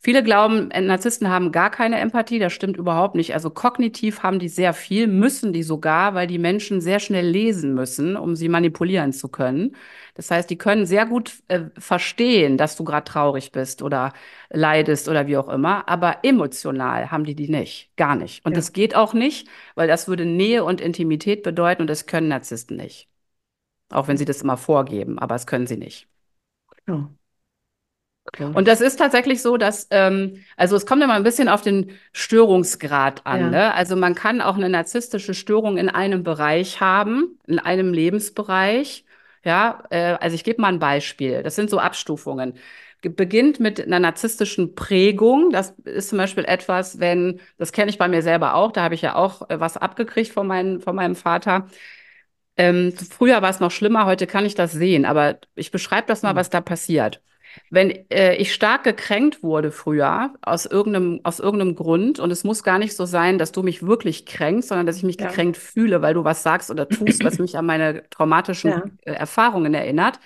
Viele 0.00 0.22
glauben, 0.22 0.70
äh, 0.70 0.80
Narzissten 0.80 1.28
haben 1.28 1.50
gar 1.50 1.70
keine 1.70 1.98
Empathie. 1.98 2.38
Das 2.38 2.52
stimmt 2.52 2.76
überhaupt 2.76 3.16
nicht. 3.16 3.34
Also 3.34 3.50
kognitiv 3.50 4.22
haben 4.22 4.38
die 4.38 4.48
sehr 4.48 4.72
viel, 4.72 5.08
müssen 5.08 5.52
die 5.52 5.64
sogar, 5.64 6.14
weil 6.14 6.28
die 6.28 6.38
Menschen 6.38 6.80
sehr 6.80 7.00
schnell 7.00 7.26
lesen 7.26 7.74
müssen, 7.74 8.16
um 8.16 8.36
sie 8.36 8.48
manipulieren 8.48 9.12
zu 9.12 9.28
können. 9.28 9.74
Das 10.14 10.30
heißt, 10.30 10.48
die 10.50 10.58
können 10.58 10.86
sehr 10.86 11.04
gut 11.04 11.42
äh, 11.48 11.62
verstehen, 11.78 12.56
dass 12.56 12.76
du 12.76 12.84
gerade 12.84 13.04
traurig 13.04 13.50
bist 13.50 13.82
oder 13.82 14.12
leidest 14.50 15.08
oder 15.08 15.26
wie 15.26 15.36
auch 15.36 15.48
immer. 15.48 15.88
Aber 15.88 16.18
emotional 16.22 17.10
haben 17.10 17.24
die 17.24 17.34
die 17.34 17.48
nicht. 17.48 17.90
Gar 17.96 18.14
nicht. 18.14 18.44
Und 18.44 18.52
ja. 18.52 18.56
das 18.56 18.72
geht 18.72 18.94
auch 18.94 19.14
nicht, 19.14 19.48
weil 19.74 19.88
das 19.88 20.06
würde 20.06 20.24
Nähe 20.26 20.64
und 20.64 20.80
Intimität 20.80 21.42
bedeuten 21.42 21.82
und 21.82 21.88
das 21.90 22.06
können 22.06 22.28
Narzissten 22.28 22.76
nicht. 22.76 23.08
Auch 23.90 24.06
wenn 24.06 24.16
sie 24.16 24.24
das 24.26 24.42
immer 24.42 24.56
vorgeben, 24.56 25.18
aber 25.18 25.34
das 25.34 25.46
können 25.46 25.66
sie 25.66 25.76
nicht. 25.76 26.06
Ja. 26.86 27.10
Und 28.54 28.68
das 28.68 28.80
ist 28.80 28.96
tatsächlich 28.96 29.42
so, 29.42 29.56
dass, 29.56 29.86
ähm, 29.90 30.44
also 30.56 30.76
es 30.76 30.86
kommt 30.86 31.02
immer 31.02 31.14
ein 31.14 31.22
bisschen 31.22 31.48
auf 31.48 31.62
den 31.62 31.92
Störungsgrad 32.12 33.26
an. 33.26 33.40
Ja. 33.40 33.50
Ne? 33.50 33.74
Also 33.74 33.96
man 33.96 34.14
kann 34.14 34.40
auch 34.40 34.56
eine 34.56 34.68
narzisstische 34.68 35.34
Störung 35.34 35.78
in 35.78 35.88
einem 35.88 36.22
Bereich 36.22 36.80
haben, 36.80 37.38
in 37.46 37.58
einem 37.58 37.92
Lebensbereich. 37.92 39.04
Ja, 39.44 39.84
äh, 39.90 40.16
also 40.20 40.34
ich 40.34 40.44
gebe 40.44 40.60
mal 40.60 40.68
ein 40.68 40.78
Beispiel. 40.78 41.42
Das 41.42 41.56
sind 41.56 41.70
so 41.70 41.78
Abstufungen. 41.78 42.54
Beginnt 43.00 43.60
mit 43.60 43.80
einer 43.80 44.00
narzisstischen 44.00 44.74
Prägung. 44.74 45.50
Das 45.50 45.70
ist 45.84 46.08
zum 46.08 46.18
Beispiel 46.18 46.44
etwas, 46.44 46.98
wenn, 46.98 47.40
das 47.56 47.72
kenne 47.72 47.90
ich 47.90 47.98
bei 47.98 48.08
mir 48.08 48.22
selber 48.22 48.54
auch, 48.54 48.72
da 48.72 48.82
habe 48.82 48.94
ich 48.94 49.02
ja 49.02 49.14
auch 49.14 49.48
äh, 49.48 49.60
was 49.60 49.76
abgekriegt 49.76 50.32
von, 50.32 50.46
mein, 50.46 50.80
von 50.80 50.96
meinem 50.96 51.14
Vater. 51.14 51.68
Ähm, 52.56 52.92
früher 52.92 53.40
war 53.40 53.50
es 53.50 53.60
noch 53.60 53.70
schlimmer, 53.70 54.04
heute 54.04 54.26
kann 54.26 54.44
ich 54.44 54.56
das 54.56 54.72
sehen, 54.72 55.04
aber 55.04 55.38
ich 55.54 55.70
beschreibe 55.70 56.08
das 56.08 56.22
mal, 56.22 56.30
hm. 56.30 56.36
was 56.36 56.50
da 56.50 56.60
passiert. 56.60 57.22
Wenn 57.70 57.90
äh, 58.10 58.36
ich 58.36 58.54
stark 58.54 58.84
gekränkt 58.84 59.42
wurde 59.42 59.70
früher 59.70 60.34
aus 60.42 60.66
irgendeinem, 60.66 61.20
aus 61.24 61.40
irgendeinem 61.40 61.74
Grund, 61.74 62.18
und 62.18 62.30
es 62.30 62.44
muss 62.44 62.62
gar 62.62 62.78
nicht 62.78 62.96
so 62.96 63.04
sein, 63.04 63.38
dass 63.38 63.52
du 63.52 63.62
mich 63.62 63.86
wirklich 63.86 64.26
kränkst, 64.26 64.68
sondern 64.68 64.86
dass 64.86 64.96
ich 64.96 65.02
mich 65.02 65.20
ja. 65.20 65.26
gekränkt 65.26 65.56
fühle, 65.56 66.02
weil 66.02 66.14
du 66.14 66.24
was 66.24 66.42
sagst 66.42 66.70
oder 66.70 66.88
tust, 66.88 67.24
was 67.24 67.38
mich 67.38 67.56
an 67.56 67.66
meine 67.66 68.08
traumatischen 68.10 68.70
ja. 68.70 68.84
äh, 69.02 69.12
Erfahrungen 69.12 69.74
erinnert, 69.74 70.20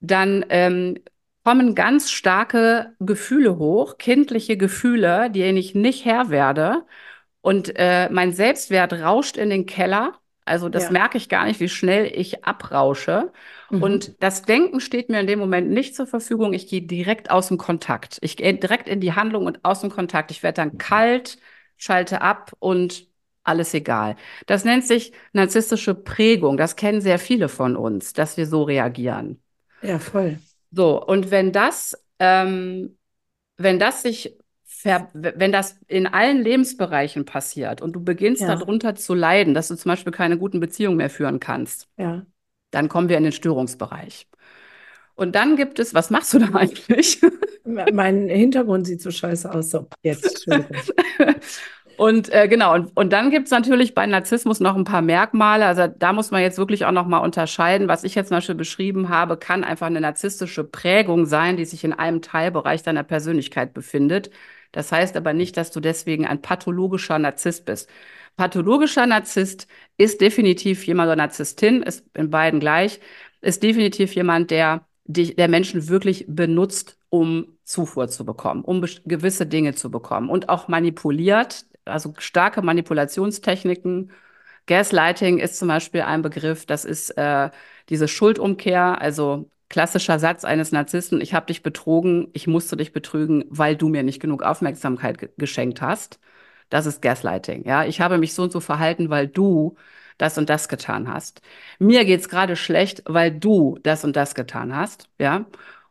dann 0.00 0.44
ähm, 0.48 0.98
kommen 1.44 1.74
ganz 1.74 2.10
starke 2.10 2.94
Gefühle 3.00 3.58
hoch, 3.58 3.98
kindliche 3.98 4.56
Gefühle, 4.56 5.30
denen 5.30 5.58
ich 5.58 5.74
nicht 5.74 6.04
Herr 6.04 6.30
werde. 6.30 6.84
Und 7.40 7.72
äh, 7.76 8.08
mein 8.10 8.32
Selbstwert 8.32 8.92
rauscht 8.92 9.36
in 9.36 9.50
den 9.50 9.66
Keller. 9.66 10.19
Also 10.50 10.68
das 10.68 10.84
ja. 10.84 10.90
merke 10.90 11.16
ich 11.16 11.28
gar 11.28 11.44
nicht, 11.46 11.60
wie 11.60 11.68
schnell 11.68 12.10
ich 12.12 12.44
abrausche. 12.44 13.32
Mhm. 13.70 13.82
Und 13.82 14.22
das 14.22 14.42
Denken 14.42 14.80
steht 14.80 15.08
mir 15.08 15.20
in 15.20 15.28
dem 15.28 15.38
Moment 15.38 15.70
nicht 15.70 15.94
zur 15.94 16.08
Verfügung. 16.08 16.52
Ich 16.54 16.66
gehe 16.66 16.82
direkt 16.82 17.30
aus 17.30 17.48
dem 17.48 17.56
Kontakt. 17.56 18.18
Ich 18.20 18.36
gehe 18.36 18.52
direkt 18.54 18.88
in 18.88 19.00
die 19.00 19.12
Handlung 19.12 19.46
und 19.46 19.64
aus 19.64 19.80
dem 19.80 19.90
Kontakt. 19.90 20.32
Ich 20.32 20.42
werde 20.42 20.56
dann 20.56 20.76
kalt, 20.76 21.38
schalte 21.76 22.20
ab 22.20 22.52
und 22.58 23.06
alles 23.44 23.72
egal. 23.74 24.16
Das 24.46 24.64
nennt 24.64 24.84
sich 24.84 25.12
narzisstische 25.32 25.94
Prägung. 25.94 26.56
Das 26.56 26.74
kennen 26.74 27.00
sehr 27.00 27.20
viele 27.20 27.48
von 27.48 27.76
uns, 27.76 28.12
dass 28.12 28.36
wir 28.36 28.46
so 28.46 28.64
reagieren. 28.64 29.40
Ja, 29.82 30.00
voll. 30.00 30.40
So, 30.72 31.00
und 31.00 31.30
wenn 31.30 31.52
das, 31.52 31.96
ähm, 32.18 32.98
wenn 33.56 33.78
das 33.78 34.02
sich 34.02 34.36
wenn 34.84 35.52
das 35.52 35.78
in 35.88 36.06
allen 36.06 36.42
Lebensbereichen 36.42 37.24
passiert 37.24 37.82
und 37.82 37.92
du 37.92 38.02
beginnst 38.02 38.42
ja. 38.42 38.54
darunter 38.54 38.94
zu 38.94 39.14
leiden, 39.14 39.54
dass 39.54 39.68
du 39.68 39.76
zum 39.76 39.90
Beispiel 39.90 40.12
keine 40.12 40.38
guten 40.38 40.60
Beziehungen 40.60 40.96
mehr 40.96 41.10
führen 41.10 41.40
kannst, 41.40 41.88
ja. 41.96 42.24
Dann 42.70 42.88
kommen 42.88 43.08
wir 43.08 43.16
in 43.16 43.24
den 43.24 43.32
Störungsbereich. 43.32 44.28
Und 45.14 45.34
dann 45.34 45.56
gibt 45.56 45.78
es, 45.78 45.92
was 45.92 46.10
machst 46.10 46.32
du 46.32 46.38
da 46.38 46.46
eigentlich? 46.54 47.20
Mein 47.64 48.28
Hintergrund 48.28 48.86
sieht 48.86 49.02
so 49.02 49.10
scheiße 49.10 49.52
aus. 49.52 49.70
So, 49.70 49.86
jetzt, 50.02 50.46
Und 51.96 52.32
äh, 52.32 52.48
genau, 52.48 52.74
und, 52.76 52.96
und 52.96 53.12
dann 53.12 53.30
gibt 53.30 53.44
es 53.44 53.50
natürlich 53.50 53.94
bei 53.94 54.06
Narzissmus 54.06 54.58
noch 54.58 54.74
ein 54.74 54.84
paar 54.84 55.02
Merkmale. 55.02 55.66
Also 55.66 55.86
da 55.86 56.14
muss 56.14 56.30
man 56.30 56.40
jetzt 56.40 56.56
wirklich 56.56 56.86
auch 56.86 56.92
noch 56.92 57.06
mal 57.06 57.18
unterscheiden. 57.18 57.88
Was 57.88 58.04
ich 58.04 58.14
jetzt 58.14 58.28
zum 58.28 58.38
Beispiel 58.38 58.54
beschrieben 58.54 59.10
habe, 59.10 59.36
kann 59.36 59.64
einfach 59.64 59.88
eine 59.88 60.00
narzisstische 60.00 60.64
Prägung 60.64 61.26
sein, 61.26 61.58
die 61.58 61.66
sich 61.66 61.84
in 61.84 61.92
einem 61.92 62.22
Teilbereich 62.22 62.82
deiner 62.82 63.02
Persönlichkeit 63.02 63.74
befindet. 63.74 64.30
Das 64.72 64.92
heißt 64.92 65.16
aber 65.16 65.32
nicht, 65.32 65.56
dass 65.56 65.70
du 65.70 65.80
deswegen 65.80 66.26
ein 66.26 66.42
pathologischer 66.42 67.18
Narzisst 67.18 67.64
bist. 67.64 67.88
Pathologischer 68.36 69.06
Narzisst 69.06 69.66
ist 69.96 70.20
definitiv 70.20 70.86
jemand 70.86 71.08
oder 71.08 71.16
Narzisstin, 71.16 71.82
ist 71.82 72.04
in 72.14 72.30
beiden 72.30 72.60
gleich, 72.60 73.00
ist 73.40 73.62
definitiv 73.62 74.14
jemand, 74.14 74.50
der, 74.50 74.86
der 75.06 75.48
Menschen 75.48 75.88
wirklich 75.88 76.24
benutzt, 76.28 76.98
um 77.08 77.58
Zufuhr 77.64 78.08
zu 78.08 78.24
bekommen, 78.24 78.62
um 78.62 78.84
gewisse 79.04 79.46
Dinge 79.46 79.74
zu 79.74 79.90
bekommen 79.90 80.30
und 80.30 80.48
auch 80.48 80.68
manipuliert, 80.68 81.66
also 81.84 82.14
starke 82.18 82.62
Manipulationstechniken. 82.62 84.12
Gaslighting 84.66 85.38
ist 85.38 85.58
zum 85.58 85.68
Beispiel 85.68 86.02
ein 86.02 86.22
Begriff, 86.22 86.66
das 86.66 86.84
ist 86.84 87.10
äh, 87.16 87.50
diese 87.88 88.08
Schuldumkehr, 88.08 89.00
also 89.00 89.50
klassischer 89.70 90.18
Satz 90.18 90.44
eines 90.44 90.72
Narzissten, 90.72 91.20
ich 91.22 91.34
habe 91.34 91.46
dich 91.46 91.62
betrogen, 91.62 92.28
ich 92.34 92.46
musste 92.46 92.76
dich 92.76 92.92
betrügen, 92.92 93.44
weil 93.48 93.76
du 93.76 93.88
mir 93.88 94.02
nicht 94.02 94.20
genug 94.20 94.42
Aufmerksamkeit 94.42 95.30
geschenkt 95.38 95.80
hast. 95.82 96.20
Das 96.70 96.86
ist 96.86 97.02
Gaslighting. 97.02 97.66
Ja, 97.66 97.84
ich 97.84 98.00
habe 98.00 98.18
mich 98.18 98.34
so 98.34 98.44
und 98.44 98.52
so 98.52 98.60
verhalten, 98.60 99.10
weil 99.10 99.28
du 99.28 99.76
das 100.18 100.38
und 100.38 100.50
das 100.50 100.68
getan 100.68 101.08
hast. 101.08 101.40
Mir 101.78 102.04
geht's 102.04 102.28
gerade 102.28 102.56
schlecht, 102.56 103.02
weil 103.06 103.32
du 103.32 103.78
das 103.82 104.04
und 104.04 104.16
das 104.16 104.34
getan 104.34 104.76
hast. 104.76 105.08
Ja, 105.18 105.46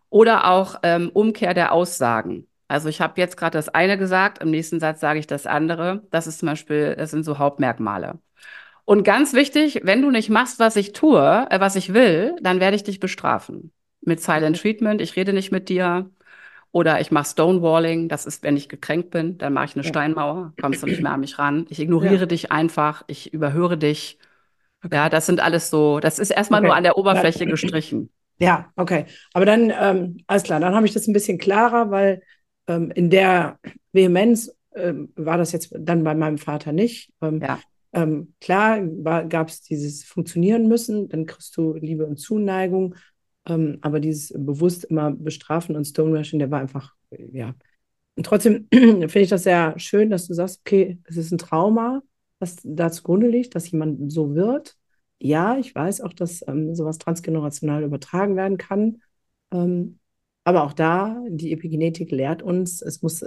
oder 0.09 0.47
auch 0.51 0.77
ähm, 0.83 1.09
Umkehr 1.13 1.53
der 1.53 1.71
Aussagen. 1.73 2.47
Also 2.67 2.89
ich 2.89 3.01
habe 3.01 3.19
jetzt 3.19 3.37
gerade 3.37 3.57
das 3.57 3.69
eine 3.69 3.97
gesagt, 3.97 4.39
im 4.39 4.51
nächsten 4.51 4.79
Satz 4.79 4.99
sage 5.01 5.19
ich 5.19 5.27
das 5.27 5.47
andere. 5.47 6.03
Das 6.11 6.27
ist 6.27 6.39
zum 6.39 6.47
Beispiel, 6.49 6.95
das 6.95 7.11
sind 7.11 7.23
so 7.23 7.37
Hauptmerkmale. 7.39 8.19
Und 8.89 9.03
ganz 9.03 9.35
wichtig, 9.35 9.81
wenn 9.83 10.01
du 10.01 10.09
nicht 10.09 10.31
machst, 10.31 10.57
was 10.57 10.75
ich 10.75 10.93
tue, 10.93 11.47
äh, 11.51 11.59
was 11.59 11.75
ich 11.75 11.93
will, 11.93 12.35
dann 12.41 12.59
werde 12.59 12.75
ich 12.75 12.81
dich 12.81 12.99
bestrafen. 12.99 13.71
Mit 14.01 14.19
Silent 14.19 14.59
Treatment, 14.59 14.99
ich 14.99 15.15
rede 15.15 15.31
nicht 15.31 15.51
mit 15.51 15.69
dir, 15.69 16.09
oder 16.71 16.99
ich 16.99 17.11
mache 17.11 17.27
Stonewalling, 17.27 18.09
das 18.09 18.25
ist, 18.25 18.41
wenn 18.41 18.57
ich 18.57 18.67
gekränkt 18.67 19.11
bin, 19.11 19.37
dann 19.37 19.53
mache 19.53 19.65
ich 19.65 19.75
eine 19.75 19.83
ja. 19.83 19.89
Steinmauer, 19.89 20.53
kommst 20.59 20.81
du 20.81 20.87
nicht 20.87 21.03
mehr 21.03 21.11
an 21.11 21.19
mich 21.19 21.37
ran. 21.37 21.67
Ich 21.69 21.79
ignoriere 21.79 22.21
ja. 22.21 22.25
dich 22.25 22.51
einfach, 22.51 23.03
ich 23.05 23.31
überhöre 23.31 23.77
dich. 23.77 24.17
Okay. 24.83 24.95
Ja, 24.95 25.07
das 25.07 25.27
sind 25.27 25.39
alles 25.39 25.69
so, 25.69 25.99
das 25.99 26.17
ist 26.17 26.31
erstmal 26.31 26.61
okay. 26.61 26.69
nur 26.69 26.75
an 26.75 26.81
der 26.81 26.97
Oberfläche 26.97 27.43
ja. 27.43 27.49
gestrichen. 27.51 28.09
Ja, 28.39 28.71
okay. 28.75 29.05
Aber 29.33 29.45
dann, 29.45 29.71
ähm, 29.79 30.17
alles 30.25 30.41
klar, 30.41 30.59
dann 30.59 30.73
habe 30.73 30.87
ich 30.87 30.93
das 30.93 31.05
ein 31.05 31.13
bisschen 31.13 31.37
klarer, 31.37 31.91
weil 31.91 32.23
ähm, 32.65 32.89
in 32.89 33.11
der 33.11 33.59
Vehemenz 33.91 34.51
ähm, 34.73 35.13
war 35.15 35.37
das 35.37 35.51
jetzt 35.51 35.75
dann 35.77 36.03
bei 36.03 36.15
meinem 36.15 36.39
Vater 36.39 36.71
nicht. 36.71 37.11
Ähm, 37.21 37.39
ja. 37.39 37.59
Ähm, 37.91 38.33
klar 38.39 38.81
gab 39.27 39.49
es 39.49 39.61
dieses 39.61 40.03
Funktionieren 40.03 40.67
müssen, 40.67 41.09
dann 41.09 41.25
kriegst 41.25 41.57
du 41.57 41.73
Liebe 41.73 42.05
und 42.05 42.17
Zuneigung 42.17 42.95
ähm, 43.49 43.79
aber 43.81 43.99
dieses 43.99 44.33
bewusst 44.35 44.85
immer 44.85 45.11
bestrafen 45.11 45.75
und 45.75 45.85
Stonewashing, 45.85 46.39
der 46.39 46.51
war 46.51 46.59
einfach, 46.59 46.95
ja. 47.11 47.55
Und 48.15 48.25
trotzdem 48.25 48.67
finde 48.71 49.19
ich 49.19 49.29
das 49.29 49.43
sehr 49.43 49.77
schön, 49.79 50.09
dass 50.09 50.27
du 50.27 50.33
sagst, 50.33 50.61
okay, 50.65 50.99
es 51.05 51.17
ist 51.17 51.31
ein 51.31 51.37
Trauma, 51.37 52.01
was 52.39 52.57
da 52.63 52.91
zugrunde 52.91 53.27
liegt, 53.27 53.55
dass 53.55 53.71
jemand 53.71 54.11
so 54.11 54.35
wird. 54.35 54.75
ja, 55.21 55.57
ich 55.57 55.75
weiß 55.75 56.01
auch, 56.01 56.13
dass 56.13 56.47
ähm, 56.47 56.75
sowas 56.75 56.97
transgenerational 56.97 57.83
übertragen 57.83 58.35
werden 58.37 58.57
kann. 58.57 59.01
Ähm, 59.51 59.99
aber 60.45 60.63
auch 60.63 60.73
da, 60.73 61.21
die 61.29 61.51
Epigenetik 61.51 62.11
lehrt 62.11 62.41
uns, 62.41 62.81
es 62.81 63.01
muss, 63.01 63.25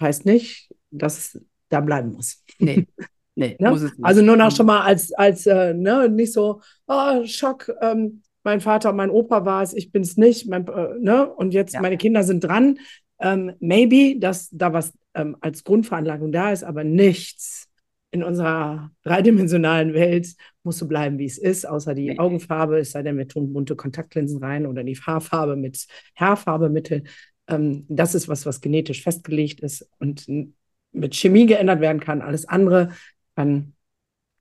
heißt 0.00 0.24
nicht, 0.24 0.74
dass 0.90 1.18
es 1.34 1.44
da 1.68 1.80
bleiben 1.80 2.12
muss. 2.12 2.42
Nee. 2.58 2.86
Nee, 3.36 3.56
ne? 3.60 3.70
muss 3.70 3.82
es 3.82 3.92
nicht. 3.92 4.04
Also 4.04 4.22
nur 4.22 4.36
noch 4.36 4.50
schon 4.50 4.66
mal 4.66 4.80
als, 4.80 5.12
als 5.12 5.46
äh, 5.46 5.74
ne, 5.74 6.08
nicht 6.08 6.32
so, 6.32 6.62
oh, 6.88 7.24
Schock, 7.24 7.70
ähm, 7.82 8.22
mein 8.42 8.60
Vater, 8.60 8.92
mein 8.92 9.10
Opa 9.10 9.44
war 9.44 9.62
es, 9.62 9.74
ich 9.74 9.92
bin 9.92 10.02
es 10.02 10.16
nicht, 10.16 10.48
mein, 10.48 10.66
äh, 10.66 10.98
ne? 10.98 11.32
und 11.32 11.52
jetzt 11.52 11.74
ja. 11.74 11.82
meine 11.82 11.98
Kinder 11.98 12.22
sind 12.22 12.42
dran. 12.42 12.78
Ähm, 13.18 13.52
maybe, 13.60 14.18
dass 14.18 14.48
da 14.50 14.72
was 14.72 14.92
ähm, 15.14 15.36
als 15.40 15.64
Grundveranlagung 15.64 16.32
da 16.32 16.50
ist, 16.50 16.64
aber 16.64 16.82
nichts 16.82 17.68
in 18.10 18.22
unserer 18.22 18.90
dreidimensionalen 19.02 19.92
Welt 19.92 20.34
muss 20.62 20.78
so 20.78 20.88
bleiben, 20.88 21.18
wie 21.18 21.26
es 21.26 21.38
ist, 21.38 21.66
außer 21.66 21.94
die 21.94 22.10
nee. 22.10 22.18
Augenfarbe, 22.18 22.78
es 22.78 22.92
sei 22.92 23.02
denn, 23.02 23.18
wir 23.18 23.28
tun 23.28 23.52
bunte 23.52 23.76
Kontaktlinsen 23.76 24.42
rein 24.42 24.66
oder 24.66 24.82
die 24.82 24.96
Haarfarbe 24.96 25.56
mit 25.56 25.86
Haarfarbemittel. 26.14 27.04
Ähm, 27.48 27.84
das 27.88 28.14
ist 28.14 28.28
was, 28.28 28.46
was 28.46 28.62
genetisch 28.62 29.02
festgelegt 29.02 29.60
ist 29.60 29.90
und 29.98 30.26
mit 30.92 31.14
Chemie 31.14 31.46
geändert 31.46 31.80
werden 31.80 32.00
kann. 32.00 32.22
Alles 32.22 32.48
andere 32.48 32.90
kann 33.36 33.74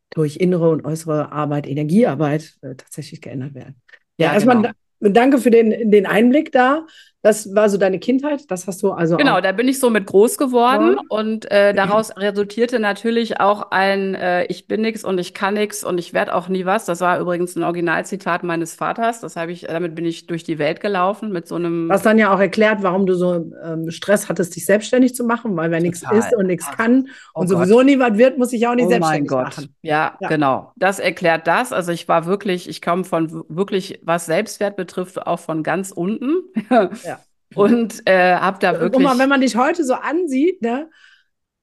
durch 0.10 0.38
innere 0.38 0.70
und 0.70 0.86
äußere 0.86 1.32
Arbeit, 1.32 1.68
Energiearbeit 1.68 2.58
äh, 2.62 2.76
tatsächlich 2.76 3.22
geändert 3.22 3.54
werden. 3.54 3.76
Ja, 4.18 4.28
ja 4.28 4.34
erstmal 4.34 4.62
genau. 4.62 4.74
danke 5.00 5.38
für 5.40 5.52
den, 5.52 5.92
den 5.92 6.06
Einblick 6.06 6.52
da. 6.52 6.88
Das 7.26 7.56
war 7.56 7.70
so 7.70 7.80
deine 7.80 7.98
Kindheit, 7.98 8.52
das 8.52 8.68
hast 8.68 8.84
du 8.84 8.92
also. 8.92 9.18
Genau, 9.18 9.42
da 9.42 9.52
bin 9.52 9.68
ich 9.68 9.80
so 9.80 9.90
mit 9.90 10.06
groß 10.06 10.38
geworden 10.38 10.92
ja. 10.96 11.02
und 11.10 11.50
äh, 11.50 11.74
daraus 11.74 12.16
resultierte 12.16 12.78
natürlich 12.78 13.40
auch 13.40 13.72
ein 13.72 14.14
äh, 14.14 14.46
Ich 14.46 14.68
bin 14.68 14.82
nix 14.82 15.04
und 15.04 15.18
ich 15.18 15.34
kann 15.34 15.56
nix 15.56 15.84
und 15.84 15.98
ich 15.98 16.14
werde 16.14 16.36
auch 16.36 16.50
nie 16.50 16.66
was. 16.66 16.86
Das 16.86 17.02
war 17.02 17.20
übrigens 17.20 17.56
ein 17.56 17.64
Originalzitat 17.64 18.44
meines 18.44 18.76
Vaters. 18.76 19.22
Das 19.22 19.38
habe 19.38 19.52
ich, 19.52 19.62
damit 19.62 19.96
bin 19.96 20.06
ich 20.06 20.28
durch 20.28 20.44
die 20.44 20.60
Welt 20.60 20.82
gelaufen 20.82 21.32
mit 21.32 21.48
so 21.48 21.56
einem. 21.56 21.90
Was 21.90 22.04
dann 22.04 22.20
ja 22.20 22.32
auch 22.32 22.40
erklärt, 22.40 22.84
warum 22.84 23.08
du 23.08 23.16
so 23.16 23.52
ähm, 23.64 23.90
Stress 23.90 24.30
hattest, 24.30 24.56
dich 24.56 24.68
selbstständig 24.68 25.16
zu 25.16 25.24
machen, 25.24 25.58
weil 25.58 25.72
wer 25.72 25.82
nichts 25.82 26.04
ist 26.12 26.32
und 26.36 26.46
nichts 26.46 26.70
kann 26.78 27.08
oh 27.34 27.40
und 27.40 27.50
Gott. 27.50 27.58
sowieso 27.58 27.82
nie 27.82 27.98
was 27.98 28.20
wird, 28.20 28.38
muss 28.38 28.54
ich 28.54 28.68
auch 28.68 28.76
nicht 28.76 28.86
oh 28.86 28.90
selbstständig 28.90 29.32
machen. 29.32 29.76
Ja, 29.82 30.16
ja, 30.20 30.28
genau. 30.28 30.74
Das 30.76 31.00
erklärt 31.00 31.48
das. 31.48 31.74
Also 31.74 31.92
ich 31.92 32.08
war 32.08 32.28
wirklich, 32.28 32.70
ich 32.70 32.84
komme 32.84 33.04
von 33.04 33.46
wirklich, 33.50 34.00
was 34.04 34.28
Selbstwert 34.28 34.76
betrifft, 34.76 35.26
auch 35.26 35.40
von 35.40 35.64
ganz 35.64 35.90
unten. 35.90 36.44
ja. 36.70 37.15
Und 37.54 38.02
äh, 38.06 38.36
habe 38.36 38.58
da 38.60 38.74
wirklich. 38.74 38.92
Guck 38.94 39.02
mal, 39.02 39.18
wenn 39.18 39.30
man 39.30 39.42
dich 39.42 39.56
heute 39.56 39.84
so 39.84 39.94
ansieht, 39.94 40.62
ne? 40.62 40.90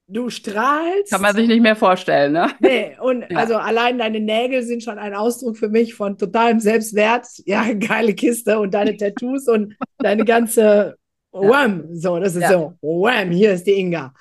Du 0.07 0.29
strahlst. 0.29 1.11
Kann 1.11 1.21
man 1.21 1.35
sich 1.35 1.47
nicht 1.47 1.61
mehr 1.61 1.75
vorstellen, 1.75 2.33
ne? 2.33 2.51
Nee, 2.59 2.97
und 3.01 3.21
ja. 3.29 3.37
also 3.37 3.55
allein 3.55 3.97
deine 3.97 4.19
Nägel 4.19 4.63
sind 4.63 4.83
schon 4.83 4.99
ein 4.99 5.13
Ausdruck 5.13 5.57
für 5.57 5.69
mich 5.69 5.93
von 5.93 6.17
totalem 6.17 6.59
Selbstwert. 6.59 7.27
Ja, 7.45 7.65
geile 7.79 8.13
Kiste 8.13 8.59
und 8.59 8.73
deine 8.73 8.95
Tattoos 8.97 9.47
und 9.47 9.75
deine 9.97 10.25
ganze 10.25 10.95
Wham. 11.31 11.85
So, 11.95 12.19
das 12.19 12.35
ist 12.35 12.43
ja. 12.43 12.51
so, 12.51 12.73
Wham, 12.81 13.31
hier 13.31 13.53
ist 13.53 13.65
die 13.65 13.79
Inga. 13.79 14.13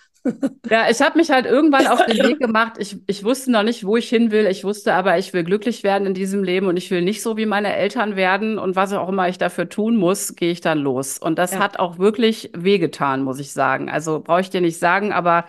Ja, 0.70 0.88
ich 0.88 1.00
habe 1.00 1.18
mich 1.18 1.30
halt 1.30 1.46
irgendwann 1.46 1.86
auf 1.88 2.04
den 2.06 2.18
Weg 2.18 2.38
gemacht. 2.40 2.74
Ich, 2.78 2.96
ich 3.06 3.24
wusste 3.24 3.50
noch 3.50 3.62
nicht, 3.62 3.84
wo 3.84 3.96
ich 3.96 4.08
hin 4.08 4.30
will. 4.30 4.46
Ich 4.46 4.62
wusste 4.64 4.94
aber, 4.94 5.18
ich 5.18 5.32
will 5.32 5.42
glücklich 5.44 5.82
werden 5.82 6.06
in 6.06 6.14
diesem 6.14 6.44
Leben 6.44 6.66
und 6.66 6.76
ich 6.76 6.90
will 6.90 7.02
nicht 7.02 7.22
so 7.22 7.36
wie 7.36 7.46
meine 7.46 7.74
Eltern 7.74 8.14
werden. 8.16 8.58
Und 8.58 8.76
was 8.76 8.92
auch 8.92 9.08
immer 9.08 9.28
ich 9.28 9.38
dafür 9.38 9.68
tun 9.68 9.96
muss, 9.96 10.36
gehe 10.36 10.52
ich 10.52 10.60
dann 10.60 10.78
los. 10.78 11.18
Und 11.18 11.38
das 11.38 11.54
ja. 11.54 11.58
hat 11.58 11.78
auch 11.78 11.98
wirklich 11.98 12.50
wehgetan, 12.54 13.22
muss 13.22 13.40
ich 13.40 13.52
sagen. 13.52 13.90
Also 13.90 14.20
brauche 14.20 14.40
ich 14.40 14.50
dir 14.50 14.60
nicht 14.60 14.78
sagen, 14.78 15.12
aber 15.12 15.44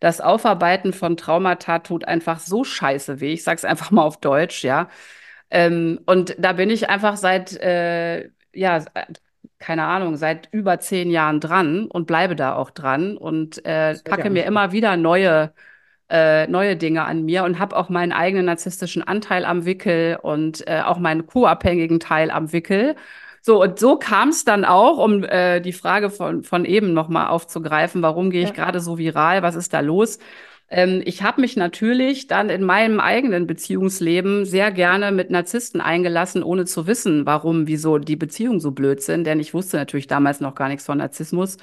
das 0.00 0.20
Aufarbeiten 0.20 0.92
von 0.92 1.16
Traumata 1.16 1.80
tut 1.80 2.04
einfach 2.04 2.38
so 2.40 2.64
scheiße 2.64 3.20
weh. 3.20 3.32
Ich 3.32 3.44
sag's 3.44 3.64
einfach 3.64 3.90
mal 3.90 4.02
auf 4.02 4.20
Deutsch, 4.20 4.62
ja. 4.62 4.88
Ähm, 5.50 6.00
und 6.06 6.36
da 6.38 6.52
bin 6.52 6.70
ich 6.70 6.90
einfach 6.90 7.16
seit 7.16 7.56
äh, 7.56 8.30
ja 8.52 8.84
keine 9.58 9.84
Ahnung, 9.84 10.16
seit 10.16 10.48
über 10.52 10.78
zehn 10.80 11.10
Jahren 11.10 11.40
dran 11.40 11.86
und 11.86 12.06
bleibe 12.06 12.36
da 12.36 12.54
auch 12.54 12.70
dran 12.70 13.16
und 13.16 13.64
äh, 13.64 13.96
packe 14.04 14.30
mir 14.30 14.44
immer 14.44 14.72
wieder 14.72 14.96
neue, 14.96 15.52
äh, 16.08 16.46
neue 16.46 16.76
Dinge 16.76 17.04
an 17.04 17.24
mir 17.24 17.44
und 17.44 17.58
habe 17.58 17.76
auch 17.76 17.88
meinen 17.88 18.12
eigenen 18.12 18.46
narzisstischen 18.46 19.02
Anteil 19.02 19.44
am 19.44 19.64
Wickel 19.64 20.18
und 20.22 20.66
äh, 20.68 20.82
auch 20.84 20.98
meinen 20.98 21.26
co-abhängigen 21.26 22.00
Teil 22.00 22.30
am 22.30 22.52
Wickel. 22.52 22.94
So, 23.40 23.62
und 23.62 23.78
so 23.78 23.96
kam 23.96 24.28
es 24.28 24.44
dann 24.44 24.64
auch, 24.64 24.98
um 24.98 25.24
äh, 25.24 25.60
die 25.60 25.72
Frage 25.72 26.10
von, 26.10 26.42
von 26.42 26.64
eben 26.64 26.92
nochmal 26.92 27.28
aufzugreifen, 27.28 28.02
warum 28.02 28.30
gehe 28.30 28.42
ich 28.42 28.50
ja. 28.50 28.54
gerade 28.54 28.80
so 28.80 28.98
viral, 28.98 29.42
was 29.42 29.54
ist 29.54 29.72
da 29.72 29.80
los? 29.80 30.18
Ähm, 30.70 31.02
ich 31.04 31.22
habe 31.22 31.40
mich 31.40 31.56
natürlich 31.56 32.26
dann 32.26 32.50
in 32.50 32.62
meinem 32.62 33.00
eigenen 33.00 33.46
Beziehungsleben 33.46 34.44
sehr 34.44 34.70
gerne 34.70 35.12
mit 35.12 35.30
Narzissten 35.30 35.80
eingelassen, 35.80 36.42
ohne 36.42 36.64
zu 36.66 36.86
wissen, 36.86 37.26
warum, 37.26 37.66
wieso 37.66 37.98
die 37.98 38.16
Beziehungen 38.16 38.60
so 38.60 38.70
blöd 38.72 39.02
sind. 39.02 39.24
Denn 39.24 39.40
ich 39.40 39.54
wusste 39.54 39.76
natürlich 39.76 40.06
damals 40.06 40.40
noch 40.40 40.54
gar 40.54 40.68
nichts 40.68 40.84
von 40.86 40.98
Narzissmus 40.98 41.56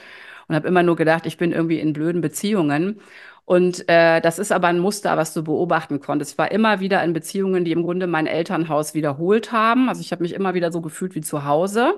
und 0.48 0.56
habe 0.56 0.68
immer 0.68 0.84
nur 0.84 0.96
gedacht, 0.96 1.26
ich 1.26 1.38
bin 1.38 1.52
irgendwie 1.52 1.80
in 1.80 1.94
blöden 1.94 2.22
Beziehungen. 2.22 3.00
Und 3.46 3.88
äh, 3.90 4.22
das 4.22 4.40
ist 4.40 4.52
aber 4.52 4.68
ein 4.70 4.80
Muster, 4.80 5.18
was 5.18 5.34
du 5.34 5.44
beobachten 5.44 6.00
konntest. 6.00 6.32
Es 6.32 6.38
war 6.40 6.52
immer 6.52 6.80
wieder 6.80 7.04
in 7.04 7.14
Beziehungen, 7.14 7.64
die 7.64 7.72
im 7.74 7.84
Grunde 7.84 8.08
mein 8.08 8.26
Elternhaus 8.26 8.96
wiederholt 8.96 9.52
haben. 9.52 9.88
Also 9.88 10.02
ich 10.02 10.12
habe 10.12 10.24
mich 10.24 10.34
immer 10.34 10.56
wieder 10.56 10.72
so 10.72 10.82
gefühlt 10.82 11.14
wie 11.14 11.22
zu 11.22 11.46
Hause 11.46 11.94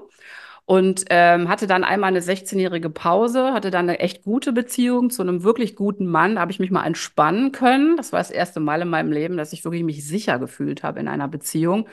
und 0.68 1.06
ähm, 1.12 1.48
hatte 1.48 1.66
dann 1.66 1.86
einmal 1.86 2.10
eine 2.10 2.20
16-jährige 2.20 2.90
Pause, 2.90 3.54
hatte 3.54 3.72
dann 3.72 3.88
eine 3.88 4.00
echt 4.00 4.26
gute 4.26 4.52
Beziehung 4.52 5.10
zu 5.10 5.22
einem 5.22 5.44
wirklich 5.44 5.78
guten 5.78 6.06
Mann, 6.08 6.36
da 6.36 6.42
habe 6.42 6.52
ich 6.52 6.60
mich 6.60 6.72
mal 6.72 6.86
entspannen 6.86 7.54
können. 7.54 7.96
Das 7.96 8.12
war 8.12 8.20
das 8.20 8.32
erste 8.32 8.60
Mal 8.60 8.82
in 8.82 8.90
meinem 8.90 9.14
Leben, 9.14 9.38
dass 9.38 9.54
ich 9.54 9.64
wirklich 9.64 9.86
mich 9.86 10.06
sicher 10.06 10.40
gefühlt 10.40 10.84
habe 10.84 11.00
in 11.00 11.08
einer 11.08 11.30
Beziehung. 11.30 11.88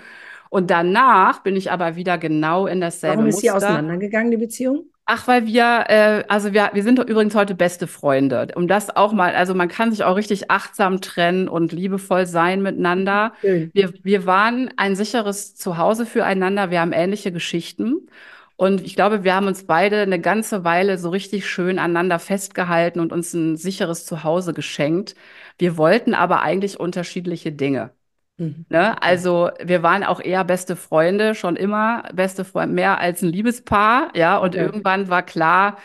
Und 0.51 0.73
danach 0.73 1.45
bin 1.45 1.55
ich 1.55 1.71
aber 1.71 1.95
wieder 1.95 2.19
genau 2.19 2.67
in 2.67 2.81
dasselbe 2.81 3.19
Warum 3.19 3.29
ist 3.29 3.43
sie 3.43 3.53
auseinandergegangen, 3.53 4.33
die 4.33 4.39
Beziehung? 4.39 4.87
Ach, 5.07 5.29
weil 5.29 5.47
wir, 5.47 5.85
äh, 5.87 6.25
also 6.27 6.53
wir, 6.53 6.71
wir 6.73 6.83
sind 6.83 6.99
übrigens 6.99 7.37
heute 7.37 7.55
beste 7.55 7.87
Freunde. 7.87 8.49
Um 8.57 8.67
das 8.67 8.97
auch 8.97 9.13
mal, 9.13 9.37
also 9.37 9.55
man 9.55 9.69
kann 9.69 9.93
sich 9.93 10.03
auch 10.03 10.17
richtig 10.17 10.51
achtsam 10.51 11.01
trennen 11.01 11.47
und 11.47 11.71
liebevoll 11.71 12.27
sein 12.27 12.61
miteinander. 12.61 13.35
Schön. 13.41 13.71
Wir, 13.73 13.93
wir 14.03 14.27
waren 14.27 14.71
ein 14.77 14.97
sicheres 14.97 15.55
Zuhause 15.55 16.07
füreinander. 16.07 16.73
Wir 16.73 16.81
haben 16.81 16.93
ähnliche 16.93 17.31
Geschichten. 17.31 18.09
Und 18.57 18.83
ich 18.83 18.95
glaube, 18.95 19.25
wir 19.25 19.35
haben 19.35 19.49
uns 19.49 19.67
beide 19.67 20.01
eine 20.03 20.21
ganze 20.21 20.65
Weile 20.65 20.97
so 20.99 21.11
richtig 21.11 21.49
schön 21.49 21.79
aneinander 21.79 22.19
festgehalten 22.19 23.01
und 23.01 23.13
uns 23.13 23.35
ein 23.35 23.57
sicheres 23.57 24.07
Zuhause 24.07 24.55
geschenkt. 24.55 25.15
Wir 25.59 25.77
wollten 25.77 26.15
aber 26.15 26.43
eigentlich 26.43 26.79
unterschiedliche 26.79 27.51
Dinge. 27.53 27.91
Mhm. 28.37 28.67
Ne? 28.69 29.01
Also 29.03 29.51
wir 29.63 29.83
waren 29.83 30.05
auch 30.05 30.21
eher 30.21 30.45
beste 30.45 30.77
Freunde, 30.77 31.35
schon 31.35 31.57
immer 31.57 32.05
beste 32.13 32.45
Freunde, 32.45 32.75
mehr 32.75 32.99
als 32.99 33.23
ein 33.23 33.29
Liebespaar, 33.29 34.11
ja. 34.15 34.39
Und 34.39 34.55
okay. 34.55 34.65
irgendwann 34.65 35.09
war 35.09 35.23
klar, 35.23 35.79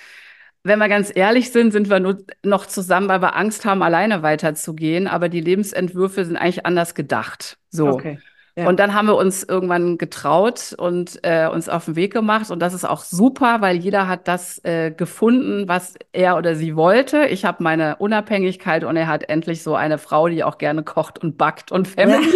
wenn 0.64 0.80
wir 0.80 0.90
ganz 0.90 1.12
ehrlich 1.14 1.52
sind, 1.52 1.72
sind 1.72 1.90
wir 1.90 2.00
nur 2.00 2.18
noch 2.44 2.66
zusammen, 2.66 3.08
weil 3.08 3.22
wir 3.22 3.36
Angst 3.36 3.66
haben, 3.66 3.82
alleine 3.82 4.24
weiterzugehen. 4.24 5.08
Aber 5.08 5.30
die 5.30 5.42
Lebensentwürfe 5.42 6.26
sind 6.26 6.38
eigentlich 6.38 6.66
anders 6.66 6.96
gedacht. 6.96 7.58
So. 7.70 7.90
Okay. 7.90 8.20
Ja. 8.60 8.68
Und 8.68 8.78
dann 8.78 8.94
haben 8.94 9.08
wir 9.08 9.16
uns 9.16 9.44
irgendwann 9.44 9.98
getraut 9.98 10.76
und 10.78 11.20
äh, 11.24 11.48
uns 11.48 11.70
auf 11.70 11.86
den 11.86 11.96
Weg 11.96 12.12
gemacht. 12.12 12.52
Und 12.52 12.60
das 12.60 12.74
ist 12.74 12.84
auch 12.84 13.04
super, 13.04 13.62
weil 13.62 13.78
jeder 13.78 14.10
hat 14.10 14.28
das 14.28 14.64
äh, 14.66 14.92
gefunden, 14.92 15.70
was 15.70 15.94
er 16.12 16.36
oder 16.36 16.56
sie 16.56 16.76
wollte. 16.76 17.26
Ich 17.26 17.46
habe 17.46 17.64
meine 17.64 17.96
Unabhängigkeit 17.98 18.84
und 18.84 18.98
er 18.98 19.08
hat 19.08 19.30
endlich 19.30 19.64
so 19.64 19.76
eine 19.76 19.98
Frau, 19.98 20.28
die 20.28 20.44
auch 20.44 20.58
gerne 20.58 20.84
kocht 20.84 21.20
und 21.20 21.38
backt 21.38 21.72
und 21.72 21.88
Family. 22.00 22.28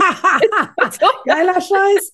Geiler 1.26 1.60
Scheiß. 1.60 2.14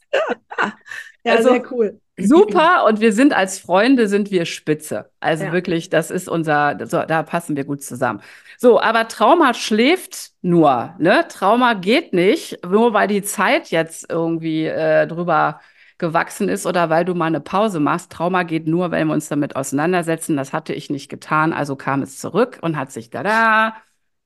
ja, 1.24 1.36
also, 1.36 1.50
sehr 1.52 1.72
cool. 1.72 2.00
Super 2.27 2.86
und 2.88 2.99
wir 2.99 3.13
sind 3.13 3.34
als 3.34 3.60
Freunde 3.60 4.08
sind 4.08 4.32
wir 4.32 4.45
spitze. 4.45 5.10
Also 5.19 5.45
ja. 5.45 5.51
wirklich, 5.51 5.89
das 5.89 6.12
ist 6.12 6.29
unser, 6.29 6.77
so, 6.86 7.03
da 7.03 7.23
passen 7.23 7.55
wir 7.55 7.63
gut 7.65 7.84
zusammen. 7.84 8.21
So, 8.58 8.82
aber 8.82 9.08
Trauma 9.08 9.53
schläft 9.53 10.32
nur, 10.41 10.95
ne? 10.99 11.26
Trauma 11.30 11.74
geht 11.76 12.13
nicht, 12.13 12.59
nur 12.65 12.93
weil 12.93 13.07
die 13.07 13.22
Zeit 13.22 13.72
jetzt 13.72 14.09
irgendwie 14.09 14.65
äh, 14.65 15.07
drüber 15.07 15.61
gewachsen 15.97 16.49
ist 16.49 16.65
oder 16.65 16.89
weil 16.89 17.05
du 17.05 17.13
mal 17.13 17.26
eine 17.26 17.41
Pause 17.41 17.80
machst. 17.80 18.11
Trauma 18.11 18.43
geht 18.43 18.67
nur, 18.67 18.91
wenn 18.91 19.07
wir 19.07 19.13
uns 19.13 19.30
damit 19.30 19.55
auseinandersetzen. 19.55 20.38
Das 20.38 20.53
hatte 20.53 20.74
ich 20.74 20.89
nicht 20.89 21.09
getan, 21.09 21.53
also 21.53 21.76
kam 21.76 22.01
es 22.01 22.17
zurück 22.20 22.57
und 22.61 22.78
hat 22.78 22.91
sich 22.91 23.09
da 23.09 23.24
da 23.24 23.76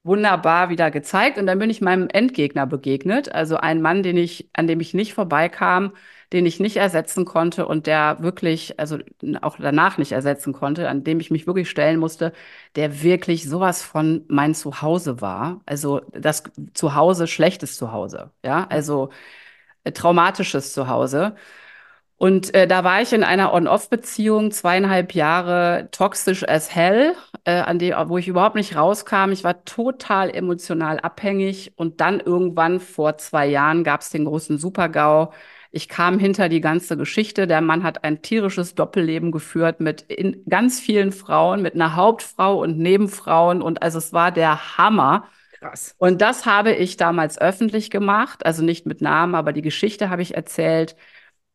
wunderbar 0.03 0.69
wieder 0.69 0.91
gezeigt. 0.91 1.37
Und 1.37 1.47
dann 1.47 1.59
bin 1.59 1.69
ich 1.69 1.81
meinem 1.81 2.07
Endgegner 2.09 2.65
begegnet, 2.67 3.33
also 3.33 3.57
ein 3.57 3.81
Mann, 3.81 4.03
den 4.03 4.17
ich, 4.17 4.49
an 4.53 4.67
dem 4.67 4.79
ich 4.79 4.93
nicht 4.93 5.13
vorbeikam, 5.13 5.93
den 6.33 6.45
ich 6.45 6.59
nicht 6.59 6.77
ersetzen 6.77 7.25
konnte 7.25 7.67
und 7.67 7.87
der 7.87 8.17
wirklich, 8.21 8.79
also 8.79 8.97
auch 9.41 9.57
danach 9.59 9.97
nicht 9.97 10.11
ersetzen 10.11 10.53
konnte, 10.53 10.89
an 10.89 11.03
dem 11.03 11.19
ich 11.19 11.31
mich 11.31 11.47
wirklich 11.47 11.69
stellen 11.69 11.99
musste, 11.99 12.33
der 12.75 13.03
wirklich 13.03 13.47
sowas 13.49 13.83
von 13.83 14.25
mein 14.27 14.55
Zuhause 14.55 15.21
war. 15.21 15.61
Also 15.65 16.01
das 16.11 16.43
Zuhause, 16.73 17.27
schlechtes 17.27 17.77
Zuhause, 17.77 18.31
ja, 18.43 18.65
also 18.69 19.09
äh, 19.83 19.91
traumatisches 19.91 20.73
Zuhause. 20.73 21.35
Und 22.17 22.53
äh, 22.53 22.67
da 22.67 22.83
war 22.85 23.01
ich 23.01 23.11
in 23.11 23.23
einer 23.23 23.53
On-Off-Beziehung, 23.53 24.51
zweieinhalb 24.51 25.13
Jahre 25.13 25.89
toxisch 25.91 26.47
as 26.47 26.73
hell, 26.73 27.15
äh, 27.43 27.59
an 27.59 27.79
dem, 27.79 27.95
wo 28.07 28.17
ich 28.17 28.29
überhaupt 28.29 28.55
nicht 28.55 28.75
rauskam. 28.77 29.31
Ich 29.31 29.43
war 29.43 29.65
total 29.65 30.29
emotional 30.33 30.99
abhängig. 30.99 31.73
Und 31.75 31.99
dann 32.01 32.21
irgendwann 32.21 32.79
vor 32.79 33.17
zwei 33.17 33.47
Jahren 33.47 33.83
gab 33.83 34.01
es 34.01 34.09
den 34.09 34.25
großen 34.25 34.57
Super-GAU. 34.57 35.33
Ich 35.75 35.89
kam 35.89 36.19
hinter 36.19 36.49
die 36.49 36.61
ganze 36.61 36.97
Geschichte. 36.97 37.47
Der 37.47 37.59
Mann 37.59 37.81
hat 37.81 38.03
ein 38.03 38.21
tierisches 38.21 38.75
Doppelleben 38.75 39.31
geführt 39.31 39.79
mit 39.79 40.05
ganz 40.47 40.79
vielen 40.79 41.11
Frauen, 41.11 41.63
mit 41.63 41.73
einer 41.73 41.95
Hauptfrau 41.95 42.61
und 42.61 42.77
Nebenfrauen. 42.77 43.63
Und 43.63 43.81
also 43.81 43.97
es 43.97 44.13
war 44.13 44.31
der 44.31 44.77
Hammer. 44.77 45.27
Krass. 45.57 45.95
Und 45.97 46.21
das 46.21 46.45
habe 46.45 46.73
ich 46.73 46.97
damals 46.97 47.41
öffentlich 47.41 47.89
gemacht. 47.89 48.45
Also 48.45 48.63
nicht 48.63 48.85
mit 48.85 49.01
Namen, 49.01 49.33
aber 49.33 49.51
die 49.51 49.63
Geschichte 49.63 50.11
habe 50.11 50.21
ich 50.21 50.35
erzählt. 50.35 50.95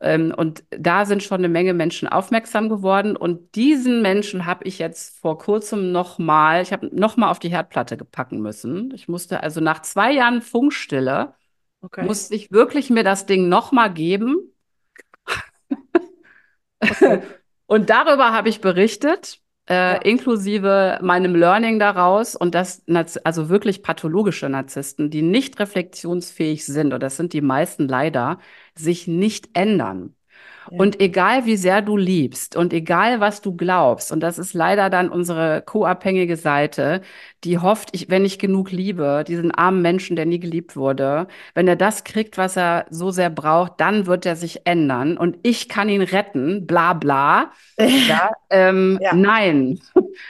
Ähm, 0.01 0.35
und 0.37 0.65
da 0.71 1.07
sind 1.07 1.23
schon 1.23 1.39
eine 1.39 1.49
Menge 1.49 1.73
Menschen 1.73 2.09
aufmerksam 2.09 2.69
geworden. 2.69 3.17
Und 3.17 3.55
diesen 3.55 4.03
Menschen 4.03 4.47
habe 4.47 4.65
ich 4.65 4.81
jetzt 4.81 5.17
vor 5.21 5.39
kurzem 5.39 5.93
nochmal, 5.93 6.63
ich 6.63 6.73
habe 6.73 6.91
nochmal 6.93 7.31
auf 7.31 7.39
die 7.39 7.51
Herdplatte 7.51 7.97
gepacken 7.97 8.41
müssen. 8.41 8.93
Ich 8.97 9.07
musste 9.07 9.45
also 9.45 9.61
nach 9.61 9.83
zwei 9.83 10.11
Jahren 10.13 10.43
Funkstille, 10.43 11.35
okay. 11.83 12.05
musste 12.05 12.35
ich 12.35 12.51
wirklich 12.51 12.91
mir 12.91 13.05
das 13.05 13.27
Ding 13.27 13.49
nochmal 13.49 13.93
geben. 13.93 14.53
Okay. 16.81 17.23
und 17.67 17.91
darüber 17.91 18.33
habe 18.33 18.49
ich 18.49 18.61
berichtet 18.61 19.41
äh, 19.69 19.75
ja. 19.75 19.95
inklusive 19.97 20.99
meinem 21.03 21.35
Learning 21.35 21.79
daraus 21.79 22.35
und 22.35 22.55
das, 22.55 22.83
also 23.25 23.49
wirklich 23.49 23.83
pathologische 23.83 24.49
Narzissten, 24.49 25.11
die 25.11 25.23
nicht 25.23 25.59
reflexionsfähig 25.61 26.65
sind, 26.65 26.93
und 26.93 27.03
das 27.03 27.17
sind 27.17 27.33
die 27.33 27.43
meisten 27.43 27.87
leider, 27.87 28.39
sich 28.75 29.07
nicht 29.07 29.51
ändern. 29.53 30.15
Und 30.71 31.01
egal 31.01 31.47
wie 31.47 31.57
sehr 31.57 31.83
du 31.83 31.97
liebst 31.97 32.57
und 32.57 32.73
egal 32.73 33.21
was 33.21 33.41
du 33.41 33.57
glaubst, 33.57 34.13
und 34.13 34.21
das 34.21 34.39
ist 34.39 34.55
leider 34.55 34.91
dann 34.91 35.09
unsere 35.09 35.63
co-abhängige 35.65 36.37
Seite, 36.37 37.01
die 37.45 37.59
hofft, 37.59 37.91
ich, 37.93 38.11
wenn 38.11 38.25
ich 38.25 38.39
genug 38.39 38.71
liebe, 38.71 39.25
diesen 39.27 39.51
armen 39.51 39.83
Menschen, 39.83 40.17
der 40.17 40.27
nie 40.27 40.41
geliebt 40.41 40.77
wurde, 40.77 41.29
wenn 41.55 41.69
er 41.69 41.77
das 41.77 42.05
kriegt, 42.05 42.39
was 42.39 42.57
er 42.57 42.87
so 42.91 43.11
sehr 43.11 43.31
braucht, 43.31 43.81
dann 43.81 44.07
wird 44.07 44.27
er 44.27 44.37
sich 44.37 44.67
ändern 44.67 45.17
und 45.17 45.39
ich 45.43 45.69
kann 45.69 45.89
ihn 45.89 46.03
retten, 46.03 46.67
bla 46.67 46.93
bla. 46.93 47.53
ja, 47.79 48.31
ähm, 48.51 48.99
ja. 49.01 49.15
Nein, 49.15 49.81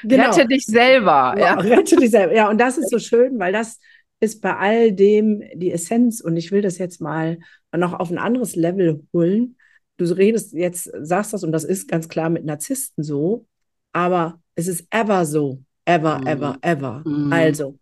genau. 0.03 0.25
rette 0.25 0.47
dich 0.47 0.67
selber. 0.67 1.35
Ja, 1.37 1.39
ja. 1.39 1.55
Rette 1.55 1.97
dich 1.97 2.11
selber. 2.11 2.35
Ja, 2.35 2.49
und 2.49 2.59
das 2.59 2.79
ist 2.79 2.91
so 2.91 2.99
schön, 2.99 3.39
weil 3.39 3.53
das 3.53 3.81
ist 4.21 4.43
bei 4.43 4.57
all 4.57 4.93
dem 4.93 5.43
die 5.55 5.73
Essenz 5.73 6.21
und 6.21 6.37
ich 6.37 6.51
will 6.51 6.63
das 6.63 6.79
jetzt 6.79 7.01
mal 7.01 7.39
noch 7.77 7.93
auf 7.93 8.11
ein 8.11 8.19
anderes 8.19 8.57
Level 8.57 9.07
holen 9.13 9.57
du 9.99 10.05
redest 10.05 10.53
jetzt, 10.53 10.91
sagst 11.03 11.33
das 11.35 11.45
und 11.45 11.53
das 11.53 11.65
ist 11.65 11.89
ganz 11.89 12.09
klar 12.09 12.31
mit 12.31 12.45
Narzissten 12.45 13.05
so, 13.05 13.47
aber 13.93 14.41
es 14.55 14.69
ist 14.69 14.87
ever 14.91 15.25
so. 15.27 15.63
Ever, 15.85 16.19
mhm. 16.19 16.27
ever, 16.27 16.59
ever. 16.63 17.03
Mhm. 17.07 17.33
Also, 17.33 17.79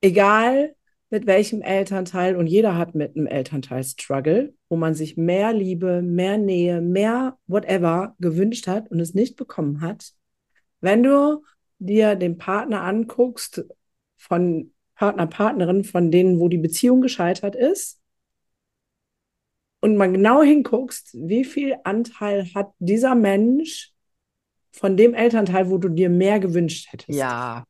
egal 0.00 0.74
mit 1.10 1.26
welchem 1.26 1.60
Elternteil 1.60 2.36
und 2.36 2.46
jeder 2.46 2.76
hat 2.76 2.94
mit 2.94 3.16
einem 3.16 3.26
Elternteil 3.26 3.82
Struggle, 3.82 4.54
wo 4.68 4.76
man 4.76 4.94
sich 4.94 5.16
mehr 5.16 5.52
Liebe, 5.52 6.02
mehr 6.02 6.38
Nähe, 6.38 6.80
mehr 6.80 7.36
whatever 7.48 8.14
gewünscht 8.20 8.68
hat 8.68 8.90
und 8.90 9.00
es 9.00 9.12
nicht 9.12 9.36
bekommen 9.36 9.80
hat. 9.80 10.12
Wenn 10.80 11.02
du 11.02 11.42
dir 11.80 12.14
den 12.14 12.38
Partner 12.38 12.82
anguckst 12.82 13.64
von 14.16 14.72
Partner, 14.94 15.26
Partnerin, 15.26 15.82
von 15.82 16.10
denen, 16.10 16.38
wo 16.38 16.48
die 16.48 16.58
Beziehung 16.58 17.00
gescheitert 17.00 17.56
ist, 17.56 17.99
und 19.80 19.96
man 19.96 20.12
genau 20.12 20.42
hinguckst, 20.42 21.10
wie 21.14 21.44
viel 21.44 21.76
Anteil 21.84 22.46
hat 22.54 22.72
dieser 22.78 23.14
Mensch 23.14 23.92
von 24.72 24.96
dem 24.96 25.14
Elternteil, 25.14 25.70
wo 25.70 25.78
du 25.78 25.88
dir 25.88 26.10
mehr 26.10 26.38
gewünscht 26.38 26.88
hättest. 26.90 27.18
Ja. 27.18 27.64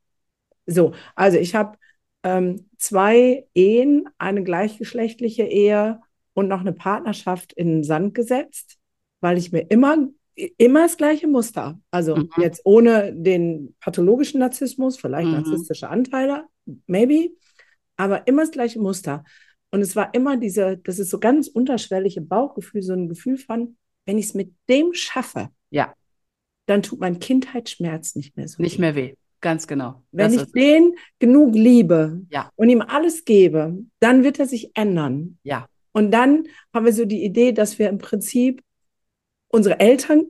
So, 0.66 0.92
also 1.14 1.38
ich 1.38 1.54
habe 1.54 1.78
ähm, 2.22 2.68
zwei 2.76 3.46
Ehen, 3.54 4.08
eine 4.18 4.42
gleichgeschlechtliche 4.42 5.44
Ehe 5.44 6.00
und 6.34 6.48
noch 6.48 6.60
eine 6.60 6.72
Partnerschaft 6.72 7.52
in 7.52 7.68
den 7.68 7.84
Sand 7.84 8.14
gesetzt, 8.14 8.78
weil 9.20 9.38
ich 9.38 9.52
mir 9.52 9.70
immer 9.70 10.08
immer 10.56 10.82
das 10.82 10.96
gleiche 10.96 11.26
Muster. 11.26 11.80
Also 11.90 12.16
mhm. 12.16 12.30
jetzt 12.38 12.62
ohne 12.64 13.12
den 13.14 13.74
pathologischen 13.80 14.40
Narzissmus, 14.40 14.98
vielleicht 14.98 15.28
mhm. 15.28 15.34
narzisstische 15.34 15.88
Anteile, 15.88 16.44
maybe, 16.86 17.30
aber 17.96 18.26
immer 18.26 18.42
das 18.42 18.50
gleiche 18.50 18.80
Muster. 18.80 19.24
Und 19.70 19.82
es 19.82 19.94
war 19.94 20.12
immer 20.14 20.36
diese, 20.36 20.78
das 20.78 20.98
ist 20.98 21.10
so 21.10 21.20
ganz 21.20 21.48
unterschwellige 21.48 22.20
Bauchgefühl, 22.20 22.82
so 22.82 22.92
ein 22.92 23.08
Gefühl 23.08 23.36
von, 23.38 23.76
wenn 24.04 24.18
ich 24.18 24.26
es 24.26 24.34
mit 24.34 24.52
dem 24.68 24.92
schaffe, 24.94 25.50
ja. 25.70 25.94
dann 26.66 26.82
tut 26.82 27.00
mein 27.00 27.20
Kindheitsschmerz 27.20 28.16
nicht 28.16 28.36
mehr 28.36 28.48
so 28.48 28.62
Nicht 28.62 28.78
weh. 28.78 28.80
mehr 28.80 28.94
weh, 28.96 29.14
ganz 29.40 29.66
genau. 29.66 30.02
Wenn 30.10 30.32
das 30.32 30.42
ich 30.42 30.52
den 30.52 30.94
genug 31.18 31.54
liebe 31.54 32.20
ja. 32.30 32.50
und 32.56 32.68
ihm 32.68 32.82
alles 32.82 33.24
gebe, 33.24 33.78
dann 34.00 34.24
wird 34.24 34.40
er 34.40 34.46
sich 34.46 34.72
ändern. 34.74 35.38
Ja. 35.44 35.66
Und 35.92 36.10
dann 36.10 36.46
haben 36.74 36.86
wir 36.86 36.92
so 36.92 37.04
die 37.04 37.24
Idee, 37.24 37.52
dass 37.52 37.78
wir 37.78 37.88
im 37.88 37.98
Prinzip 37.98 38.62
unsere 39.48 39.80
Eltern 39.80 40.26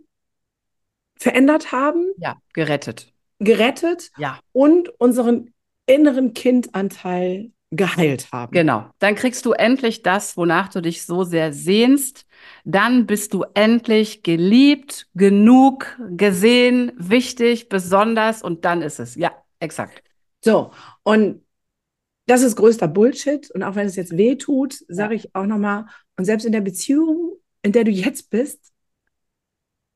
verändert 1.17 1.73
haben. 1.73 2.13
Ja, 2.17 2.37
gerettet. 2.53 3.13
Gerettet. 3.39 4.11
Ja. 4.17 4.41
Und 4.53 4.89
unseren 5.01 5.53
inneren 5.87 6.35
Kindanteil 6.35 7.53
geheilt 7.71 8.33
haben. 8.33 8.53
Genau. 8.53 8.91
Dann 8.99 9.15
kriegst 9.15 9.47
du 9.47 9.53
endlich 9.53 10.03
das, 10.03 10.37
wonach 10.37 10.69
du 10.69 10.81
dich 10.81 11.05
so 11.05 11.25
sehr 11.25 11.53
sehnst. 11.53 12.27
Dann 12.65 13.07
bist 13.07 13.33
du 13.33 13.45
endlich 13.55 14.23
geliebt, 14.23 15.09
genug, 15.15 15.97
gesehen, 16.11 16.93
wichtig, 16.97 17.69
besonders 17.69 18.43
und 18.43 18.65
dann 18.65 18.83
ist 18.83 18.99
es. 18.99 19.15
Ja, 19.15 19.33
exakt. 19.61 20.03
So, 20.45 20.73
und 21.05 21.45
das 22.27 22.43
ist 22.43 22.57
größter 22.57 22.89
Bullshit. 22.89 23.51
Und 23.53 23.63
auch 23.63 23.77
wenn 23.77 23.87
es 23.87 23.97
jetzt 23.97 24.17
weh 24.17 24.37
tut, 24.37 24.85
sage 24.89 25.15
ich 25.15 25.35
auch 25.35 25.47
nochmal, 25.47 25.87
und 26.17 26.25
selbst 26.25 26.45
in 26.45 26.53
der 26.53 26.61
Beziehung, 26.61 27.37
in 27.63 27.73
der 27.73 27.85
du 27.85 27.91
jetzt 27.91 28.31
bist, 28.31 28.73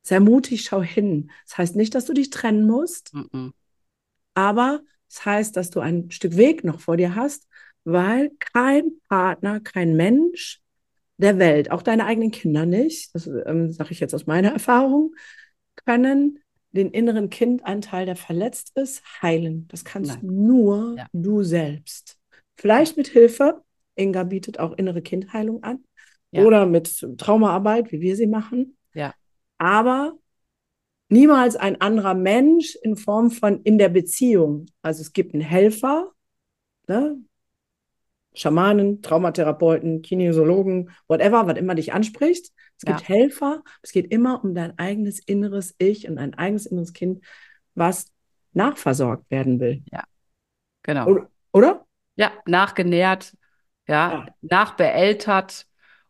sei 0.01 0.19
mutig, 0.19 0.63
schau 0.63 0.81
hin. 0.81 1.31
Das 1.45 1.57
heißt 1.57 1.75
nicht, 1.75 1.93
dass 1.93 2.05
du 2.05 2.13
dich 2.13 2.29
trennen 2.29 2.65
musst, 2.67 3.13
mm 3.13 3.19
-mm. 3.19 3.51
aber 4.33 4.81
das 5.09 5.25
heißt, 5.25 5.57
dass 5.57 5.69
du 5.69 5.79
ein 5.79 6.11
Stück 6.11 6.37
Weg 6.37 6.63
noch 6.63 6.79
vor 6.79 6.97
dir 6.97 7.15
hast 7.15 7.47
weil 7.85 8.31
kein 8.39 8.99
Partner, 9.07 9.61
kein 9.61 9.95
Mensch 9.95 10.61
der 11.17 11.39
Welt, 11.39 11.71
auch 11.71 11.81
deine 11.81 12.05
eigenen 12.05 12.31
Kinder 12.31 12.65
nicht, 12.65 13.15
das 13.15 13.27
ähm, 13.27 13.71
sage 13.71 13.91
ich 13.91 14.01
jetzt 14.01 14.13
aus 14.13 14.25
meiner 14.25 14.49
Erfahrung, 14.53 15.15
können 15.85 16.39
den 16.71 16.91
inneren 16.91 17.29
Kindanteil, 17.29 18.05
der 18.05 18.17
verletzt 18.17 18.73
ist, 18.75 19.01
heilen. 19.21 19.65
Das 19.69 19.85
kannst 19.85 20.21
Nein. 20.21 20.45
nur 20.45 20.95
ja. 20.97 21.07
du 21.13 21.41
selbst. 21.41 22.17
Vielleicht 22.57 22.97
mit 22.97 23.07
Hilfe. 23.07 23.61
Inga 23.95 24.23
bietet 24.23 24.59
auch 24.59 24.73
innere 24.73 25.01
Kindheilung 25.01 25.63
an. 25.63 25.85
Ja. 26.31 26.43
Oder 26.43 26.65
mit 26.65 27.07
Traumaarbeit, 27.17 27.93
wie 27.93 28.01
wir 28.01 28.17
sie 28.17 28.27
machen. 28.27 28.75
Ja. 28.93 29.13
Aber 29.57 30.17
niemals 31.09 31.55
ein 31.55 31.79
anderer 31.81 32.13
Mensch 32.13 32.75
in 32.81 32.95
Form 32.95 33.31
von 33.31 33.61
in 33.61 33.77
der 33.77 33.89
Beziehung. 33.89 34.67
Also 34.81 35.01
es 35.01 35.13
gibt 35.13 35.33
einen 35.33 35.43
Helfer, 35.43 36.11
ne? 36.87 37.17
Schamanen, 38.33 39.01
Traumatherapeuten, 39.01 40.01
Kinesiologen, 40.01 40.91
whatever, 41.07 41.47
was 41.47 41.57
immer 41.57 41.73
dich 41.73 41.93
anspricht. 41.93 42.51
Es 42.77 42.85
gibt 42.85 43.01
ja. 43.01 43.07
Helfer. 43.07 43.63
Es 43.81 43.91
geht 43.91 44.11
immer 44.11 44.43
um 44.43 44.53
dein 44.53 44.77
eigenes 44.77 45.19
inneres 45.19 45.73
Ich 45.77 46.07
und 46.07 46.17
ein 46.17 46.33
eigenes 46.33 46.65
inneres 46.65 46.91
Kind, 46.91 47.23
was 47.75 48.11
nachversorgt 48.51 49.29
werden 49.31 49.59
will. 49.59 49.83
Ja, 49.91 50.03
genau. 50.83 51.07
Oder? 51.07 51.29
oder? 51.53 51.85
Ja, 52.17 52.31
nachgenährt, 52.45 53.35
ja, 53.87 54.11
ja, 54.11 54.25
nachbeeltert. 54.41 55.65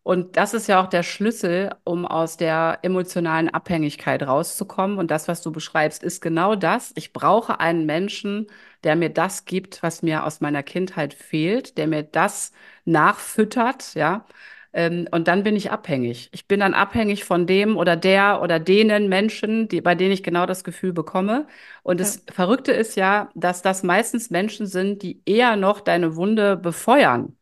Und 0.06 0.38
das 0.38 0.54
ist 0.54 0.68
ja 0.68 0.84
auch 0.84 0.88
der 0.88 1.02
Schlüssel, 1.02 1.72
um 1.84 2.06
aus 2.06 2.38
der 2.38 2.78
emotionalen 2.84 3.50
Abhängigkeit 3.50 4.22
rauszukommen. 4.22 5.00
Und 5.00 5.10
das, 5.10 5.28
was 5.28 5.42
du 5.42 5.52
beschreibst, 5.52 6.04
ist 6.04 6.22
genau 6.22 6.56
das. 6.56 6.92
Ich 6.96 7.12
brauche 7.12 7.60
einen 7.60 7.88
Menschen, 7.88 8.46
der 8.84 8.96
mir 8.96 9.10
das 9.10 9.46
gibt, 9.46 9.82
was 9.82 10.04
mir 10.04 10.24
aus 10.24 10.42
meiner 10.42 10.62
Kindheit 10.62 11.16
fehlt, 11.16 11.80
der 11.80 11.88
mir 11.88 12.04
das 12.04 12.52
nachfüttert, 12.86 13.96
ja. 13.96 14.26
Ähm, 14.74 15.08
und 15.10 15.28
dann 15.28 15.42
bin 15.44 15.56
ich 15.56 15.72
abhängig. 15.72 16.30
Ich 16.34 16.48
bin 16.48 16.60
dann 16.60 16.76
abhängig 16.76 17.24
von 17.26 17.48
dem 17.48 17.76
oder 17.76 17.96
der 17.96 18.42
oder 18.44 18.60
denen 18.60 19.10
Menschen, 19.10 19.68
die, 19.70 19.82
bei 19.82 19.96
denen 19.96 20.12
ich 20.12 20.22
genau 20.24 20.46
das 20.46 20.64
Gefühl 20.64 20.94
bekomme. 20.94 21.48
Und 21.82 22.00
ja. 22.00 22.06
das 22.06 22.24
Verrückte 22.32 22.74
ist 22.74 22.96
ja, 22.96 23.32
dass 23.34 23.64
das 23.64 23.82
meistens 23.82 24.30
Menschen 24.30 24.68
sind, 24.68 25.02
die 25.02 25.24
eher 25.26 25.56
noch 25.56 25.82
deine 25.82 26.16
Wunde 26.16 26.58
befeuern. 26.58 27.36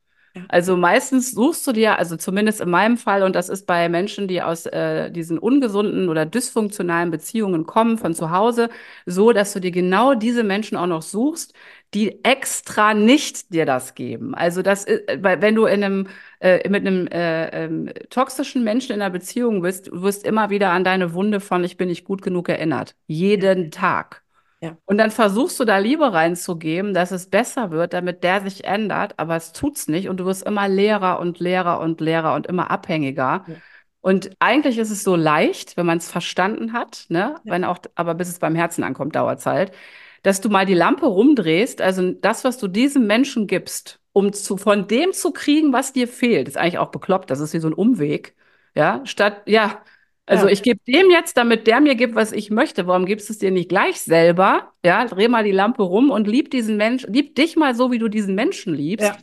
Also 0.50 0.76
meistens 0.78 1.32
suchst 1.32 1.66
du 1.68 1.72
dir, 1.72 1.98
also 2.00 2.18
zumindest 2.18 2.60
in 2.62 2.70
meinem 2.70 2.98
Fall, 2.98 3.24
und 3.24 3.36
das 3.36 3.50
ist 3.50 3.66
bei 3.66 3.88
Menschen, 3.90 4.28
die 4.28 4.42
aus 4.42 4.66
äh, 4.66 5.10
diesen 5.12 5.38
ungesunden 5.40 6.10
oder 6.10 6.26
dysfunktionalen 6.26 7.12
Beziehungen 7.12 7.66
kommen 7.66 7.98
von 7.98 8.14
zu 8.14 8.32
Hause, 8.32 8.70
so, 9.06 9.32
dass 9.32 9.54
du 9.54 9.60
dir 9.62 9.72
genau 9.72 10.16
diese 10.16 10.44
Menschen 10.44 10.78
auch 10.78 10.88
noch 10.88 11.02
suchst, 11.04 11.54
die 11.94 12.24
extra 12.26 12.94
nicht 12.94 13.54
dir 13.54 13.66
das 13.66 13.94
geben. 13.96 14.34
Also 14.36 14.62
das, 14.64 14.86
wenn 14.88 15.56
du 15.56 15.66
in 15.66 15.84
einem 15.84 16.08
äh, 16.40 16.68
mit 16.68 16.86
einem 16.86 17.08
äh, 17.08 17.66
äh, 17.66 17.94
toxischen 18.10 18.64
Menschen 18.64 18.94
in 18.94 19.02
einer 19.02 19.12
Beziehung 19.12 19.62
bist, 19.62 19.88
du 19.88 20.02
wirst 20.02 20.26
immer 20.26 20.50
wieder 20.50 20.72
an 20.72 20.84
deine 20.84 21.14
Wunde 21.14 21.40
von 21.40 21.64
ich 21.64 21.78
bin 21.78 21.90
nicht 21.90 22.06
gut 22.06 22.22
genug 22.24 22.50
erinnert. 22.50 22.96
Jeden 23.08 23.70
Tag. 23.72 24.23
Ja. 24.64 24.78
Und 24.86 24.98
dann 24.98 25.12
versuchst 25.12 25.60
du 25.60 25.66
da 25.66 25.78
Liebe 25.78 26.14
reinzugeben, 26.14 26.94
dass 26.94 27.12
es 27.12 27.30
besser 27.30 27.72
wird, 27.72 27.92
damit 27.92 28.24
der 28.24 28.40
sich 28.40 28.64
ändert, 28.64 29.20
aber 29.20 29.36
es 29.36 29.52
tut's 29.52 29.90
nicht 29.90 30.08
und 30.08 30.22
du 30.22 30.26
wirst 30.26 30.44
immer 30.44 30.70
leerer 30.70 31.20
und 31.20 31.40
leerer 31.42 31.82
und 31.82 32.00
leerer 32.00 32.34
und 32.34 32.48
immer 32.48 32.72
abhängiger. 32.72 33.44
Ja. 33.46 33.56
Und 34.00 34.30
eigentlich 34.40 34.78
ist 34.78 34.90
es 34.90 35.04
so 35.04 35.18
leicht, 35.18 35.76
wenn 35.76 35.86
man 35.86 35.98
es 35.98 36.10
verstanden 36.10 36.72
hat, 36.72 37.08
ne? 37.10 37.36
Ja. 37.44 37.52
Wenn 37.52 37.66
auch, 37.66 37.80
aber 37.96 38.16
bis 38.16 38.30
es 38.30 38.40
beim 38.40 38.56
Herzen 38.56 38.86
ankommt, 38.86 39.18
dauert 39.18 39.40
es 39.40 39.46
halt, 39.46 39.74
dass 40.22 40.40
du 40.40 40.48
mal 40.48 40.66
die 40.66 40.74
Lampe 40.76 41.08
rumdrehst, 41.08 41.82
also 41.82 42.12
das, 42.14 42.46
was 42.46 42.58
du 42.58 42.70
diesem 42.70 43.06
Menschen 43.06 43.48
gibst, 43.48 44.00
um 44.14 44.32
zu, 44.32 44.56
von 44.56 44.88
dem 44.88 45.12
zu 45.12 45.34
kriegen, 45.34 45.74
was 45.74 45.92
dir 45.92 46.08
fehlt, 46.08 46.48
ist 46.48 46.58
eigentlich 46.58 46.78
auch 46.78 46.92
bekloppt, 46.92 47.30
das 47.30 47.42
ist 47.42 47.54
wie 47.54 47.60
so 47.60 47.68
ein 47.68 47.74
Umweg. 47.74 48.34
Ja, 48.76 49.02
statt, 49.06 49.42
ja, 49.46 49.84
also 50.26 50.46
ja. 50.46 50.52
ich 50.52 50.64
gebe 50.64 50.80
dem 50.88 51.12
jetzt, 51.12 51.36
damit 51.36 51.68
der 51.68 51.82
mir 51.82 51.96
gibt, 51.96 52.16
was 52.16 52.32
ich 52.32 52.50
möchte. 52.50 52.88
Warum 52.88 53.06
gibst 53.06 53.28
du 53.28 53.34
es 53.34 53.40
dir 53.40 53.52
nicht 53.52 53.70
gleich 53.70 54.00
selber? 54.00 54.72
Ja, 54.84 55.06
dreh 55.06 55.28
mal 55.28 55.44
die 55.44 55.52
Lampe 55.52 55.84
rum 55.84 56.12
und 56.12 56.28
lieb 56.28 56.50
diesen 56.50 56.78
Menschen, 56.78 57.12
lieb 57.12 57.36
dich 57.36 57.56
mal 57.56 57.76
so, 57.76 57.92
wie 57.92 58.00
du 58.00 58.08
diesen 58.08 58.36
Menschen 58.36 58.74
liebst. 58.74 59.08
Ja. 59.08 59.18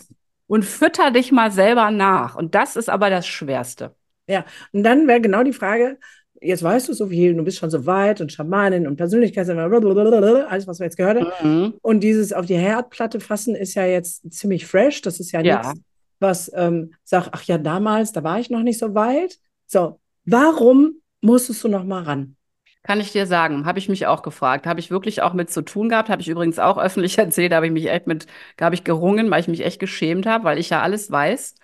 Und 0.46 0.64
fütter 0.64 1.12
dich 1.12 1.30
mal 1.30 1.53
selber 1.53 1.90
nach. 1.90 2.34
Und 2.34 2.55
das 2.55 2.76
ist 2.76 2.90
aber 2.90 3.09
das 3.09 3.26
Schwerste. 3.26 3.94
Ja, 4.26 4.44
und 4.72 4.82
dann 4.82 5.07
wäre 5.07 5.20
genau 5.20 5.42
die 5.44 5.53
Frage, 5.53 5.98
jetzt 6.40 6.62
weißt 6.62 6.88
du 6.88 6.92
so 6.92 7.07
viel, 7.07 7.34
du 7.34 7.44
bist 7.44 7.59
schon 7.59 7.70
so 7.70 7.86
weit 7.86 8.20
und 8.20 8.32
Schamanin 8.32 8.86
und 8.86 8.96
Persönlichkeit, 8.96 9.48
alles, 9.48 10.66
was 10.66 10.80
wir 10.80 10.86
jetzt 10.86 10.96
gehört 10.96 11.20
haben. 11.20 11.30
Mhm. 11.42 11.74
Und 11.82 12.01
dieses 12.01 12.32
auf 12.32 12.46
die 12.46 12.57
Herdplatte 12.57 13.20
fassen 13.20 13.55
ist 13.55 13.74
ja 13.74 13.86
jetzt 13.86 14.32
ziemlich 14.32 14.66
fresh. 14.66 15.03
Das 15.03 15.20
ist 15.20 15.32
ja, 15.32 15.40
ja. 15.40 15.59
nichts, 15.59 15.80
was 16.18 16.51
ähm, 16.55 16.94
sagt, 17.05 17.30
ach 17.32 17.44
ja, 17.44 17.59
damals, 17.59 18.12
da 18.12 18.24
war 18.24 18.40
ich 18.40 18.51
noch 18.51 18.62
nicht 18.62 18.78
so 18.78 18.94
weit. 18.94 19.38
So, 19.66 19.99
Warum 20.31 21.01
musstest 21.20 21.64
du 21.64 21.68
noch 21.68 21.85
mal 21.85 22.03
ran? 22.05 22.37
Kann 22.83 23.01
ich 23.01 23.12
dir 23.12 23.26
sagen, 23.26 23.66
habe 23.66 23.78
ich 23.78 23.89
mich 23.89 24.07
auch 24.07 24.22
gefragt. 24.22 24.66
Habe 24.66 24.81
ich 24.81 24.91
wirklich 24.91 25.22
auch 25.22 25.35
mit 25.35 25.51
zu 25.51 25.62
tun 25.62 25.89
gehabt? 25.89 26.09
Habe 26.09 26.22
ich 26.22 26.28
übrigens 26.28 26.59
auch 26.59 26.78
öffentlich 26.78 27.18
erzählt, 27.18 27.53
habe 27.53 27.66
ich 27.66 27.72
mich 27.72 27.89
echt 27.91 28.07
mit, 28.07 28.26
habe 28.61 28.74
ich 28.74 28.85
gerungen, 28.85 29.31
weil 29.31 29.41
ich 29.41 29.49
mich 29.49 29.64
echt 29.64 29.81
geschämt 29.81 30.26
habe, 30.26 30.45
weil 30.45 30.59
ich 30.59 30.70
ja 30.70 30.83
alles 30.83 31.11
weiß. 31.11 31.57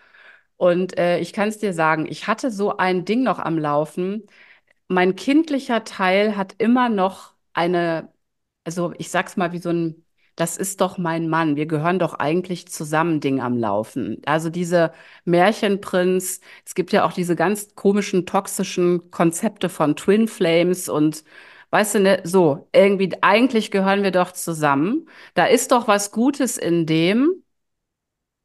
Und 0.56 0.98
äh, 0.98 1.18
ich 1.20 1.32
kann 1.32 1.48
es 1.48 1.58
dir 1.58 1.72
sagen, 1.74 2.06
ich 2.08 2.26
hatte 2.28 2.50
so 2.50 2.76
ein 2.76 3.04
Ding 3.04 3.22
noch 3.22 3.38
am 3.38 3.58
Laufen. 3.58 4.26
Mein 4.88 5.16
kindlicher 5.16 5.84
Teil 5.84 6.36
hat 6.36 6.56
immer 6.58 6.90
noch 6.90 7.34
eine, 7.54 8.12
also 8.64 8.94
ich 8.98 9.10
sag's 9.10 9.36
mal 9.38 9.52
wie 9.52 9.60
so 9.60 9.70
ein 9.70 10.05
das 10.36 10.56
ist 10.56 10.80
doch 10.80 10.98
mein 10.98 11.28
Mann, 11.28 11.56
wir 11.56 11.66
gehören 11.66 11.98
doch 11.98 12.14
eigentlich 12.14 12.68
zusammen 12.68 13.20
Ding 13.20 13.40
am 13.40 13.56
Laufen. 13.58 14.20
Also 14.26 14.50
diese 14.50 14.92
Märchenprinz, 15.24 16.40
es 16.64 16.74
gibt 16.74 16.92
ja 16.92 17.04
auch 17.06 17.12
diese 17.12 17.36
ganz 17.36 17.74
komischen, 17.74 18.26
toxischen 18.26 19.10
Konzepte 19.10 19.68
von 19.68 19.96
Twin 19.96 20.28
Flames 20.28 20.88
und 20.88 21.24
weißt 21.70 21.96
du, 21.96 22.00
ne, 22.00 22.20
so, 22.24 22.68
irgendwie, 22.72 23.12
eigentlich 23.22 23.70
gehören 23.70 24.02
wir 24.02 24.10
doch 24.12 24.32
zusammen. 24.32 25.08
Da 25.34 25.46
ist 25.46 25.72
doch 25.72 25.88
was 25.88 26.12
Gutes 26.12 26.58
in 26.58 26.86
dem, 26.86 27.42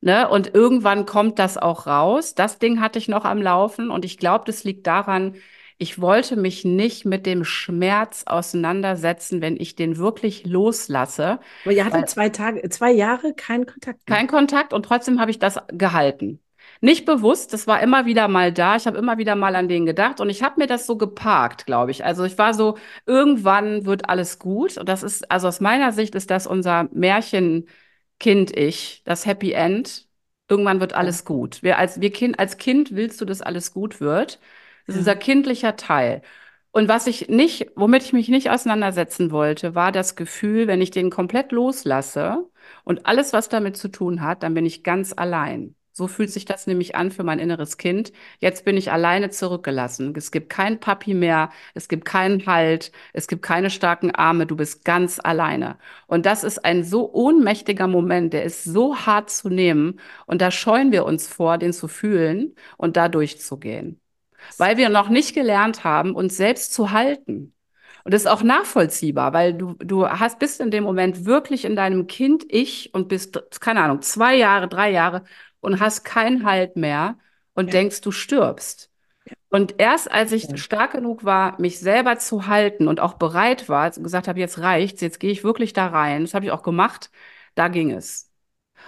ne, 0.01 0.29
und 0.29 0.53
irgendwann 0.53 1.05
kommt 1.05 1.39
das 1.39 1.57
auch 1.57 1.87
raus. 1.87 2.35
Das 2.35 2.59
Ding 2.59 2.81
hatte 2.81 2.99
ich 2.99 3.07
noch 3.07 3.25
am 3.25 3.41
Laufen 3.41 3.89
und 3.91 4.05
ich 4.05 4.17
glaube, 4.17 4.45
das 4.45 4.63
liegt 4.63 4.87
daran, 4.87 5.35
ich 5.81 5.99
wollte 5.99 6.35
mich 6.35 6.63
nicht 6.63 7.05
mit 7.05 7.25
dem 7.25 7.43
Schmerz 7.43 8.25
auseinandersetzen, 8.27 9.41
wenn 9.41 9.59
ich 9.59 9.75
den 9.75 9.97
wirklich 9.97 10.45
loslasse. 10.45 11.39
Aber 11.63 11.73
ihr 11.73 11.83
hattet 11.83 12.07
zwei 12.07 12.29
Tage, 12.29 12.69
zwei 12.69 12.91
Jahre 12.91 13.33
keinen 13.33 13.65
Kontakt. 13.65 14.07
Mehr. 14.07 14.17
Kein 14.17 14.27
Kontakt 14.27 14.73
und 14.73 14.83
trotzdem 14.83 15.19
habe 15.19 15.31
ich 15.31 15.39
das 15.39 15.59
gehalten. 15.69 16.39
Nicht 16.81 17.05
bewusst, 17.05 17.51
das 17.53 17.65
war 17.65 17.81
immer 17.81 18.05
wieder 18.05 18.27
mal 18.27 18.53
da. 18.53 18.75
Ich 18.75 18.85
habe 18.85 18.99
immer 18.99 19.17
wieder 19.17 19.35
mal 19.35 19.55
an 19.55 19.67
den 19.67 19.87
gedacht 19.87 20.19
und 20.19 20.29
ich 20.29 20.43
habe 20.43 20.61
mir 20.61 20.67
das 20.67 20.85
so 20.85 20.97
geparkt, 20.97 21.65
glaube 21.65 21.89
ich. 21.89 22.05
Also 22.05 22.25
ich 22.25 22.37
war 22.37 22.53
so, 22.53 22.77
irgendwann 23.07 23.87
wird 23.87 24.07
alles 24.07 24.37
gut. 24.37 24.77
Und 24.77 24.87
das 24.87 25.01
ist, 25.01 25.31
also 25.31 25.47
aus 25.47 25.61
meiner 25.61 25.93
Sicht 25.93 26.13
ist 26.13 26.29
das 26.29 26.45
unser 26.45 26.89
Märchenkind-Ich, 26.93 29.01
das 29.03 29.25
Happy 29.25 29.53
End. 29.53 30.07
Irgendwann 30.47 30.79
wird 30.79 30.93
alles 30.93 31.25
gut. 31.25 31.63
Wir 31.63 31.77
als, 31.77 32.01
wir 32.01 32.11
kind, 32.11 32.39
als 32.39 32.57
Kind 32.57 32.95
willst 32.95 33.21
du, 33.21 33.25
dass 33.25 33.41
alles 33.41 33.73
gut 33.73 34.01
wird. 34.01 34.39
Ist 34.91 34.99
dieser 34.99 35.15
kindliche 35.15 35.75
Teil. 35.75 36.21
Und 36.71 36.87
was 36.87 37.07
ich 37.07 37.27
nicht, 37.29 37.67
womit 37.75 38.03
ich 38.03 38.13
mich 38.13 38.29
nicht 38.29 38.49
auseinandersetzen 38.49 39.31
wollte, 39.31 39.75
war 39.75 39.91
das 39.91 40.15
Gefühl, 40.15 40.67
wenn 40.67 40.81
ich 40.81 40.91
den 40.91 41.09
komplett 41.09 41.51
loslasse 41.51 42.49
und 42.85 43.05
alles, 43.05 43.33
was 43.33 43.49
damit 43.49 43.75
zu 43.77 43.89
tun 43.89 44.21
hat, 44.21 44.43
dann 44.43 44.53
bin 44.53 44.65
ich 44.65 44.83
ganz 44.83 45.13
allein. 45.15 45.75
So 45.93 46.07
fühlt 46.07 46.31
sich 46.31 46.45
das 46.45 46.67
nämlich 46.67 46.95
an 46.95 47.11
für 47.11 47.23
mein 47.23 47.39
inneres 47.39 47.77
Kind. 47.77 48.13
Jetzt 48.39 48.63
bin 48.65 48.77
ich 48.77 48.91
alleine 48.93 49.29
zurückgelassen. 49.29 50.13
Es 50.15 50.31
gibt 50.31 50.49
keinen 50.49 50.79
Papi 50.79 51.13
mehr, 51.13 51.49
es 51.73 51.89
gibt 51.89 52.05
keinen 52.05 52.45
Halt, 52.45 52.93
es 53.13 53.27
gibt 53.27 53.41
keine 53.41 53.69
starken 53.69 54.11
Arme, 54.11 54.45
du 54.45 54.55
bist 54.55 54.85
ganz 54.85 55.19
alleine. 55.21 55.77
Und 56.07 56.25
das 56.25 56.43
ist 56.45 56.63
ein 56.65 56.83
so 56.85 57.13
ohnmächtiger 57.13 57.87
Moment, 57.87 58.33
der 58.33 58.43
ist 58.43 58.63
so 58.63 58.95
hart 58.97 59.29
zu 59.29 59.49
nehmen 59.49 59.99
und 60.25 60.41
da 60.41 60.51
scheuen 60.51 60.91
wir 60.93 61.05
uns 61.05 61.27
vor, 61.27 61.57
den 61.57 61.73
zu 61.73 61.87
fühlen 61.89 62.55
und 62.77 62.97
da 62.97 63.09
durchzugehen 63.09 64.00
weil 64.57 64.77
wir 64.77 64.89
noch 64.89 65.09
nicht 65.09 65.33
gelernt 65.33 65.83
haben, 65.83 66.15
uns 66.15 66.37
selbst 66.37 66.73
zu 66.73 66.91
halten. 66.91 67.53
Und 68.03 68.13
das 68.13 68.23
ist 68.23 68.27
auch 68.27 68.43
nachvollziehbar, 68.43 69.33
weil 69.33 69.53
du, 69.53 69.75
du 69.79 70.07
hast, 70.07 70.39
bist 70.39 70.59
in 70.59 70.71
dem 70.71 70.83
Moment 70.83 71.25
wirklich 71.25 71.65
in 71.65 71.75
deinem 71.75 72.07
Kind-Ich 72.07 72.93
und 72.93 73.07
bist, 73.09 73.39
keine 73.59 73.81
Ahnung, 73.81 74.01
zwei 74.01 74.35
Jahre, 74.35 74.67
drei 74.67 74.91
Jahre 74.91 75.23
und 75.59 75.79
hast 75.79 76.03
keinen 76.03 76.45
Halt 76.45 76.75
mehr 76.75 77.17
und 77.53 77.67
ja. 77.67 77.71
denkst, 77.71 78.01
du 78.01 78.11
stirbst. 78.11 78.89
Und 79.49 79.75
erst 79.79 80.11
als 80.11 80.31
ich 80.31 80.45
ja. 80.45 80.57
stark 80.57 80.93
genug 80.93 81.23
war, 81.23 81.59
mich 81.61 81.79
selber 81.79 82.17
zu 82.17 82.47
halten 82.47 82.87
und 82.87 82.99
auch 82.99 83.15
bereit 83.15 83.69
war, 83.69 83.91
gesagt 83.91 84.27
habe, 84.27 84.39
jetzt 84.39 84.59
reicht's, 84.59 85.01
jetzt 85.01 85.19
gehe 85.19 85.31
ich 85.31 85.43
wirklich 85.43 85.73
da 85.73 85.87
rein, 85.87 86.23
das 86.23 86.33
habe 86.33 86.45
ich 86.45 86.51
auch 86.51 86.63
gemacht, 86.63 87.11
da 87.53 87.67
ging 87.67 87.91
es. 87.91 88.30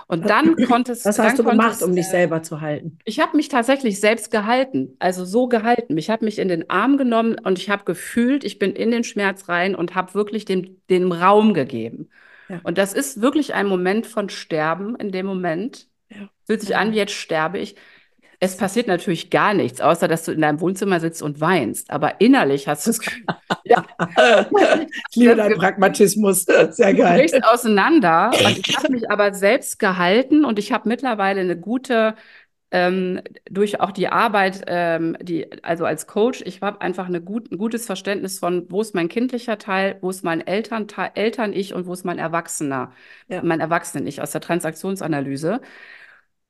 Und 0.07 0.29
dann 0.29 0.55
konnte 0.67 0.91
es. 0.91 1.05
Was 1.05 1.19
hast 1.19 1.39
du 1.39 1.43
gemacht, 1.43 1.81
um 1.81 1.95
dich 1.95 2.05
äh, 2.07 2.09
selber 2.09 2.43
zu 2.43 2.61
halten? 2.61 2.97
Ich 3.05 3.19
habe 3.19 3.37
mich 3.37 3.49
tatsächlich 3.49 3.99
selbst 3.99 4.31
gehalten, 4.31 4.95
also 4.99 5.25
so 5.25 5.47
gehalten. 5.47 5.97
Ich 5.97 6.09
habe 6.09 6.25
mich 6.25 6.39
in 6.39 6.47
den 6.47 6.69
Arm 6.69 6.97
genommen 6.97 7.35
und 7.43 7.59
ich 7.59 7.69
habe 7.69 7.83
gefühlt, 7.85 8.43
ich 8.43 8.59
bin 8.59 8.73
in 8.73 8.91
den 8.91 9.03
Schmerz 9.03 9.49
rein 9.49 9.75
und 9.75 9.95
habe 9.95 10.13
wirklich 10.13 10.45
dem, 10.45 10.81
dem 10.89 11.11
Raum 11.11 11.53
gegeben. 11.53 12.09
Ja. 12.49 12.59
Und 12.63 12.77
das 12.77 12.93
ist 12.93 13.21
wirklich 13.21 13.53
ein 13.53 13.67
Moment 13.67 14.05
von 14.05 14.29
Sterben 14.29 14.95
in 14.95 15.11
dem 15.11 15.25
Moment. 15.25 15.87
Ja. 16.09 16.29
Fühlt 16.45 16.61
sich 16.61 16.71
ja. 16.71 16.79
an, 16.79 16.91
wie 16.91 16.97
jetzt 16.97 17.13
sterbe 17.13 17.59
ich. 17.59 17.75
Es 18.43 18.57
passiert 18.57 18.87
natürlich 18.87 19.29
gar 19.29 19.53
nichts, 19.53 19.79
außer 19.79 20.09
dass 20.09 20.25
du 20.25 20.33
in 20.33 20.41
deinem 20.41 20.59
Wohnzimmer 20.59 20.99
sitzt 20.99 21.23
und 21.23 21.39
weinst. 21.39 21.89
Aber 21.89 22.19
innerlich 22.19 22.67
hast 22.67 22.85
du 22.85 22.91
es. 22.91 22.99
ja. 23.63 23.85
Ich 25.09 25.15
liebe 25.15 25.35
deinen 25.35 25.57
Pragmatismus. 25.57 26.43
Sehr 26.43 26.93
geil. 26.93 27.13
Du 27.13 27.19
brichst 27.19 27.45
auseinander. 27.45 28.31
Und 28.33 28.67
ich 28.67 28.75
habe 28.75 28.91
mich 28.91 29.09
aber 29.09 29.33
selbst 29.33 29.79
gehalten 29.79 30.43
und 30.43 30.59
ich 30.59 30.73
habe 30.73 30.89
mittlerweile 30.89 31.39
eine 31.39 31.57
gute, 31.57 32.15
ähm, 32.71 33.21
durch 33.49 33.79
auch 33.79 33.91
die 33.91 34.09
Arbeit, 34.09 34.63
ähm, 34.67 35.15
die, 35.21 35.47
also 35.63 35.85
als 35.85 36.05
Coach, 36.05 36.43
ich 36.45 36.61
habe 36.61 36.81
einfach 36.81 37.07
eine 37.07 37.21
gut, 37.21 37.49
ein 37.49 37.57
gutes 37.57 37.85
Verständnis 37.85 38.39
von, 38.39 38.65
wo 38.69 38.81
ist 38.81 38.93
mein 38.93 39.07
kindlicher 39.07 39.57
Teil, 39.57 39.97
wo 40.01 40.09
ist 40.09 40.23
mein 40.23 40.45
Eltern-Ich 40.45 41.73
und 41.73 41.85
wo 41.85 41.93
ist 41.93 42.03
mein 42.03 42.19
Erwachsener, 42.19 42.91
ja. 43.29 43.41
mein 43.41 43.61
Erwachsenen-Ich 43.61 44.21
aus 44.21 44.31
der 44.31 44.41
Transaktionsanalyse 44.41 45.61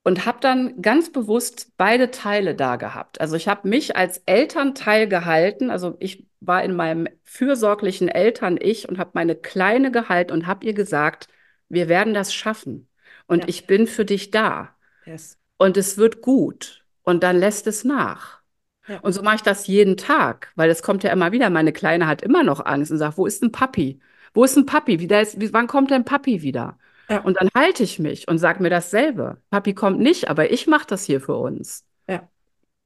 und 0.03 0.25
habe 0.25 0.39
dann 0.41 0.81
ganz 0.81 1.11
bewusst 1.11 1.71
beide 1.77 2.11
Teile 2.11 2.55
da 2.55 2.75
gehabt. 2.75 3.21
Also 3.21 3.35
ich 3.35 3.47
habe 3.47 3.67
mich 3.67 3.95
als 3.95 4.21
Elternteil 4.25 5.07
gehalten, 5.07 5.69
also 5.69 5.95
ich 5.99 6.27
war 6.41 6.63
in 6.63 6.75
meinem 6.75 7.07
fürsorglichen 7.23 8.09
Eltern-Ich 8.09 8.89
und 8.89 8.97
habe 8.99 9.11
meine 9.13 9.35
Kleine 9.35 9.91
gehalten 9.91 10.33
und 10.33 10.45
habe 10.45 10.65
ihr 10.65 10.73
gesagt, 10.73 11.27
wir 11.69 11.87
werden 11.87 12.13
das 12.13 12.33
schaffen 12.33 12.89
und 13.27 13.43
ja. 13.43 13.47
ich 13.47 13.65
bin 13.65 13.87
für 13.87 14.05
dich 14.05 14.31
da 14.31 14.75
yes. 15.05 15.37
und 15.57 15.77
es 15.77 15.97
wird 15.97 16.21
gut 16.21 16.83
und 17.03 17.23
dann 17.23 17.37
lässt 17.37 17.67
es 17.67 17.83
nach. 17.83 18.41
Ja. 18.87 18.99
Und 18.99 19.13
so 19.13 19.21
mache 19.21 19.37
ich 19.37 19.41
das 19.41 19.67
jeden 19.67 19.95
Tag, 19.95 20.51
weil 20.55 20.69
es 20.69 20.83
kommt 20.83 21.03
ja 21.03 21.11
immer 21.11 21.31
wieder. 21.31 21.49
Meine 21.49 21.71
Kleine 21.71 22.05
hat 22.07 22.21
immer 22.21 22.43
noch 22.43 22.65
Angst 22.65 22.91
und 22.91 22.97
sagt, 22.97 23.17
wo 23.17 23.25
ist 23.25 23.41
ein 23.41 23.53
Papi? 23.53 24.01
Wo 24.33 24.43
ist 24.43 24.57
ein 24.57 24.65
Papi? 24.65 24.99
Wie, 24.99 25.07
ist, 25.07 25.39
wie, 25.39 25.53
wann 25.53 25.67
kommt 25.67 25.91
denn 25.91 26.03
Papi 26.03 26.41
wieder? 26.41 26.77
Ja. 27.09 27.21
Und 27.21 27.39
dann 27.39 27.49
halte 27.55 27.83
ich 27.83 27.99
mich 27.99 28.27
und 28.27 28.37
sage 28.37 28.61
mir 28.61 28.69
dasselbe. 28.69 29.37
Papi 29.49 29.73
kommt 29.73 29.99
nicht, 29.99 30.29
aber 30.29 30.51
ich 30.51 30.67
mache 30.67 30.87
das 30.87 31.03
hier 31.03 31.21
für 31.21 31.35
uns. 31.35 31.85
Ja. 32.07 32.27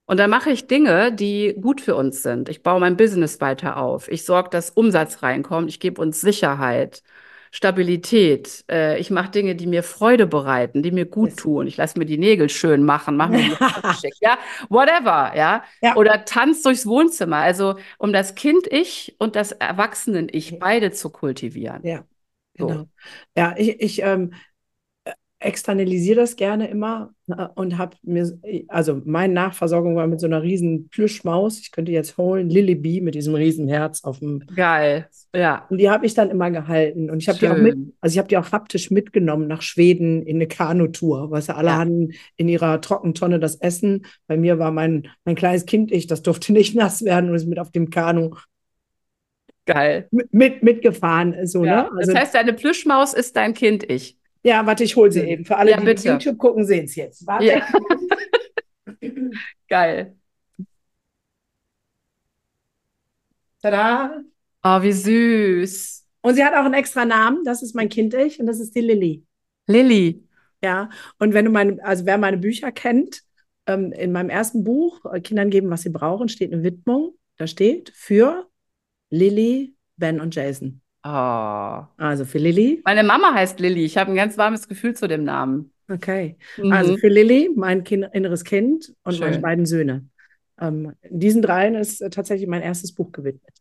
Und 0.05 0.18
dann 0.18 0.30
mache 0.30 0.51
ich 0.51 0.68
Dinge, 0.68 1.11
die 1.11 1.55
gut 1.59 1.82
für 1.82 1.95
uns 1.95 2.24
sind. 2.24 2.47
Ich 2.49 2.63
baue 2.63 2.80
mein 2.80 2.95
Business 2.95 3.41
weiter 3.41 3.78
auf. 3.78 4.07
Ich 4.09 4.24
sorge, 4.24 4.49
dass 4.49 4.70
Umsatz 4.70 5.22
reinkommt. 5.22 5.70
Ich 5.70 5.82
gebe 5.82 6.01
uns 6.01 6.22
Sicherheit, 6.22 7.03
Stabilität. 7.51 8.63
Äh, 8.72 8.99
ich 8.99 9.09
mache 9.11 9.32
Dinge, 9.32 9.55
die 9.55 9.68
mir 9.68 9.84
Freude 9.84 10.26
bereiten, 10.26 10.82
die 10.82 10.91
mir 10.91 11.05
gut 11.05 11.36
tun. 11.36 11.68
Ich 11.68 11.76
lasse 11.76 11.99
mir 11.99 12.05
die 12.05 12.18
Nägel 12.18 12.47
schön 12.49 12.84
machen, 12.84 13.18
mache 13.18 13.32
mir 13.32 13.43
die 13.43 13.51
schick, 13.99 14.15
ja, 14.22 14.38
whatever, 14.70 15.36
ja? 15.36 15.63
ja. 15.82 15.95
Oder 15.95 16.24
tanz 16.24 16.61
durchs 16.61 16.86
Wohnzimmer. 16.86 17.38
Also 17.38 17.76
um 17.97 18.13
das 18.13 18.36
Kind-Ich 18.36 19.15
und 19.20 19.36
das 19.36 19.51
Erwachsenen-Ich 19.51 20.57
beide 20.57 20.91
zu 20.91 21.09
kultivieren. 21.09 21.82
Ja. 21.84 22.05
Genau. 22.58 22.86
Ja, 23.36 23.55
ich, 23.58 23.82
ich 23.82 24.01
ähm, 24.01 24.32
externalisiere 25.39 26.22
das 26.22 26.36
gerne 26.36 26.68
immer 26.68 27.14
äh, 27.28 27.47
und 27.55 27.78
habe 27.78 27.95
mir, 28.01 28.28
also 28.70 29.01
meine 29.05 29.34
Nachversorgung 29.34 29.95
war 29.95 30.08
mit 30.08 30.20
so 30.20 30.26
einer 30.26 30.41
riesen 30.41 30.89
Plüschmaus, 30.89 31.60
ich 31.60 31.72
könnte 31.72 31.91
jetzt 31.91 32.18
holen, 32.18 32.49
Lily 32.49 32.76
Bee 32.76 33.01
mit 33.01 33.14
diesem 33.14 33.36
riesen 33.36 33.68
Herz 33.68 34.03
auf 34.03 34.20
dem. 34.20 34.43
Geil, 34.55 35.08
ja. 35.36 35.68
Und 35.70 35.78
die 35.78 35.89
habe 35.89 36.05
ich 36.05 36.16
dann 36.16 36.32
immer 36.32 36.49
gehalten 36.49 37.12
und 37.12 37.22
ich 37.22 37.30
habe 37.30 37.38
die 37.38 37.47
auch 37.47 37.58
mit, 37.58 37.78
also 38.01 38.14
ich 38.14 38.18
habe 38.18 38.28
die 38.28 38.38
auch 38.38 38.51
haptisch 38.51 38.89
mitgenommen 38.89 39.47
nach 39.47 39.62
Schweden 39.62 40.24
in 40.24 40.38
eine 40.38 40.47
Kanutour, 40.47 41.30
weil 41.30 41.41
sie 41.41 41.55
alle 41.55 41.70
ja. 41.70 41.78
hatten 41.78 42.14
in 42.36 42.49
ihrer 42.49 42.82
Trockentonne 42.82 43.39
das 43.39 43.55
Essen. 43.55 44.05
Bei 44.26 44.38
mir 44.38 44.58
war 44.58 44.72
mein, 44.72 45.08
mein 45.24 45.36
kleines 45.36 45.66
Kind, 45.66 45.91
ich, 45.91 46.08
das 46.08 46.24
durfte 46.24 46.51
nicht 46.53 46.76
nass 46.76 47.03
werden 47.03 47.30
und 47.30 47.36
ist 47.36 47.47
mit 47.47 47.60
auf 47.60 47.72
dem 47.72 47.91
Kanu 47.91 48.36
Geil. 49.68 50.07
Mit, 50.32 50.63
mitgefahren. 50.63 51.45
So, 51.45 51.65
ja. 51.65 51.84
ne? 51.84 51.91
also, 51.91 52.11
das 52.13 52.22
heißt, 52.22 52.36
deine 52.36 52.53
Plüschmaus 52.53 53.13
ist 53.13 53.36
dein 53.36 53.53
Kind-Ich. 53.53 54.18
Ja, 54.41 54.65
warte, 54.65 54.86
ich 54.86 54.95
hole 54.95 55.11
sie 55.11 55.22
eben. 55.22 55.43
Für 55.45 55.57
alle, 55.57 55.72
ja, 55.72 55.78
die 55.78 55.86
bitte. 55.86 56.07
YouTube 56.07 56.38
gucken, 56.38 56.65
sehen 56.65 56.86
es 56.86 56.95
jetzt. 56.95 57.28
Warte. 57.28 57.45
Ja. 57.45 57.68
Geil. 59.68 60.15
Tada. 63.61 64.22
Oh, 64.63 64.82
wie 64.82 64.93
süß. 64.93 66.05
Und 66.22 66.36
sie 66.36 66.43
hat 66.43 66.53
auch 66.53 66.65
einen 66.65 66.74
extra 66.74 67.03
Namen. 67.03 67.43
Das 67.43 67.61
ist 67.61 67.76
mein 67.76 67.89
Kind-Ich 67.89 68.39
und 68.39 68.47
das 68.47 68.59
ist 68.61 68.74
die 68.74 68.82
Lilly. 68.82 69.26
Lilly. 69.68 70.24
Ja, 70.63 70.89
und 71.20 71.34
wenn 71.34 71.45
du 71.45 71.51
meine, 71.51 71.84
also 71.84 72.05
wer 72.05 72.18
meine 72.18 72.38
Bücher 72.38 72.72
kennt, 72.72 73.22
ähm, 73.68 73.91
in 73.91 74.13
meinem 74.13 74.30
ersten 74.30 74.63
Buch, 74.63 75.05
äh, 75.13 75.20
Kindern 75.20 75.49
geben, 75.49 75.70
was 75.70 75.82
sie 75.82 75.89
brauchen, 75.89 76.30
steht 76.30 76.53
eine 76.53 76.63
Widmung. 76.63 77.15
Da 77.36 77.47
steht 77.47 77.91
für 77.93 78.47
Lilly, 79.10 79.76
Ben 79.97 80.22
und 80.22 80.36
Jason. 80.36 80.82
Oh. 81.03 81.84
Also 81.97 82.26
für 82.26 82.38
Lilly. 82.38 82.82
Meine 82.84 83.03
Mama 83.03 83.34
heißt 83.34 83.60
Lilly. 83.60 83.86
Ich 83.86 83.97
habe 83.97 84.12
ein 84.12 84.16
ganz 84.16 84.38
warmes 84.38 84.68
Gefühl 84.68 84.95
zu 84.95 85.08
dem 85.08 85.24
Namen. 85.24 85.72
Okay. 85.89 86.38
Mhm. 86.58 86.72
Also 86.72 86.97
für 86.97 87.08
Lilly, 87.08 87.49
mein 87.55 87.84
kind, 87.84 88.08
inneres 88.14 88.43
Kind 88.43 88.93
und 89.03 89.14
Schön. 89.14 89.22
meine 89.22 89.39
beiden 89.39 89.66
Söhne. 89.66 90.05
Ähm, 90.60 90.93
diesen 91.10 91.41
dreien 91.41 91.76
ist 91.76 92.01
äh, 92.01 92.10
tatsächlich 92.10 92.47
mein 92.49 92.62
erstes 92.62 92.93
Buch 92.93 93.12
gewidmet. 93.12 93.53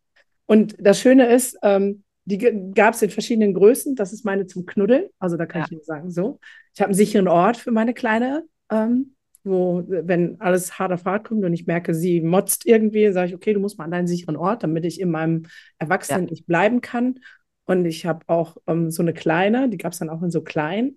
Und 0.47 0.77
das 0.79 1.01
Schöne 1.01 1.27
ist, 1.33 1.57
ähm, 1.63 2.03
die 2.25 2.39
gab 2.75 2.95
es 2.95 3.03
in 3.03 3.11
verschiedenen 3.11 3.55
Größen. 3.55 3.95
Das 3.95 4.13
ist 4.13 4.25
meine 4.25 4.47
zum 4.47 4.67
Knuddeln. 4.67 5.09
Also 5.19 5.37
da 5.37 5.47
kann 5.47 5.61
ja. 5.61 5.67
ich 5.67 5.73
nur 5.73 5.85
sagen, 5.85 6.11
so. 6.11 6.41
Ich 6.75 6.81
habe 6.81 6.89
einen 6.89 6.97
sicheren 6.97 7.29
Ort 7.29 7.57
für 7.57 7.71
meine 7.71 7.95
Kleine. 7.95 8.45
Ähm, 8.71 9.16
wo, 9.47 9.85
wenn 9.87 10.41
alles 10.41 10.79
hart 10.79 10.93
auf 10.93 11.05
hart 11.05 11.29
kommt 11.29 11.45
und 11.45 11.53
ich 11.53 11.67
merke, 11.67 11.95
sie 11.95 12.21
motzt 12.21 12.67
irgendwie, 12.67 13.11
sage 13.13 13.29
ich, 13.29 13.35
okay, 13.35 13.53
du 13.53 13.61
musst 13.61 13.79
mal 13.79 13.85
an 13.85 13.91
deinen 13.91 14.07
sicheren 14.07 14.37
Ort, 14.37 14.63
damit 14.63 14.85
ich 14.85 15.01
in 15.01 15.11
meinem 15.11 15.45
Erwachsenen 15.79 16.29
ja. 16.29 16.43
bleiben 16.47 16.81
kann. 16.81 17.21
Und 17.65 17.85
ich 17.85 18.07
habe 18.07 18.25
auch 18.29 18.57
ähm, 18.67 18.91
so 18.91 19.03
eine 19.03 19.13
kleine, 19.13 19.69
die 19.69 19.79
gab 19.79 19.93
es 19.93 19.99
dann 19.99 20.11
auch 20.11 20.23
in 20.23 20.31
so 20.31 20.43
klein 20.43 20.97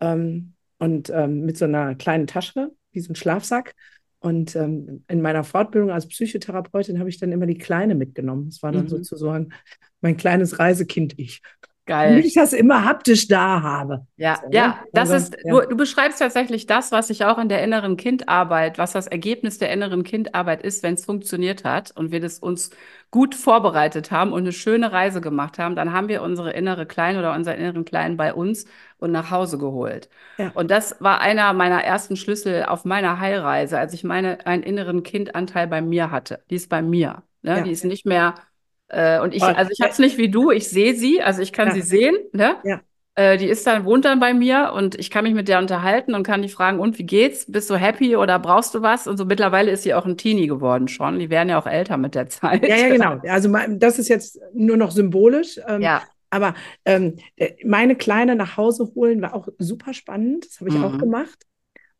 ähm, 0.00 0.54
und 0.78 1.10
ähm, 1.10 1.44
mit 1.44 1.58
so 1.58 1.64
einer 1.64 1.94
kleinen 1.94 2.26
Tasche, 2.26 2.70
wie 2.92 3.00
so 3.00 3.12
ein 3.12 3.16
Schlafsack. 3.16 3.74
Und 4.20 4.56
ähm, 4.56 5.04
in 5.08 5.22
meiner 5.22 5.44
Fortbildung 5.44 5.90
als 5.90 6.08
Psychotherapeutin 6.08 6.98
habe 6.98 7.08
ich 7.08 7.18
dann 7.18 7.30
immer 7.30 7.46
die 7.46 7.58
Kleine 7.58 7.94
mitgenommen. 7.94 8.46
Das 8.50 8.62
war 8.62 8.72
dann 8.72 8.84
mhm. 8.84 8.88
sozusagen 8.88 9.50
mein 10.00 10.16
kleines 10.16 10.58
Reisekind-Ich. 10.58 11.40
Geil. 11.88 12.16
Wie 12.16 12.26
ich 12.26 12.34
das 12.34 12.52
immer 12.52 12.84
haptisch 12.84 13.28
da 13.28 13.62
habe. 13.62 14.06
Ja, 14.18 14.38
so, 14.42 14.50
ja, 14.50 14.78
das 14.92 15.10
also, 15.10 15.34
ist, 15.34 15.38
ja. 15.42 15.52
Du, 15.52 15.68
du, 15.68 15.74
beschreibst 15.74 16.18
tatsächlich 16.18 16.66
das, 16.66 16.92
was 16.92 17.08
ich 17.08 17.24
auch 17.24 17.38
in 17.38 17.48
der 17.48 17.64
inneren 17.64 17.96
Kindarbeit, 17.96 18.76
was 18.76 18.92
das 18.92 19.06
Ergebnis 19.06 19.56
der 19.56 19.72
inneren 19.72 20.04
Kindarbeit 20.04 20.60
ist, 20.60 20.82
wenn 20.82 20.94
es 20.94 21.06
funktioniert 21.06 21.64
hat 21.64 21.90
und 21.96 22.12
wir 22.12 22.20
das 22.20 22.40
uns 22.40 22.68
gut 23.10 23.34
vorbereitet 23.34 24.10
haben 24.10 24.34
und 24.34 24.40
eine 24.40 24.52
schöne 24.52 24.92
Reise 24.92 25.22
gemacht 25.22 25.58
haben, 25.58 25.76
dann 25.76 25.94
haben 25.94 26.08
wir 26.08 26.20
unsere 26.20 26.50
innere 26.50 26.84
Kleine 26.84 27.20
oder 27.20 27.34
unseren 27.34 27.56
inneren 27.56 27.86
Kleinen 27.86 28.18
bei 28.18 28.34
uns 28.34 28.66
und 28.98 29.10
nach 29.10 29.30
Hause 29.30 29.56
geholt. 29.56 30.10
Ja. 30.36 30.50
Und 30.52 30.70
das 30.70 30.94
war 31.00 31.22
einer 31.22 31.54
meiner 31.54 31.82
ersten 31.82 32.16
Schlüssel 32.16 32.64
auf 32.64 32.84
meiner 32.84 33.18
Heilreise, 33.18 33.78
als 33.78 33.94
ich 33.94 34.04
meine, 34.04 34.46
einen 34.46 34.62
inneren 34.62 35.02
Kindanteil 35.04 35.66
bei 35.66 35.80
mir 35.80 36.10
hatte. 36.10 36.44
Die 36.50 36.56
ist 36.56 36.68
bei 36.68 36.82
mir. 36.82 37.22
Ne? 37.40 37.56
Ja. 37.56 37.62
Die 37.62 37.70
ist 37.70 37.86
nicht 37.86 38.04
mehr 38.04 38.34
äh, 38.88 39.20
und 39.20 39.34
ich, 39.34 39.42
also 39.42 39.70
ich 39.70 39.80
habe 39.80 39.92
es 39.92 39.98
nicht 39.98 40.18
wie 40.18 40.30
du, 40.30 40.50
ich 40.50 40.68
sehe 40.68 40.94
sie, 40.94 41.22
also 41.22 41.42
ich 41.42 41.52
kann 41.52 41.68
ja. 41.68 41.74
sie 41.74 41.82
sehen, 41.82 42.16
ne? 42.32 42.56
Ja. 42.64 42.80
Äh, 43.18 43.36
die 43.36 43.46
ist 43.46 43.66
dann, 43.66 43.84
wohnt 43.84 44.04
dann 44.04 44.20
bei 44.20 44.32
mir 44.32 44.72
und 44.76 44.94
ich 44.94 45.10
kann 45.10 45.24
mich 45.24 45.34
mit 45.34 45.48
der 45.48 45.58
unterhalten 45.58 46.14
und 46.14 46.22
kann 46.22 46.40
die 46.40 46.48
fragen, 46.48 46.78
und 46.78 46.98
wie 46.98 47.04
geht's? 47.04 47.50
Bist 47.50 47.68
du 47.68 47.74
happy 47.74 48.14
oder 48.14 48.38
brauchst 48.38 48.76
du 48.76 48.82
was? 48.82 49.08
Und 49.08 49.16
so 49.16 49.24
mittlerweile 49.24 49.72
ist 49.72 49.82
sie 49.82 49.92
auch 49.92 50.06
ein 50.06 50.16
Teenie 50.16 50.46
geworden 50.46 50.86
schon. 50.86 51.18
Die 51.18 51.28
werden 51.28 51.48
ja 51.48 51.60
auch 51.60 51.66
älter 51.66 51.96
mit 51.96 52.14
der 52.14 52.28
Zeit. 52.28 52.64
Ja, 52.66 52.76
ja, 52.76 52.88
genau. 52.92 53.18
Also 53.28 53.52
das 53.70 53.98
ist 53.98 54.08
jetzt 54.08 54.38
nur 54.54 54.76
noch 54.76 54.92
symbolisch. 54.92 55.58
Ähm, 55.66 55.82
ja. 55.82 56.02
Aber 56.30 56.54
ähm, 56.84 57.16
äh, 57.34 57.54
meine 57.64 57.96
Kleine 57.96 58.36
nach 58.36 58.56
Hause 58.56 58.92
holen 58.94 59.20
war 59.20 59.34
auch 59.34 59.48
super 59.58 59.94
spannend. 59.94 60.46
Das 60.46 60.60
habe 60.60 60.70
ich 60.70 60.76
mhm. 60.76 60.84
auch 60.84 60.98
gemacht. 60.98 61.44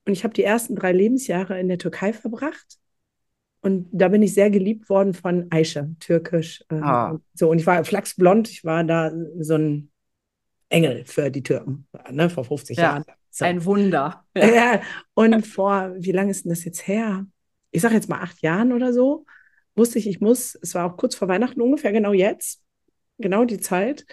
Und 0.07 0.13
ich 0.13 0.23
habe 0.23 0.35
die 0.35 0.45
ersten 0.45 0.77
drei 0.77 0.93
Lebensjahre 0.93 1.59
in 1.59 1.67
der 1.67 1.79
Türkei 1.79 2.13
verbracht. 2.13 2.79
Und 3.61 3.89
da 3.93 4.09
bin 4.09 4.23
ich 4.23 4.35
sehr 4.35 4.51
geliebt 4.51 4.89
worden 4.89 5.15
von 5.15 5.47
Aisha, 5.51 5.89
türkisch. 5.99 6.65
Äh, 6.71 6.77
ah. 6.77 7.21
So, 7.35 7.51
und 7.51 7.59
ich 7.59 7.67
war 7.67 7.83
flachsblond, 7.85 8.49
ich 8.51 8.65
war 8.65 8.85
da 8.85 9.13
so 9.41 9.55
ein 9.55 9.91
Engel 10.69 11.05
für 11.07 11.31
die 11.31 11.43
Türken, 11.43 11.87
ne, 12.11 12.31
vor 12.31 12.45
50 12.45 12.77
ja, 12.77 12.83
Jahren. 12.85 13.05
So. 13.31 13.45
Ein 13.45 13.65
Wunder. 13.65 14.25
Ja. 14.37 14.81
Und 15.15 15.47
vor, 15.47 15.95
wie 15.99 16.13
lange 16.13 16.31
ist 16.31 16.45
denn 16.45 16.51
das 16.51 16.65
jetzt 16.65 16.87
her? 16.87 17.27
Ich 17.71 17.83
sage 17.83 17.95
jetzt 17.95 18.09
mal 18.09 18.21
acht 18.21 18.41
Jahren 18.43 18.73
oder 18.73 18.93
so, 18.93 19.27
wusste 19.75 19.99
ich, 19.99 20.09
ich 20.09 20.21
muss, 20.21 20.57
es 20.63 20.75
war 20.75 20.87
auch 20.87 20.97
kurz 20.97 21.15
vor 21.15 21.29
Weihnachten 21.29 21.61
ungefähr, 21.61 21.93
genau 21.93 22.13
jetzt, 22.13 22.63
genau 23.19 23.45
die 23.45 23.59
Zeit, 23.59 24.07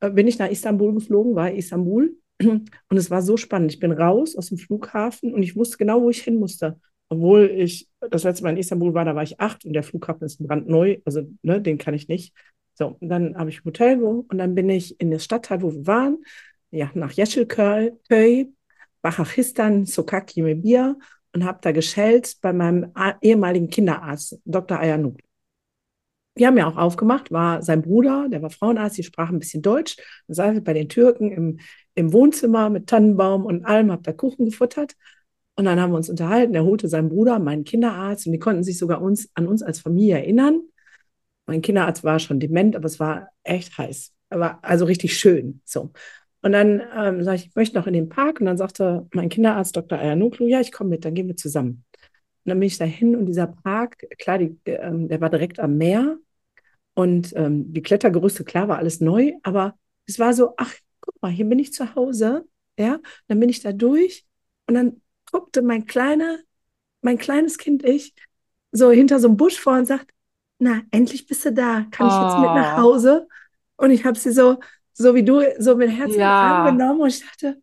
äh, 0.00 0.10
bin 0.10 0.28
ich 0.28 0.38
nach 0.38 0.48
Istanbul 0.48 0.94
geflogen, 0.94 1.34
war 1.34 1.50
Istanbul. 1.50 2.16
Und 2.40 2.70
es 2.90 3.10
war 3.10 3.22
so 3.22 3.36
spannend. 3.36 3.72
Ich 3.72 3.80
bin 3.80 3.92
raus 3.92 4.36
aus 4.36 4.48
dem 4.48 4.58
Flughafen 4.58 5.32
und 5.32 5.42
ich 5.42 5.54
wusste 5.54 5.76
genau, 5.76 6.02
wo 6.02 6.10
ich 6.10 6.22
hin 6.22 6.36
musste 6.36 6.80
obwohl 7.12 7.50
ich 7.50 7.90
das 8.00 8.24
letzte 8.24 8.42
Mal 8.42 8.50
in 8.50 8.56
Istanbul 8.56 8.94
war, 8.94 9.04
da 9.04 9.14
war 9.14 9.22
ich 9.22 9.38
acht 9.38 9.66
und 9.66 9.74
der 9.74 9.82
Flughafen 9.82 10.24
ist 10.24 10.38
brandneu, 10.38 10.96
also 11.04 11.22
ne, 11.42 11.60
den 11.60 11.76
kann 11.76 11.92
ich 11.92 12.08
nicht. 12.08 12.34
So, 12.74 12.96
und 12.98 13.08
dann 13.10 13.36
habe 13.36 13.50
ich 13.50 13.60
ein 13.60 13.64
Hotel 13.66 14.00
wo, 14.00 14.24
und 14.30 14.38
dann 14.38 14.54
bin 14.54 14.70
ich 14.70 14.98
in 14.98 15.10
der 15.10 15.18
Stadtteil, 15.18 15.60
wo 15.60 15.72
wir 15.74 15.86
waren, 15.86 16.24
ja, 16.70 16.90
nach 16.94 17.12
Yeşilköy, 17.12 18.48
Bachachistan, 19.02 19.84
Sokaki 19.84 20.40
Mebir 20.40 20.96
und 21.34 21.44
habe 21.44 21.58
da 21.60 21.72
geschellt 21.72 22.38
bei 22.40 22.54
meinem 22.54 22.92
ehemaligen 23.20 23.68
Kinderarzt, 23.68 24.40
Dr. 24.46 24.78
Ayanuk. 24.78 25.18
Die 26.38 26.46
haben 26.46 26.56
ja 26.56 26.66
auch 26.66 26.78
aufgemacht, 26.78 27.30
war 27.30 27.62
sein 27.62 27.82
Bruder, 27.82 28.28
der 28.30 28.40
war 28.40 28.48
Frauenarzt, 28.48 28.96
die 28.96 29.02
sprach 29.02 29.28
ein 29.28 29.38
bisschen 29.38 29.60
Deutsch. 29.60 29.96
Dann 30.28 30.34
saß 30.34 30.56
ich 30.56 30.64
bei 30.64 30.72
den 30.72 30.88
Türken 30.88 31.30
im, 31.30 31.60
im 31.94 32.12
Wohnzimmer 32.14 32.70
mit 32.70 32.86
Tannenbaum 32.86 33.44
und 33.44 33.66
allem, 33.66 33.92
habe 33.92 34.02
da 34.02 34.12
Kuchen 34.12 34.46
gefuttert. 34.46 34.94
Und 35.54 35.66
dann 35.66 35.80
haben 35.80 35.92
wir 35.92 35.96
uns 35.96 36.08
unterhalten. 36.08 36.54
Er 36.54 36.64
holte 36.64 36.88
seinen 36.88 37.08
Bruder, 37.08 37.38
meinen 37.38 37.64
Kinderarzt, 37.64 38.26
und 38.26 38.32
die 38.32 38.38
konnten 38.38 38.64
sich 38.64 38.78
sogar 38.78 39.02
uns, 39.02 39.30
an 39.34 39.46
uns 39.46 39.62
als 39.62 39.80
Familie 39.80 40.16
erinnern. 40.16 40.62
Mein 41.46 41.60
Kinderarzt 41.60 42.04
war 42.04 42.18
schon 42.18 42.40
dement, 42.40 42.76
aber 42.76 42.86
es 42.86 42.98
war 43.00 43.28
echt 43.42 43.76
heiß. 43.76 44.12
Aber 44.30 44.64
also 44.64 44.86
richtig 44.86 45.18
schön. 45.18 45.60
So. 45.64 45.92
Und 46.40 46.52
dann 46.52 46.82
ähm, 46.96 47.22
sage 47.22 47.36
ich, 47.36 47.46
ich 47.48 47.54
möchte 47.54 47.76
noch 47.78 47.86
in 47.86 47.92
den 47.92 48.08
Park. 48.08 48.40
Und 48.40 48.46
dann 48.46 48.56
sagte 48.56 49.06
mein 49.12 49.28
Kinderarzt, 49.28 49.76
Dr. 49.76 49.98
Ayanoglu, 49.98 50.46
ja, 50.46 50.60
ich 50.60 50.72
komme 50.72 50.90
mit, 50.90 51.04
dann 51.04 51.14
gehen 51.14 51.28
wir 51.28 51.36
zusammen. 51.36 51.84
Und 52.44 52.50
dann 52.50 52.58
bin 52.58 52.66
ich 52.66 52.78
dahin 52.78 53.14
und 53.14 53.26
dieser 53.26 53.46
Park, 53.46 54.04
klar, 54.18 54.38
die, 54.38 54.58
ähm, 54.64 55.08
der 55.08 55.20
war 55.20 55.30
direkt 55.30 55.60
am 55.60 55.76
Meer. 55.76 56.16
Und 56.94 57.32
ähm, 57.36 57.72
die 57.72 57.82
Klettergerüste, 57.82 58.44
klar, 58.44 58.68
war 58.68 58.78
alles 58.78 59.00
neu, 59.00 59.32
aber 59.42 59.76
es 60.06 60.18
war 60.18 60.34
so, 60.34 60.54
ach, 60.56 60.74
guck 61.00 61.22
mal, 61.22 61.30
hier 61.30 61.46
bin 61.46 61.58
ich 61.58 61.72
zu 61.72 61.94
Hause. 61.94 62.44
Ja, 62.78 62.98
dann 63.28 63.38
bin 63.40 63.48
ich 63.48 63.60
da 63.60 63.72
durch 63.72 64.24
und 64.66 64.74
dann 64.74 65.01
guckte 65.32 65.62
mein 65.62 65.86
kleiner, 65.86 66.38
mein 67.00 67.18
kleines 67.18 67.58
Kind 67.58 67.84
ich 67.84 68.14
so 68.70 68.90
hinter 68.90 69.18
so 69.18 69.28
einem 69.28 69.36
Busch 69.36 69.58
vor 69.58 69.74
und 69.74 69.86
sagt, 69.86 70.12
na, 70.58 70.82
endlich 70.92 71.26
bist 71.26 71.44
du 71.44 71.52
da, 71.52 71.86
kann 71.90 72.06
ich 72.06 72.12
jetzt 72.12 72.38
mit 72.38 72.54
nach 72.54 72.78
oh. 72.78 72.82
Hause? 72.82 73.28
Und 73.76 73.90
ich 73.90 74.04
habe 74.04 74.16
sie 74.16 74.30
so, 74.30 74.60
so 74.92 75.14
wie 75.14 75.24
du, 75.24 75.42
so 75.58 75.74
mit 75.76 75.90
Herzen 75.90 76.20
ja. 76.20 76.64
angenommen 76.64 77.00
und 77.00 77.08
ich 77.08 77.20
dachte, 77.20 77.60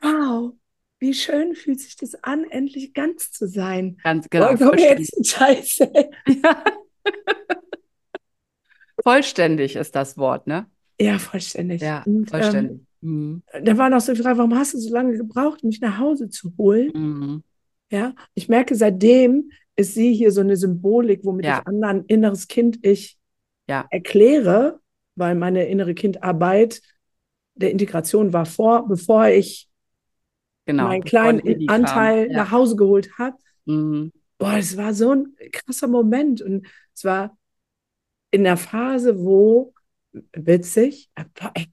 wow, 0.00 0.52
wie 0.98 1.14
schön 1.14 1.54
fühlt 1.54 1.80
sich 1.80 1.96
das 1.96 2.14
an, 2.22 2.44
endlich 2.44 2.92
ganz 2.92 3.32
zu 3.32 3.48
sein. 3.48 3.98
Ganz 4.04 4.28
genau. 4.28 4.52
Oh, 4.60 4.74
jetzt 4.76 5.26
Scheiße. 5.26 5.90
Ja. 6.26 6.64
vollständig 9.02 9.76
ist 9.76 9.96
das 9.96 10.16
Wort, 10.16 10.46
ne? 10.46 10.70
Ja, 11.00 11.18
vollständig. 11.18 11.80
Ja, 11.82 12.02
und, 12.04 12.30
vollständig. 12.30 12.78
Ähm, 12.78 12.86
Mhm. 13.02 13.42
Da 13.62 13.76
war 13.76 13.90
noch 13.90 14.00
so 14.00 14.14
die 14.14 14.22
Frage, 14.22 14.38
warum 14.38 14.54
hast 14.54 14.74
du 14.74 14.78
so 14.78 14.92
lange 14.92 15.16
gebraucht, 15.16 15.62
mich 15.64 15.80
nach 15.80 15.98
Hause 15.98 16.28
zu 16.28 16.52
holen? 16.56 16.92
Mhm. 16.94 17.42
Ja, 17.90 18.14
ich 18.34 18.48
merke, 18.48 18.74
seitdem 18.74 19.50
ist 19.76 19.94
sie 19.94 20.14
hier 20.14 20.32
so 20.32 20.40
eine 20.40 20.56
Symbolik, 20.56 21.24
womit 21.24 21.44
ja. 21.44 21.58
ich 21.58 21.66
anderen 21.66 22.04
inneres 22.06 22.48
Kind 22.48 22.78
ich 22.82 23.18
ja. 23.68 23.86
erkläre, 23.90 24.80
weil 25.14 25.34
meine 25.34 25.66
innere 25.66 25.94
Kindarbeit 25.94 26.80
der 27.54 27.70
Integration 27.70 28.32
war 28.32 28.46
vor, 28.46 28.88
bevor 28.88 29.26
ich 29.28 29.68
genau, 30.64 30.84
meinen 30.84 31.04
kleinen 31.04 31.68
Anteil 31.68 32.30
ja. 32.30 32.38
nach 32.38 32.50
Hause 32.50 32.76
geholt 32.76 33.10
habe. 33.18 33.36
Mhm. 33.66 34.12
Boah, 34.38 34.56
es 34.56 34.76
war 34.76 34.94
so 34.94 35.12
ein 35.12 35.36
krasser 35.52 35.88
Moment 35.88 36.40
und 36.40 36.66
es 36.94 37.04
war 37.04 37.36
in 38.30 38.44
der 38.44 38.56
Phase, 38.56 39.18
wo 39.18 39.74
witzig, 40.32 41.10
boah, 41.34 41.52
Ey, 41.54 41.68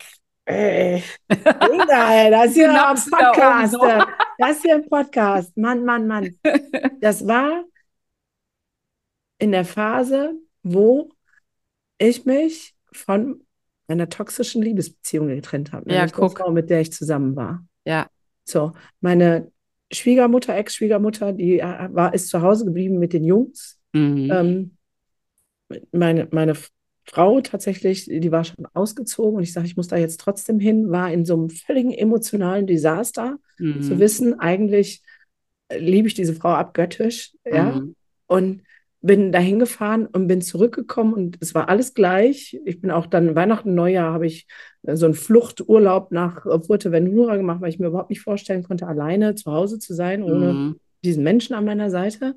Inga, 0.49 2.29
das 2.31 2.47
ist 2.47 2.53
hier 2.55 2.71
ein 2.71 2.95
Podcast. 2.95 3.73
Da 3.75 4.07
das 4.37 4.51
ist 4.57 4.61
hier 4.63 4.75
ein 4.75 4.89
Podcast. 4.89 5.55
Mann, 5.57 5.85
Mann, 5.85 6.07
Mann. 6.07 6.35
Das 7.01 7.25
war 7.25 7.63
in 9.37 9.51
der 9.51 9.65
Phase, 9.65 10.33
wo 10.63 11.11
ich 11.97 12.25
mich 12.25 12.75
von 12.91 13.45
einer 13.87 14.09
toxischen 14.09 14.61
Liebesbeziehung 14.61 15.27
getrennt 15.27 15.71
habe. 15.71 15.91
Ja, 15.91 16.07
guck. 16.07 16.37
Frau, 16.37 16.51
mit 16.51 16.69
der 16.69 16.81
ich 16.81 16.91
zusammen 16.91 17.35
war. 17.35 17.65
Ja. 17.85 18.09
So, 18.43 18.73
meine 19.01 19.51
Schwiegermutter, 19.91 20.55
Ex-Schwiegermutter, 20.55 21.33
die 21.33 21.59
äh, 21.59 21.89
war, 21.91 22.13
ist 22.13 22.29
zu 22.29 22.41
Hause 22.41 22.65
geblieben 22.65 22.99
mit 22.99 23.13
den 23.13 23.23
Jungs. 23.23 23.79
Mhm. 23.93 24.31
Ähm, 24.31 24.77
meine, 25.91 26.27
meine 26.31 26.55
Frau 27.09 27.41
tatsächlich, 27.41 28.05
die 28.05 28.31
war 28.31 28.43
schon 28.43 28.67
ausgezogen 28.73 29.37
und 29.37 29.43
ich 29.43 29.53
sage, 29.53 29.65
ich 29.65 29.75
muss 29.75 29.87
da 29.87 29.97
jetzt 29.97 30.19
trotzdem 30.19 30.59
hin, 30.59 30.91
war 30.91 31.11
in 31.11 31.25
so 31.25 31.33
einem 31.33 31.49
völligen 31.49 31.91
emotionalen 31.91 32.67
Desaster, 32.67 33.37
mhm. 33.57 33.81
zu 33.81 33.99
wissen, 33.99 34.39
eigentlich 34.39 35.01
äh, 35.69 35.79
liebe 35.79 36.07
ich 36.07 36.13
diese 36.13 36.35
Frau 36.35 36.49
abgöttisch, 36.49 37.33
ja, 37.45 37.71
mhm. 37.71 37.95
und 38.27 38.61
bin 39.01 39.31
dahin 39.31 39.59
gefahren 39.59 40.07
und 40.07 40.27
bin 40.27 40.41
zurückgekommen 40.41 41.13
und 41.13 41.37
es 41.39 41.55
war 41.55 41.69
alles 41.69 41.93
gleich. 41.93 42.59
Ich 42.65 42.81
bin 42.81 42.91
auch 42.91 43.07
dann 43.07 43.33
Weihnachten, 43.33 43.73
Neujahr 43.73 44.13
habe 44.13 44.27
ich 44.27 44.45
äh, 44.83 44.95
so 44.95 45.05
einen 45.05 45.15
Fluchturlaub 45.15 46.11
nach 46.11 46.43
Fuerteventura 46.43 47.37
gemacht, 47.37 47.61
weil 47.61 47.69
ich 47.69 47.79
mir 47.79 47.87
überhaupt 47.87 48.09
nicht 48.11 48.21
vorstellen 48.21 48.63
konnte, 48.63 48.87
alleine 48.87 49.35
zu 49.35 49.51
Hause 49.51 49.79
zu 49.79 49.95
sein, 49.95 50.21
ohne 50.21 50.53
mhm. 50.53 50.79
diesen 51.03 51.23
Menschen 51.23 51.55
an 51.55 51.65
meiner 51.65 51.89
Seite. 51.89 52.35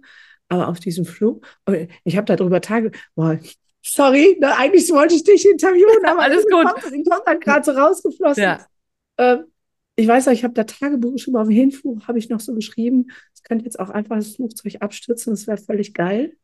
Aber 0.48 0.68
auf 0.68 0.80
diesem 0.80 1.04
Flug, 1.04 1.46
ich 2.04 2.16
habe 2.16 2.36
darüber 2.36 2.60
Tage, 2.60 2.92
boah, 3.14 3.38
sorry, 3.82 4.36
ne, 4.40 4.56
eigentlich 4.56 4.90
wollte 4.90 5.14
ich 5.14 5.24
dich 5.24 5.48
interviewen, 5.48 6.04
aber 6.06 6.20
alles 6.22 6.46
gut. 6.48 6.66
Ich 6.92 7.08
kommt 7.08 7.26
dann 7.26 7.40
gerade 7.40 7.64
so 7.64 7.72
rausgeflossen. 7.72 8.42
Ja. 8.42 8.66
Ähm, 9.18 9.44
ich 9.96 10.08
weiß 10.08 10.28
auch, 10.28 10.32
ich 10.32 10.44
habe 10.44 10.54
da 10.54 10.64
Tagebuch 10.64 11.18
schon 11.18 11.34
mal 11.34 11.42
auf 11.42 11.48
dem 11.48 11.56
Hinflug, 11.56 12.06
habe 12.08 12.18
ich 12.18 12.30
noch 12.30 12.40
so 12.40 12.54
geschrieben, 12.54 13.10
es 13.34 13.42
könnte 13.42 13.64
jetzt 13.64 13.78
auch 13.78 13.90
einfach 13.90 14.16
das 14.16 14.36
Flugzeug 14.36 14.76
abstürzen, 14.80 15.32
das 15.32 15.46
wäre 15.46 15.58
völlig 15.58 15.92
geil. 15.92 16.36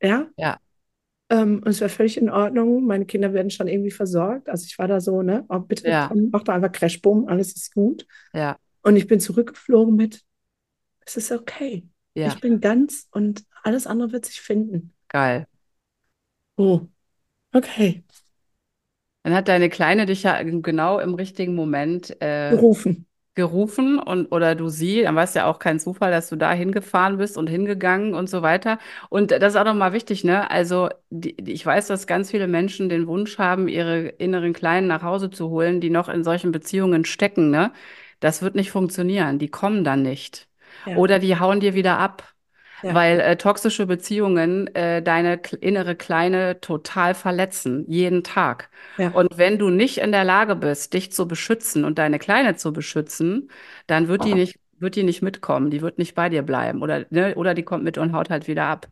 Ja. 0.00 0.28
Ja. 0.36 0.58
Ähm, 1.30 1.60
und 1.62 1.68
es 1.68 1.80
wäre 1.80 1.90
völlig 1.90 2.16
in 2.16 2.30
Ordnung. 2.30 2.86
Meine 2.86 3.04
Kinder 3.04 3.34
werden 3.34 3.50
schon 3.50 3.68
irgendwie 3.68 3.90
versorgt. 3.90 4.48
Also 4.48 4.64
ich 4.64 4.78
war 4.78 4.88
da 4.88 5.00
so, 5.00 5.22
ne? 5.22 5.44
Oh, 5.48 5.58
bitte 5.58 5.88
ja. 5.88 6.08
komm, 6.08 6.30
mach 6.30 6.44
doch 6.44 6.54
einfach 6.54 6.72
Crashbumm, 6.72 7.28
alles 7.28 7.52
ist 7.54 7.74
gut. 7.74 8.06
Ja. 8.32 8.56
Und 8.82 8.96
ich 8.96 9.06
bin 9.06 9.20
zurückgeflogen 9.20 9.94
mit, 9.94 10.22
es 11.04 11.16
ist 11.18 11.30
okay. 11.32 11.86
Ja. 12.14 12.28
Ich 12.28 12.40
bin 12.40 12.60
ganz 12.60 13.06
und 13.10 13.44
alles 13.62 13.86
andere 13.86 14.12
wird 14.12 14.24
sich 14.24 14.40
finden. 14.40 14.94
Geil. 15.08 15.46
Oh, 16.58 16.88
okay. 17.54 18.04
Dann 19.22 19.34
hat 19.34 19.48
deine 19.48 19.68
Kleine 19.68 20.06
dich 20.06 20.22
ja 20.22 20.42
genau 20.42 20.98
im 20.98 21.14
richtigen 21.14 21.54
Moment 21.54 22.20
äh, 22.22 22.60
gerufen 22.60 23.06
gerufen 23.34 23.98
und 24.00 24.32
oder 24.32 24.54
du 24.56 24.68
sie, 24.68 25.02
dann 25.02 25.16
war 25.16 25.24
es 25.24 25.34
ja 25.34 25.46
auch 25.46 25.58
kein 25.60 25.80
Zufall, 25.80 26.10
dass 26.12 26.28
du 26.28 26.36
da 26.36 26.52
hingefahren 26.52 27.18
bist 27.18 27.38
und 27.38 27.48
hingegangen 27.48 28.14
und 28.14 28.28
so 28.30 28.42
weiter. 28.42 28.78
Und 29.10 29.30
das 29.32 29.54
ist 29.54 29.56
auch 29.56 29.64
nochmal 29.64 29.92
wichtig, 29.94 30.24
ne? 30.24 30.50
Also 30.50 30.88
die, 31.10 31.36
die, 31.36 31.52
ich 31.52 31.64
weiß, 31.66 31.86
dass 31.88 32.06
ganz 32.08 32.30
viele 32.32 32.48
Menschen 32.48 32.88
den 32.90 33.06
Wunsch 33.08 33.38
haben, 33.38 33.68
ihre 33.68 34.08
inneren 34.08 34.52
Kleinen 34.54 34.88
nach 34.88 35.02
Hause 35.02 35.30
zu 35.30 35.50
holen, 35.50 35.80
die 35.80 35.90
noch 35.90 36.08
in 36.10 36.24
solchen 36.24 36.52
Beziehungen 36.52 37.04
stecken, 37.06 37.50
ne? 37.50 37.72
Das 38.20 38.42
wird 38.42 38.56
nicht 38.56 38.70
funktionieren. 38.72 39.38
Die 39.38 39.48
kommen 39.50 39.84
dann 39.84 40.02
nicht. 40.02 40.48
Ja. 40.84 40.94
Oder 40.94 41.18
die 41.20 41.38
hauen 41.38 41.60
dir 41.60 41.74
wieder 41.74 41.98
ab. 41.98 42.24
Ja. 42.82 42.94
Weil 42.94 43.20
äh, 43.20 43.36
toxische 43.36 43.86
Beziehungen 43.86 44.72
äh, 44.74 45.02
deine 45.02 45.40
innere 45.60 45.96
Kleine 45.96 46.60
total 46.60 47.14
verletzen, 47.14 47.84
jeden 47.88 48.22
Tag. 48.22 48.70
Ja. 48.98 49.10
Und 49.10 49.36
wenn 49.36 49.58
du 49.58 49.70
nicht 49.70 49.98
in 49.98 50.12
der 50.12 50.24
Lage 50.24 50.54
bist, 50.54 50.92
dich 50.92 51.12
zu 51.12 51.26
beschützen 51.26 51.84
und 51.84 51.98
deine 51.98 52.18
Kleine 52.18 52.56
zu 52.56 52.72
beschützen, 52.72 53.50
dann 53.86 54.08
wird 54.08 54.24
die 54.24 54.34
nicht, 54.34 54.60
wird 54.78 54.94
die 54.94 55.02
nicht 55.02 55.22
mitkommen, 55.22 55.70
die 55.70 55.82
wird 55.82 55.98
nicht 55.98 56.14
bei 56.14 56.28
dir 56.28 56.42
bleiben. 56.42 56.82
Oder, 56.82 57.06
ne, 57.10 57.34
oder 57.34 57.54
die 57.54 57.64
kommt 57.64 57.84
mit 57.84 57.98
und 57.98 58.12
haut 58.12 58.30
halt 58.30 58.46
wieder 58.46 58.64
ab. 58.64 58.88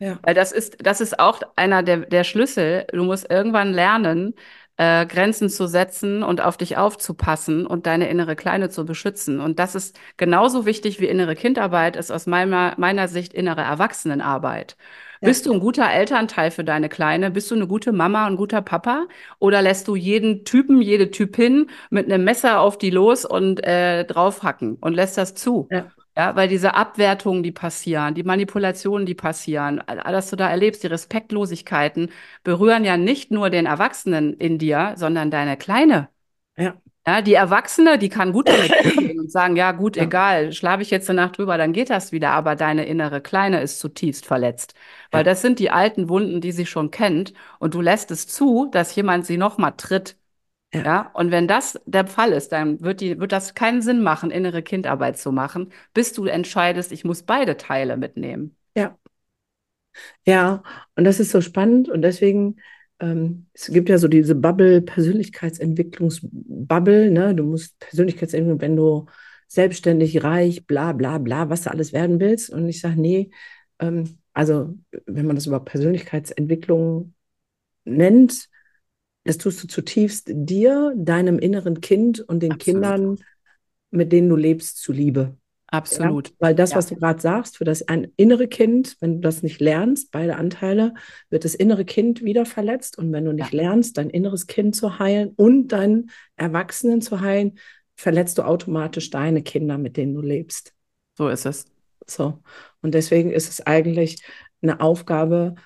Ja. 0.00 0.18
Weil 0.22 0.34
das 0.34 0.52
ist, 0.52 0.76
das 0.84 1.00
ist 1.00 1.18
auch 1.18 1.40
einer 1.56 1.82
der, 1.82 1.98
der 1.98 2.24
Schlüssel. 2.24 2.86
Du 2.92 3.04
musst 3.04 3.30
irgendwann 3.30 3.72
lernen, 3.72 4.34
äh, 4.78 5.06
Grenzen 5.06 5.50
zu 5.50 5.66
setzen 5.66 6.22
und 6.22 6.40
auf 6.40 6.56
dich 6.56 6.76
aufzupassen 6.76 7.66
und 7.66 7.86
deine 7.86 8.08
innere 8.08 8.36
Kleine 8.36 8.70
zu 8.70 8.86
beschützen. 8.86 9.40
Und 9.40 9.58
das 9.58 9.74
ist 9.74 9.98
genauso 10.16 10.64
wichtig 10.66 11.00
wie 11.00 11.06
innere 11.06 11.34
Kindarbeit, 11.34 11.96
ist 11.96 12.10
aus 12.10 12.26
meiner, 12.26 12.74
meiner 12.78 13.08
Sicht 13.08 13.34
innere 13.34 13.62
Erwachsenenarbeit. 13.62 14.76
Ja. 15.20 15.28
Bist 15.28 15.46
du 15.46 15.52
ein 15.52 15.60
guter 15.60 15.90
Elternteil 15.90 16.50
für 16.52 16.64
deine 16.64 16.88
Kleine? 16.88 17.30
Bist 17.32 17.50
du 17.50 17.56
eine 17.56 17.66
gute 17.66 17.92
Mama, 17.92 18.26
ein 18.26 18.36
guter 18.36 18.62
Papa? 18.62 19.06
Oder 19.40 19.62
lässt 19.62 19.88
du 19.88 19.96
jeden 19.96 20.44
Typen, 20.44 20.80
jede 20.80 21.10
Typin 21.10 21.68
mit 21.90 22.06
einem 22.06 22.24
Messer 22.24 22.60
auf 22.60 22.78
die 22.78 22.90
los 22.90 23.24
und 23.24 23.64
äh, 23.64 24.04
draufhacken 24.04 24.76
und 24.80 24.94
lässt 24.94 25.18
das 25.18 25.34
zu? 25.34 25.68
Ja. 25.70 25.90
Ja, 26.18 26.34
weil 26.34 26.48
diese 26.48 26.74
Abwertungen, 26.74 27.44
die 27.44 27.52
passieren, 27.52 28.12
die 28.14 28.24
Manipulationen, 28.24 29.06
die 29.06 29.14
passieren, 29.14 29.78
alles, 29.80 30.24
was 30.24 30.30
du 30.30 30.36
da 30.36 30.50
erlebst, 30.50 30.82
die 30.82 30.88
Respektlosigkeiten, 30.88 32.10
berühren 32.42 32.84
ja 32.84 32.96
nicht 32.96 33.30
nur 33.30 33.50
den 33.50 33.66
Erwachsenen 33.66 34.34
in 34.34 34.58
dir, 34.58 34.94
sondern 34.96 35.30
deine 35.30 35.56
Kleine. 35.56 36.08
Ja. 36.56 36.74
Ja, 37.06 37.22
die 37.22 37.34
Erwachsene, 37.34 37.98
die 37.98 38.08
kann 38.10 38.32
gut 38.32 38.48
damit 38.48 38.70
umgehen 38.96 39.20
und 39.20 39.30
sagen, 39.30 39.54
ja 39.56 39.72
gut, 39.72 39.96
ja. 39.96 40.02
egal, 40.02 40.52
schlafe 40.52 40.82
ich 40.82 40.90
jetzt 40.90 41.08
eine 41.08 41.22
Nacht 41.22 41.38
drüber, 41.38 41.56
dann 41.56 41.72
geht 41.72 41.88
das 41.88 42.12
wieder, 42.12 42.32
aber 42.32 42.56
deine 42.56 42.84
innere 42.84 43.22
Kleine 43.22 43.62
ist 43.62 43.78
zutiefst 43.78 44.26
verletzt. 44.26 44.74
Weil 45.12 45.20
ja. 45.20 45.24
das 45.24 45.40
sind 45.40 45.60
die 45.60 45.70
alten 45.70 46.08
Wunden, 46.10 46.40
die 46.42 46.52
sie 46.52 46.66
schon 46.66 46.90
kennt 46.90 47.32
und 47.60 47.74
du 47.74 47.80
lässt 47.80 48.10
es 48.10 48.26
zu, 48.26 48.68
dass 48.72 48.94
jemand 48.94 49.24
sie 49.24 49.38
nochmal 49.38 49.72
tritt 49.76 50.17
ja. 50.72 50.82
ja. 50.82 51.10
Und 51.14 51.30
wenn 51.30 51.48
das 51.48 51.80
der 51.86 52.06
Fall 52.06 52.32
ist, 52.32 52.52
dann 52.52 52.80
wird, 52.80 53.00
die, 53.00 53.18
wird 53.18 53.32
das 53.32 53.54
keinen 53.54 53.82
Sinn 53.82 54.02
machen, 54.02 54.30
innere 54.30 54.62
Kindarbeit 54.62 55.18
zu 55.18 55.32
machen, 55.32 55.72
bis 55.94 56.12
du 56.12 56.26
entscheidest, 56.26 56.92
ich 56.92 57.04
muss 57.04 57.22
beide 57.22 57.56
Teile 57.56 57.96
mitnehmen. 57.96 58.56
Ja. 58.76 58.96
Ja, 60.26 60.62
und 60.96 61.04
das 61.04 61.20
ist 61.20 61.30
so 61.30 61.40
spannend 61.40 61.88
und 61.88 62.02
deswegen, 62.02 62.56
ähm, 63.00 63.46
es 63.52 63.66
gibt 63.66 63.88
ja 63.88 63.98
so 63.98 64.08
diese 64.08 64.34
Bubble, 64.34 64.82
Persönlichkeitsentwicklungsbubble, 64.82 67.10
ne? 67.10 67.34
Du 67.34 67.44
musst 67.44 67.78
Persönlichkeitsentwicklung, 67.80 68.60
wenn 68.60 68.76
du 68.76 69.06
selbstständig, 69.48 70.22
reich, 70.22 70.66
bla 70.66 70.92
bla 70.92 71.18
bla, 71.18 71.50
was 71.50 71.62
du 71.62 71.70
alles 71.70 71.92
werden 71.92 72.20
willst. 72.20 72.50
Und 72.50 72.68
ich 72.68 72.80
sage, 72.80 73.00
nee, 73.00 73.30
ähm, 73.80 74.18
also 74.32 74.74
wenn 75.06 75.26
man 75.26 75.36
das 75.36 75.46
über 75.46 75.60
Persönlichkeitsentwicklung 75.60 77.14
nennt, 77.84 78.48
das 79.28 79.36
tust 79.36 79.62
du 79.62 79.68
zutiefst 79.68 80.30
dir, 80.32 80.94
deinem 80.96 81.38
inneren 81.38 81.82
Kind 81.82 82.18
und 82.20 82.42
den 82.42 82.52
Absolut. 82.52 82.82
Kindern, 82.82 83.18
mit 83.90 84.10
denen 84.10 84.30
du 84.30 84.36
lebst, 84.36 84.78
zuliebe. 84.78 85.36
Absolut. 85.66 86.28
Ja? 86.28 86.34
Weil 86.38 86.54
das, 86.54 86.70
ja. 86.70 86.76
was 86.76 86.86
du 86.86 86.94
gerade 86.94 87.20
sagst, 87.20 87.58
für 87.58 87.64
das 87.64 87.86
ein 87.88 88.10
innere 88.16 88.48
Kind, 88.48 88.96
wenn 89.00 89.16
du 89.16 89.20
das 89.20 89.42
nicht 89.42 89.60
lernst, 89.60 90.12
beide 90.12 90.36
Anteile, 90.36 90.94
wird 91.28 91.44
das 91.44 91.54
innere 91.54 91.84
Kind 91.84 92.24
wieder 92.24 92.46
verletzt. 92.46 92.96
Und 92.96 93.12
wenn 93.12 93.26
du 93.26 93.32
nicht 93.32 93.52
ja. 93.52 93.64
lernst, 93.64 93.98
dein 93.98 94.08
inneres 94.08 94.46
Kind 94.46 94.74
zu 94.74 94.98
heilen 94.98 95.34
und 95.36 95.68
deinen 95.68 96.10
Erwachsenen 96.36 97.02
zu 97.02 97.20
heilen, 97.20 97.58
verletzt 97.96 98.38
du 98.38 98.44
automatisch 98.44 99.10
deine 99.10 99.42
Kinder, 99.42 99.76
mit 99.76 99.98
denen 99.98 100.14
du 100.14 100.22
lebst. 100.22 100.72
So 101.18 101.28
ist 101.28 101.44
es. 101.44 101.66
So. 102.06 102.38
Und 102.80 102.94
deswegen 102.94 103.30
ist 103.30 103.50
es 103.50 103.60
eigentlich 103.60 104.22
eine 104.62 104.80
Aufgabe, 104.80 105.56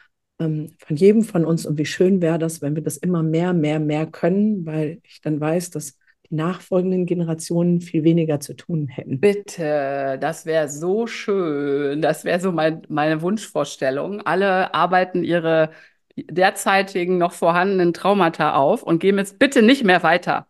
ähm, 0.42 0.72
von 0.78 0.96
jedem 0.96 1.22
von 1.22 1.44
uns. 1.44 1.66
Und 1.66 1.78
wie 1.78 1.86
schön 1.86 2.20
wäre 2.20 2.38
das, 2.38 2.62
wenn 2.62 2.74
wir 2.74 2.82
das 2.82 2.96
immer 2.96 3.22
mehr, 3.22 3.52
mehr, 3.52 3.80
mehr 3.80 4.06
können, 4.06 4.66
weil 4.66 5.00
ich 5.04 5.20
dann 5.20 5.40
weiß, 5.40 5.70
dass 5.70 5.98
die 6.30 6.34
nachfolgenden 6.34 7.06
Generationen 7.06 7.80
viel 7.80 8.04
weniger 8.04 8.40
zu 8.40 8.54
tun 8.54 8.88
hätten. 8.88 9.20
Bitte, 9.20 10.18
das 10.20 10.46
wäre 10.46 10.68
so 10.68 11.06
schön. 11.06 12.02
Das 12.02 12.24
wäre 12.24 12.40
so 12.40 12.52
mein, 12.52 12.82
meine 12.88 13.22
Wunschvorstellung. 13.22 14.20
Alle 14.22 14.74
arbeiten 14.74 15.24
ihre 15.24 15.70
derzeitigen 16.16 17.18
noch 17.18 17.32
vorhandenen 17.32 17.92
Traumata 17.92 18.54
auf 18.54 18.82
und 18.82 18.98
gehen 18.98 19.18
jetzt 19.18 19.38
bitte 19.38 19.62
nicht 19.62 19.84
mehr 19.84 20.02
weiter. 20.02 20.46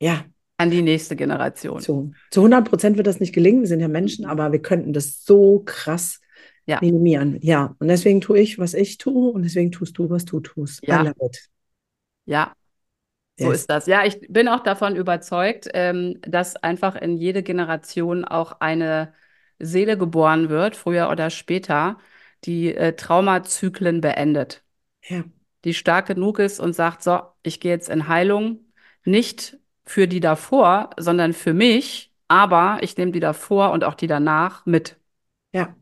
Ja. 0.00 0.24
An 0.58 0.70
die 0.70 0.82
nächste 0.82 1.16
Generation. 1.16 1.80
So, 1.80 2.12
zu 2.30 2.40
100 2.40 2.66
Prozent 2.66 2.96
wird 2.96 3.06
das 3.06 3.20
nicht 3.20 3.34
gelingen. 3.34 3.60
Wir 3.60 3.68
sind 3.68 3.80
ja 3.80 3.88
Menschen, 3.88 4.24
aber 4.24 4.52
wir 4.52 4.62
könnten 4.62 4.94
das 4.94 5.22
so 5.24 5.62
krass 5.66 6.20
ja. 6.66 6.78
minimieren. 6.80 7.38
Ja, 7.42 7.74
und 7.78 7.88
deswegen 7.88 8.20
tue 8.20 8.38
ich, 8.38 8.58
was 8.58 8.74
ich 8.74 8.98
tue 8.98 9.30
und 9.30 9.42
deswegen 9.42 9.72
tust 9.72 9.96
du, 9.98 10.10
was 10.10 10.24
du 10.24 10.40
tust. 10.40 10.86
Ja. 10.86 11.12
Ja, 12.26 12.52
so 13.38 13.50
yes. 13.50 13.60
ist 13.60 13.70
das. 13.70 13.86
Ja, 13.86 14.04
ich 14.04 14.20
bin 14.28 14.48
auch 14.48 14.60
davon 14.60 14.96
überzeugt, 14.96 15.68
ähm, 15.74 16.18
dass 16.22 16.56
einfach 16.56 16.96
in 16.96 17.16
jede 17.16 17.42
Generation 17.42 18.24
auch 18.24 18.60
eine 18.60 19.12
Seele 19.58 19.98
geboren 19.98 20.48
wird, 20.48 20.74
früher 20.74 21.10
oder 21.10 21.30
später, 21.30 21.98
die 22.44 22.74
äh, 22.74 22.94
Traumazyklen 22.94 24.00
beendet. 24.00 24.64
Ja. 25.02 25.24
Die 25.64 25.74
stark 25.74 26.06
genug 26.06 26.38
ist 26.38 26.60
und 26.60 26.74
sagt, 26.74 27.02
so, 27.02 27.20
ich 27.42 27.60
gehe 27.60 27.72
jetzt 27.72 27.88
in 27.88 28.08
Heilung, 28.08 28.60
nicht 29.04 29.58
für 29.84 30.08
die 30.08 30.20
davor, 30.20 30.90
sondern 30.96 31.32
für 31.32 31.54
mich, 31.54 32.12
aber 32.28 32.78
ich 32.80 32.96
nehme 32.96 33.12
die 33.12 33.20
davor 33.20 33.70
und 33.72 33.84
auch 33.84 33.94
die 33.94 34.06
danach 34.06 34.64
mit. 34.66 34.96
Ja. 35.52 35.76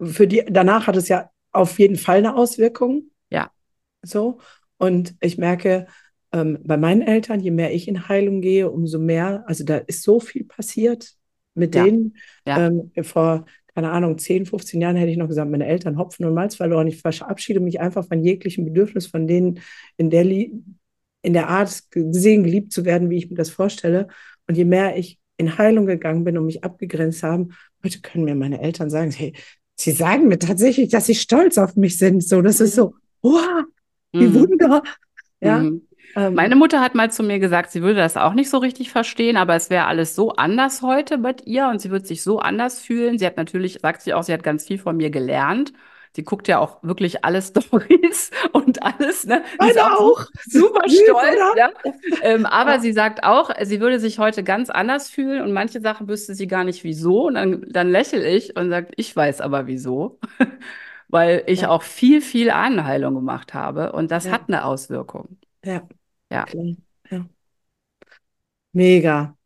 Für 0.00 0.26
die, 0.26 0.44
danach 0.48 0.86
hat 0.86 0.96
es 0.96 1.08
ja 1.08 1.30
auf 1.52 1.78
jeden 1.78 1.96
Fall 1.96 2.18
eine 2.18 2.36
Auswirkung. 2.36 3.10
Ja. 3.30 3.50
So. 4.02 4.38
Und 4.78 5.14
ich 5.20 5.36
merke, 5.38 5.86
ähm, 6.32 6.58
bei 6.62 6.76
meinen 6.76 7.02
Eltern, 7.02 7.40
je 7.40 7.50
mehr 7.50 7.74
ich 7.74 7.88
in 7.88 8.08
Heilung 8.08 8.40
gehe, 8.40 8.70
umso 8.70 8.98
mehr, 8.98 9.44
also 9.46 9.64
da 9.64 9.78
ist 9.78 10.02
so 10.02 10.20
viel 10.20 10.44
passiert 10.44 11.14
mit 11.54 11.74
Ja. 11.74 11.84
denen. 11.84 12.16
Ja. 12.46 12.66
Ähm, 12.66 12.92
vor, 13.02 13.46
keine 13.74 13.90
Ahnung, 13.90 14.16
10, 14.18 14.46
15 14.46 14.80
Jahren 14.80 14.96
hätte 14.96 15.10
ich 15.10 15.16
noch 15.16 15.28
gesagt, 15.28 15.50
meine 15.50 15.66
Eltern 15.66 15.98
Hopfen 15.98 16.24
und 16.24 16.34
Malz 16.34 16.54
verloren. 16.54 16.86
Ich 16.86 17.00
verabschiede 17.00 17.60
mich 17.60 17.80
einfach 17.80 18.06
von 18.06 18.22
jeglichem 18.22 18.64
Bedürfnis, 18.64 19.06
von 19.06 19.26
denen 19.26 19.60
in 19.96 20.10
der, 20.10 20.24
in 20.24 21.32
der 21.32 21.48
Art 21.48 21.90
gesehen, 21.90 22.44
geliebt 22.44 22.72
zu 22.72 22.84
werden, 22.84 23.10
wie 23.10 23.18
ich 23.18 23.28
mir 23.28 23.36
das 23.36 23.50
vorstelle. 23.50 24.08
Und 24.46 24.56
je 24.56 24.64
mehr 24.64 24.96
ich 24.96 25.18
in 25.36 25.58
Heilung 25.58 25.86
gegangen 25.86 26.24
bin 26.24 26.38
und 26.38 26.46
mich 26.46 26.64
abgegrenzt 26.64 27.22
haben, 27.22 27.52
heute 27.84 28.00
können 28.00 28.24
mir 28.24 28.34
meine 28.34 28.60
Eltern 28.60 28.90
sagen, 28.90 29.10
hey, 29.10 29.34
sie 29.76 29.92
sagen 29.92 30.28
mir 30.28 30.38
tatsächlich, 30.38 30.90
dass 30.90 31.06
sie 31.06 31.14
stolz 31.14 31.58
auf 31.58 31.76
mich 31.76 31.98
sind. 31.98 32.22
So, 32.22 32.42
das 32.42 32.60
ist 32.60 32.74
so, 32.74 32.94
wow, 33.22 33.64
wie 34.18 34.26
Mhm. 34.26 34.34
Wunder. 34.34 34.82
Ja, 35.40 35.58
Mhm. 35.60 35.88
ähm, 36.16 36.34
Meine 36.34 36.56
Mutter 36.56 36.80
hat 36.80 36.94
mal 36.94 37.10
zu 37.10 37.22
mir 37.22 37.38
gesagt, 37.38 37.70
sie 37.70 37.82
würde 37.82 38.00
das 38.00 38.16
auch 38.16 38.34
nicht 38.34 38.50
so 38.50 38.58
richtig 38.58 38.90
verstehen, 38.90 39.36
aber 39.36 39.54
es 39.56 39.70
wäre 39.70 39.86
alles 39.86 40.14
so 40.14 40.32
anders 40.32 40.82
heute 40.82 41.18
mit 41.18 41.46
ihr 41.46 41.68
und 41.68 41.80
sie 41.80 41.90
würde 41.90 42.06
sich 42.06 42.22
so 42.22 42.38
anders 42.40 42.80
fühlen. 42.80 43.18
Sie 43.18 43.26
hat 43.26 43.36
natürlich, 43.36 43.78
sagt 43.80 44.02
sie 44.02 44.14
auch, 44.14 44.22
sie 44.22 44.32
hat 44.32 44.42
ganz 44.42 44.66
viel 44.66 44.78
von 44.78 44.96
mir 44.96 45.10
gelernt. 45.10 45.72
Sie 46.16 46.24
guckt 46.24 46.48
ja 46.48 46.58
auch 46.58 46.82
wirklich 46.82 47.24
alle 47.24 47.42
Stories 47.42 48.30
und 48.52 48.82
alles, 48.82 49.24
ne? 49.26 49.44
Sie 49.60 49.68
ist 49.68 49.78
Meine 49.78 49.92
auch. 49.92 50.26
super 50.44 50.88
stolz, 50.88 51.50
ja. 51.54 51.70
Ähm, 52.20 52.46
aber 52.46 52.78
Ja. 52.78 52.80
sie 52.80 52.92
sagt 52.92 53.22
auch, 53.24 53.50
sie 53.62 53.80
würde 53.80 54.00
sich 54.00 54.18
heute 54.18 54.42
ganz 54.44 54.70
anders 54.70 55.08
fühlen 55.10 55.42
und 55.42 55.52
manche 55.52 55.80
Sachen 55.80 56.08
wüsste 56.08 56.34
sie 56.34 56.46
gar 56.46 56.64
nicht 56.64 56.84
wieso. 56.84 57.26
Und 57.28 57.34
dann, 57.34 57.66
dann 57.70 57.88
lächle 57.90 58.28
ich 58.28 58.56
und 58.56 58.70
sagt, 58.70 58.92
ich 58.96 59.14
weiß 59.14 59.40
aber 59.40 59.66
wieso. 59.66 60.18
Weil 61.08 61.42
ich 61.46 61.66
Ja. 61.66 61.68
auch 61.68 61.82
viel, 61.82 62.20
viel 62.22 62.50
Ahnenheilung 62.50 63.14
gemacht 63.14 63.54
habe 63.54 63.92
und 63.92 64.10
das 64.12 64.30
hat 64.30 64.42
eine 64.48 64.64
Auswirkung. 64.64 65.38
Ja. 65.64 65.88
Ja. 66.30 67.28
Mega. 68.74 69.36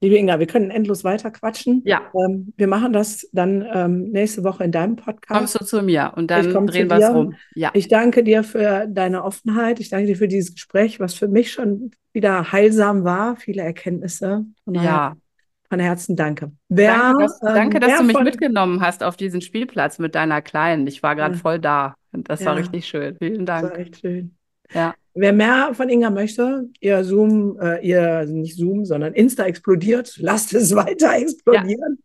Liebe 0.00 0.16
Inga, 0.16 0.38
wir 0.38 0.46
können 0.46 0.70
endlos 0.70 1.02
weiter 1.02 1.30
quatschen. 1.32 1.82
Ja. 1.84 2.02
Ähm, 2.14 2.52
wir 2.56 2.68
machen 2.68 2.92
das 2.92 3.28
dann 3.32 3.66
ähm, 3.72 4.04
nächste 4.10 4.44
Woche 4.44 4.62
in 4.64 4.70
deinem 4.70 4.94
Kommst 4.96 5.06
Podcast. 5.06 5.60
du 5.60 5.64
zu 5.64 5.82
mir 5.82 6.12
und 6.14 6.30
dann 6.30 6.50
drehen 6.66 6.88
wir 6.88 6.98
es 6.98 7.10
rum. 7.12 7.34
Ja, 7.54 7.70
Ich 7.74 7.88
danke 7.88 8.22
dir 8.22 8.44
für 8.44 8.86
deine 8.88 9.24
Offenheit. 9.24 9.80
Ich 9.80 9.88
danke 9.90 10.06
dir 10.06 10.16
für 10.16 10.28
dieses 10.28 10.54
Gespräch, 10.54 11.00
was 11.00 11.14
für 11.14 11.26
mich 11.26 11.50
schon 11.52 11.90
wieder 12.12 12.52
heilsam 12.52 13.02
war. 13.02 13.34
Viele 13.36 13.62
Erkenntnisse. 13.62 14.44
Von 14.64 14.74
ja. 14.74 15.16
von 15.68 15.80
Herzen 15.80 16.14
danke. 16.16 16.52
Wer, 16.68 16.94
Danke, 16.96 17.22
dass, 17.24 17.42
ähm, 17.42 17.54
danke, 17.54 17.80
dass 17.80 17.98
du 17.98 18.04
mich 18.04 18.16
von- 18.16 18.24
mitgenommen 18.24 18.80
hast 18.80 19.02
auf 19.02 19.16
diesen 19.16 19.40
Spielplatz 19.40 19.98
mit 19.98 20.14
deiner 20.14 20.40
Kleinen. 20.42 20.86
Ich 20.86 21.02
war 21.02 21.16
gerade 21.16 21.34
Ja. 21.34 21.40
voll 21.40 21.58
da 21.58 21.94
das 22.12 22.40
war 22.46 22.54
Ja. 22.54 22.60
richtig 22.60 22.86
schön. 22.86 23.16
Vielen 23.18 23.44
Das 23.44 23.62
war 23.62 23.70
Dank. 23.70 23.80
echt 23.82 24.00
schön. 24.00 24.34
Ja, 24.72 24.94
Wer 25.20 25.32
mehr 25.32 25.70
von 25.74 25.88
Inga 25.88 26.10
möchte, 26.10 26.68
ihr 26.80 27.02
Zoom, 27.04 27.58
äh, 27.60 27.84
ihr, 27.86 28.02
also 28.18 28.34
nicht 28.34 28.56
Zoom, 28.56 28.84
sondern 28.84 29.14
Insta 29.14 29.44
explodiert, 29.44 30.16
lasst 30.18 30.54
es 30.54 30.74
weiter 30.74 31.12
explodieren. 31.16 31.98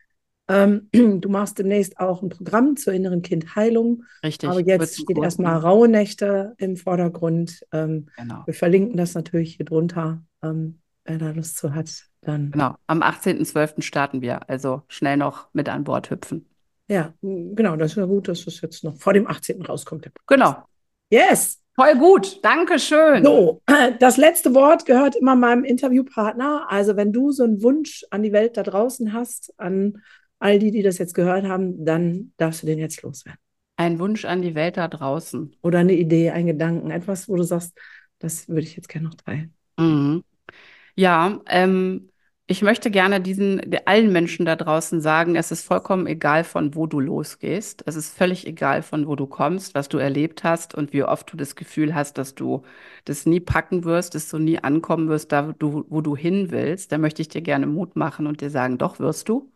Ähm, 0.48 0.90
du 1.22 1.30
machst 1.30 1.60
demnächst 1.60 2.00
auch 2.00 2.22
ein 2.22 2.30
Programm 2.30 2.76
zur 2.76 2.94
inneren 2.94 3.22
Kindheilung. 3.22 4.04
richtig. 4.24 4.50
Aber 4.50 4.60
jetzt 4.60 4.96
steht 4.96 5.16
Kurs 5.16 5.24
erstmal 5.26 5.56
geben. 5.56 5.66
raue 5.66 5.88
Nächte 5.88 6.56
im 6.58 6.76
Vordergrund. 6.76 7.64
Ähm, 7.72 8.08
Genau. 8.18 8.44
wir 8.46 8.54
verlinken 8.54 8.98
das 8.98 9.14
natürlich 9.14 9.56
hier 9.56 9.66
drunter. 9.66 10.24
Ähm, 10.44 10.80
wer 11.06 11.18
da 11.18 11.32
Lust 11.32 11.58
zu 11.58 11.74
hat, 11.74 11.90
dann. 12.22 12.52
Genau. 12.52 12.76
Am 12.88 13.02
18.12. 13.02 13.82
starten 13.82 14.22
wir. 14.22 14.50
Also 14.50 14.82
schnell 14.88 15.18
noch 15.18 15.48
mit 15.54 15.70
an 15.70 15.84
Bord 15.84 16.10
hüpfen. 16.10 16.46
Ja, 16.90 17.14
genau, 17.22 17.78
das 17.78 17.92
ist 17.92 17.98
ja 17.98 18.06
gut, 18.06 18.28
dass 18.28 18.44
das 18.44 18.60
jetzt 18.60 18.84
noch 18.84 18.98
vor 18.98 19.14
dem 19.14 19.28
18. 19.28 19.62
rauskommt. 19.62 20.10
Genau. 20.28 20.58
Yes! 21.10 21.63
Voll 21.76 21.96
gut. 21.98 22.44
Dankeschön. 22.44 23.24
So, 23.24 23.62
das 24.00 24.18
letzte 24.18 24.54
Wort 24.54 24.86
gehört 24.86 25.16
immer 25.16 25.36
meinem 25.36 25.64
Interviewpartner. 25.64 26.68
Also, 26.70 26.96
wenn 26.96 27.12
du 27.12 27.32
so 27.32 27.44
einen 27.44 27.64
Wunsch 27.64 28.06
an 28.12 28.22
die 28.22 28.32
Welt 28.32 28.58
da 28.58 28.64
draußen 28.64 29.14
hast, 29.14 29.54
an 29.58 30.02
all 30.40 30.60
die, 30.60 30.72
die 30.72 30.84
das 30.84 30.98
jetzt 30.98 31.14
gehört 31.14 31.46
haben, 31.46 31.86
dann 31.86 32.34
darfst 32.38 32.62
du 32.62 32.68
den 32.68 32.78
jetzt 32.78 33.02
loswerden. 33.02 33.40
Ein 33.76 33.98
Wunsch 33.98 34.26
an 34.26 34.42
die 34.42 34.54
Welt 34.54 34.78
da 34.78 34.88
draußen. 34.88 35.56
Oder 35.64 35.80
eine 35.80 35.94
Idee, 35.94 36.30
ein 36.30 36.46
Gedanken, 36.46 36.92
etwas, 36.92 37.28
wo 37.28 37.36
du 37.36 37.44
sagst, 37.44 37.78
das 38.20 38.48
würde 38.48 38.62
ich 38.62 38.76
jetzt 38.76 38.90
gerne 38.90 39.08
noch 39.08 39.16
teilen. 39.16 39.54
Mhm. 39.78 40.24
Ja, 40.96 41.42
ähm, 41.48 42.10
ich 42.46 42.62
möchte 42.62 42.92
gerne 42.92 43.22
diesen, 43.22 43.62
allen 43.86 44.12
Menschen 44.12 44.46
da 44.46 44.56
draußen 44.58 45.00
sagen, 45.02 45.36
es 45.36 45.52
ist 45.52 45.66
vollkommen 45.66 46.08
egal, 46.08 46.44
von 46.44 46.76
wo 46.76 46.88
du 46.88 47.00
losgehst. 47.00 47.84
Es 47.88 47.96
ist 47.96 48.16
völlig 48.16 48.46
egal, 48.46 48.82
von 48.84 49.08
wo 49.08 49.16
du 49.16 49.28
kommst, 49.28 49.76
was 49.76 49.88
du 49.90 49.98
erlebt 49.98 50.44
hast 50.44 50.76
und 50.76 50.92
wie 50.92 51.04
oft 51.04 51.32
du 51.32 51.38
das 51.38 51.56
Gefühl 51.56 51.96
hast, 51.96 52.18
dass 52.18 52.36
du 52.36 52.64
das 53.06 53.26
nie 53.26 53.40
packen 53.40 53.86
wirst, 53.86 54.14
dass 54.16 54.30
du 54.30 54.40
nie 54.40 54.60
ankommen 54.60 55.08
wirst, 55.08 55.32
da 55.32 55.54
du, 55.58 55.86
wo 55.90 56.02
du 56.02 56.16
hin 56.18 56.52
willst. 56.52 56.92
Da 56.92 56.98
möchte 56.98 57.22
ich 57.22 57.30
dir 57.30 57.42
gerne 57.42 57.66
Mut 57.66 57.96
machen 57.96 58.28
und 58.28 58.42
dir 58.42 58.50
sagen, 58.50 58.78
doch 58.78 59.00
wirst 59.00 59.30
du. 59.30 59.52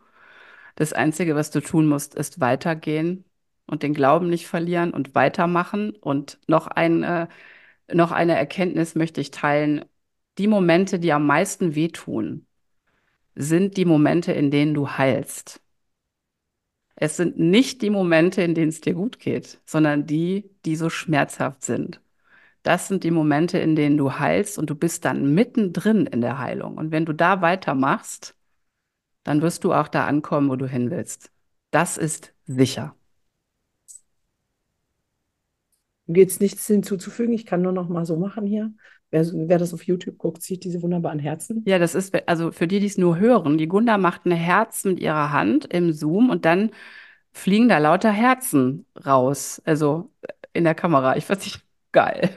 Das 0.76 0.92
Einzige, 0.92 1.36
was 1.36 1.50
du 1.50 1.60
tun 1.60 1.88
musst, 1.88 2.14
ist 2.14 2.40
weitergehen 2.40 3.24
und 3.66 3.82
den 3.82 3.94
Glauben 3.94 4.30
nicht 4.30 4.48
verlieren 4.48 4.92
und 4.92 5.14
weitermachen. 5.14 5.92
Und 5.92 6.40
noch 6.48 6.68
ein, 6.68 7.02
äh, 7.04 7.28
noch 7.92 8.12
eine 8.12 8.36
Erkenntnis 8.36 8.94
möchte 8.94 9.20
ich 9.20 9.30
teilen. 9.32 9.84
Die 10.38 10.48
Momente, 10.48 10.98
die 11.00 11.12
am 11.12 11.26
meisten 11.26 11.74
wehtun, 11.74 12.47
sind 13.38 13.76
die 13.76 13.84
Momente, 13.84 14.32
in 14.32 14.50
denen 14.50 14.74
du 14.74 14.88
heilst. 14.90 15.60
Es 16.96 17.16
sind 17.16 17.38
nicht 17.38 17.82
die 17.82 17.90
Momente, 17.90 18.42
in 18.42 18.54
denen 18.54 18.70
es 18.70 18.80
dir 18.80 18.94
gut 18.94 19.20
geht, 19.20 19.60
sondern 19.64 20.06
die, 20.06 20.50
die 20.64 20.74
so 20.74 20.90
schmerzhaft 20.90 21.62
sind. 21.62 22.00
Das 22.64 22.88
sind 22.88 23.04
die 23.04 23.12
Momente, 23.12 23.58
in 23.58 23.76
denen 23.76 23.96
du 23.96 24.18
heilst 24.18 24.58
und 24.58 24.70
du 24.70 24.74
bist 24.74 25.04
dann 25.04 25.34
mittendrin 25.34 26.06
in 26.06 26.20
der 26.20 26.38
Heilung. 26.38 26.78
Und 26.78 26.92
wenn 26.92 27.06
du 27.06 27.12
da 27.14 27.40
weitermachst, 27.40 28.34
dann 29.24 29.42
wirst 29.42 29.64
du 29.64 29.72
auch 29.72 29.88
da 29.88 30.06
ankommen, 30.06 30.50
wo 30.50 30.56
du 30.56 30.66
hin 30.66 30.90
willst. 30.90 31.30
Das 31.70 31.98
ist 31.98 32.34
sicher. 32.46 32.96
Gibt 36.08 36.30
es 36.32 36.40
nichts 36.40 36.66
hinzuzufügen? 36.66 37.34
Ich 37.34 37.46
kann 37.46 37.62
nur 37.62 37.72
noch 37.72 37.88
mal 37.88 38.04
so 38.06 38.16
machen 38.16 38.46
hier. 38.46 38.72
Wer, 39.10 39.26
wer 39.32 39.58
das 39.58 39.72
auf 39.72 39.84
YouTube 39.84 40.18
guckt, 40.18 40.42
sieht 40.42 40.64
diese 40.64 40.82
wunderbaren 40.82 41.18
Herzen. 41.18 41.62
Ja, 41.66 41.78
das 41.78 41.94
ist, 41.94 42.14
also 42.28 42.52
für 42.52 42.68
die, 42.68 42.80
die 42.80 42.86
es 42.86 42.98
nur 42.98 43.18
hören, 43.18 43.56
die 43.56 43.68
Gunda 43.68 43.96
macht 43.96 44.26
ein 44.26 44.32
Herz 44.32 44.84
mit 44.84 45.00
ihrer 45.00 45.32
Hand 45.32 45.64
im 45.72 45.92
Zoom 45.92 46.28
und 46.28 46.44
dann 46.44 46.70
fliegen 47.32 47.68
da 47.68 47.78
lauter 47.78 48.10
Herzen 48.10 48.84
raus. 49.06 49.62
Also 49.64 50.10
in 50.52 50.64
der 50.64 50.74
Kamera. 50.74 51.16
Ich 51.16 51.24
fand 51.24 51.46
es 51.46 51.60
geil. 51.92 52.30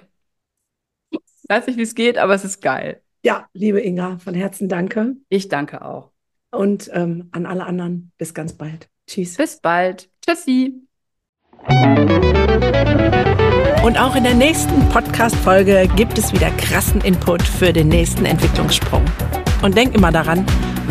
Weiß 1.50 1.68
nicht, 1.68 1.78
wie 1.78 1.84
es 1.84 1.96
geht, 1.96 2.18
aber 2.18 2.34
es 2.34 2.46
ist 2.46 2.62
geil. 2.62 3.02
Ja, 3.24 3.50
liebe 3.54 3.82
Inga, 3.82 4.20
von 4.20 4.34
Herzen 4.34 4.70
danke. 4.70 5.16
Ich 5.28 5.50
danke 5.50 5.84
auch. 5.84 6.12
Und 6.52 6.90
ähm, 6.94 7.30
an 7.32 7.46
alle 7.46 7.66
anderen, 7.66 8.12
bis 8.18 8.34
ganz 8.34 8.54
bald. 8.54 8.90
Tschüss. 9.08 9.36
Bis 9.38 9.60
bald. 9.60 10.10
Tschüssi. 10.26 10.88
Und 13.84 14.00
auch 14.00 14.16
in 14.16 14.24
der 14.24 14.36
nächsten 14.36 14.88
Podcast-Folge 14.90 15.90
gibt 15.96 16.18
es 16.18 16.32
wieder 16.34 16.52
krassen 16.52 17.02
Input 17.02 17.42
für 17.42 17.74
den 17.74 17.88
nächsten 17.88 18.26
Entwicklungssprung. 18.26 19.04
Und 19.62 19.76
denk 19.76 19.96
immer 19.96 20.12
daran, 20.12 20.46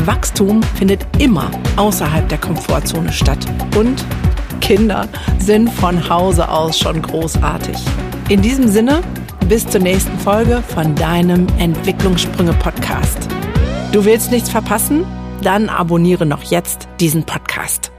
Wachstum 0.04 0.62
findet 0.62 1.06
immer 1.18 1.50
außerhalb 1.76 2.28
der 2.28 2.38
Komfortzone 2.38 3.12
statt. 3.12 3.38
Und 3.76 4.04
Kinder 4.60 5.08
sind 5.38 5.70
von 5.70 6.08
Hause 6.08 6.48
aus 6.48 6.78
schon 6.78 7.00
großartig. 7.00 7.76
In 8.28 8.42
diesem 8.42 8.68
Sinne, 8.68 9.02
bis 9.48 9.66
zur 9.66 9.80
nächsten 9.80 10.16
Folge 10.18 10.62
von 10.74 10.94
deinem 10.94 11.46
Entwicklungssprünge-Podcast. 11.58 13.28
Du 13.92 14.04
willst 14.04 14.30
nichts 14.30 14.48
verpassen? 14.48 15.04
Dann 15.42 15.68
abonniere 15.68 16.26
noch 16.26 16.44
jetzt 16.44 16.88
diesen 17.00 17.24
Podcast. 17.24 17.90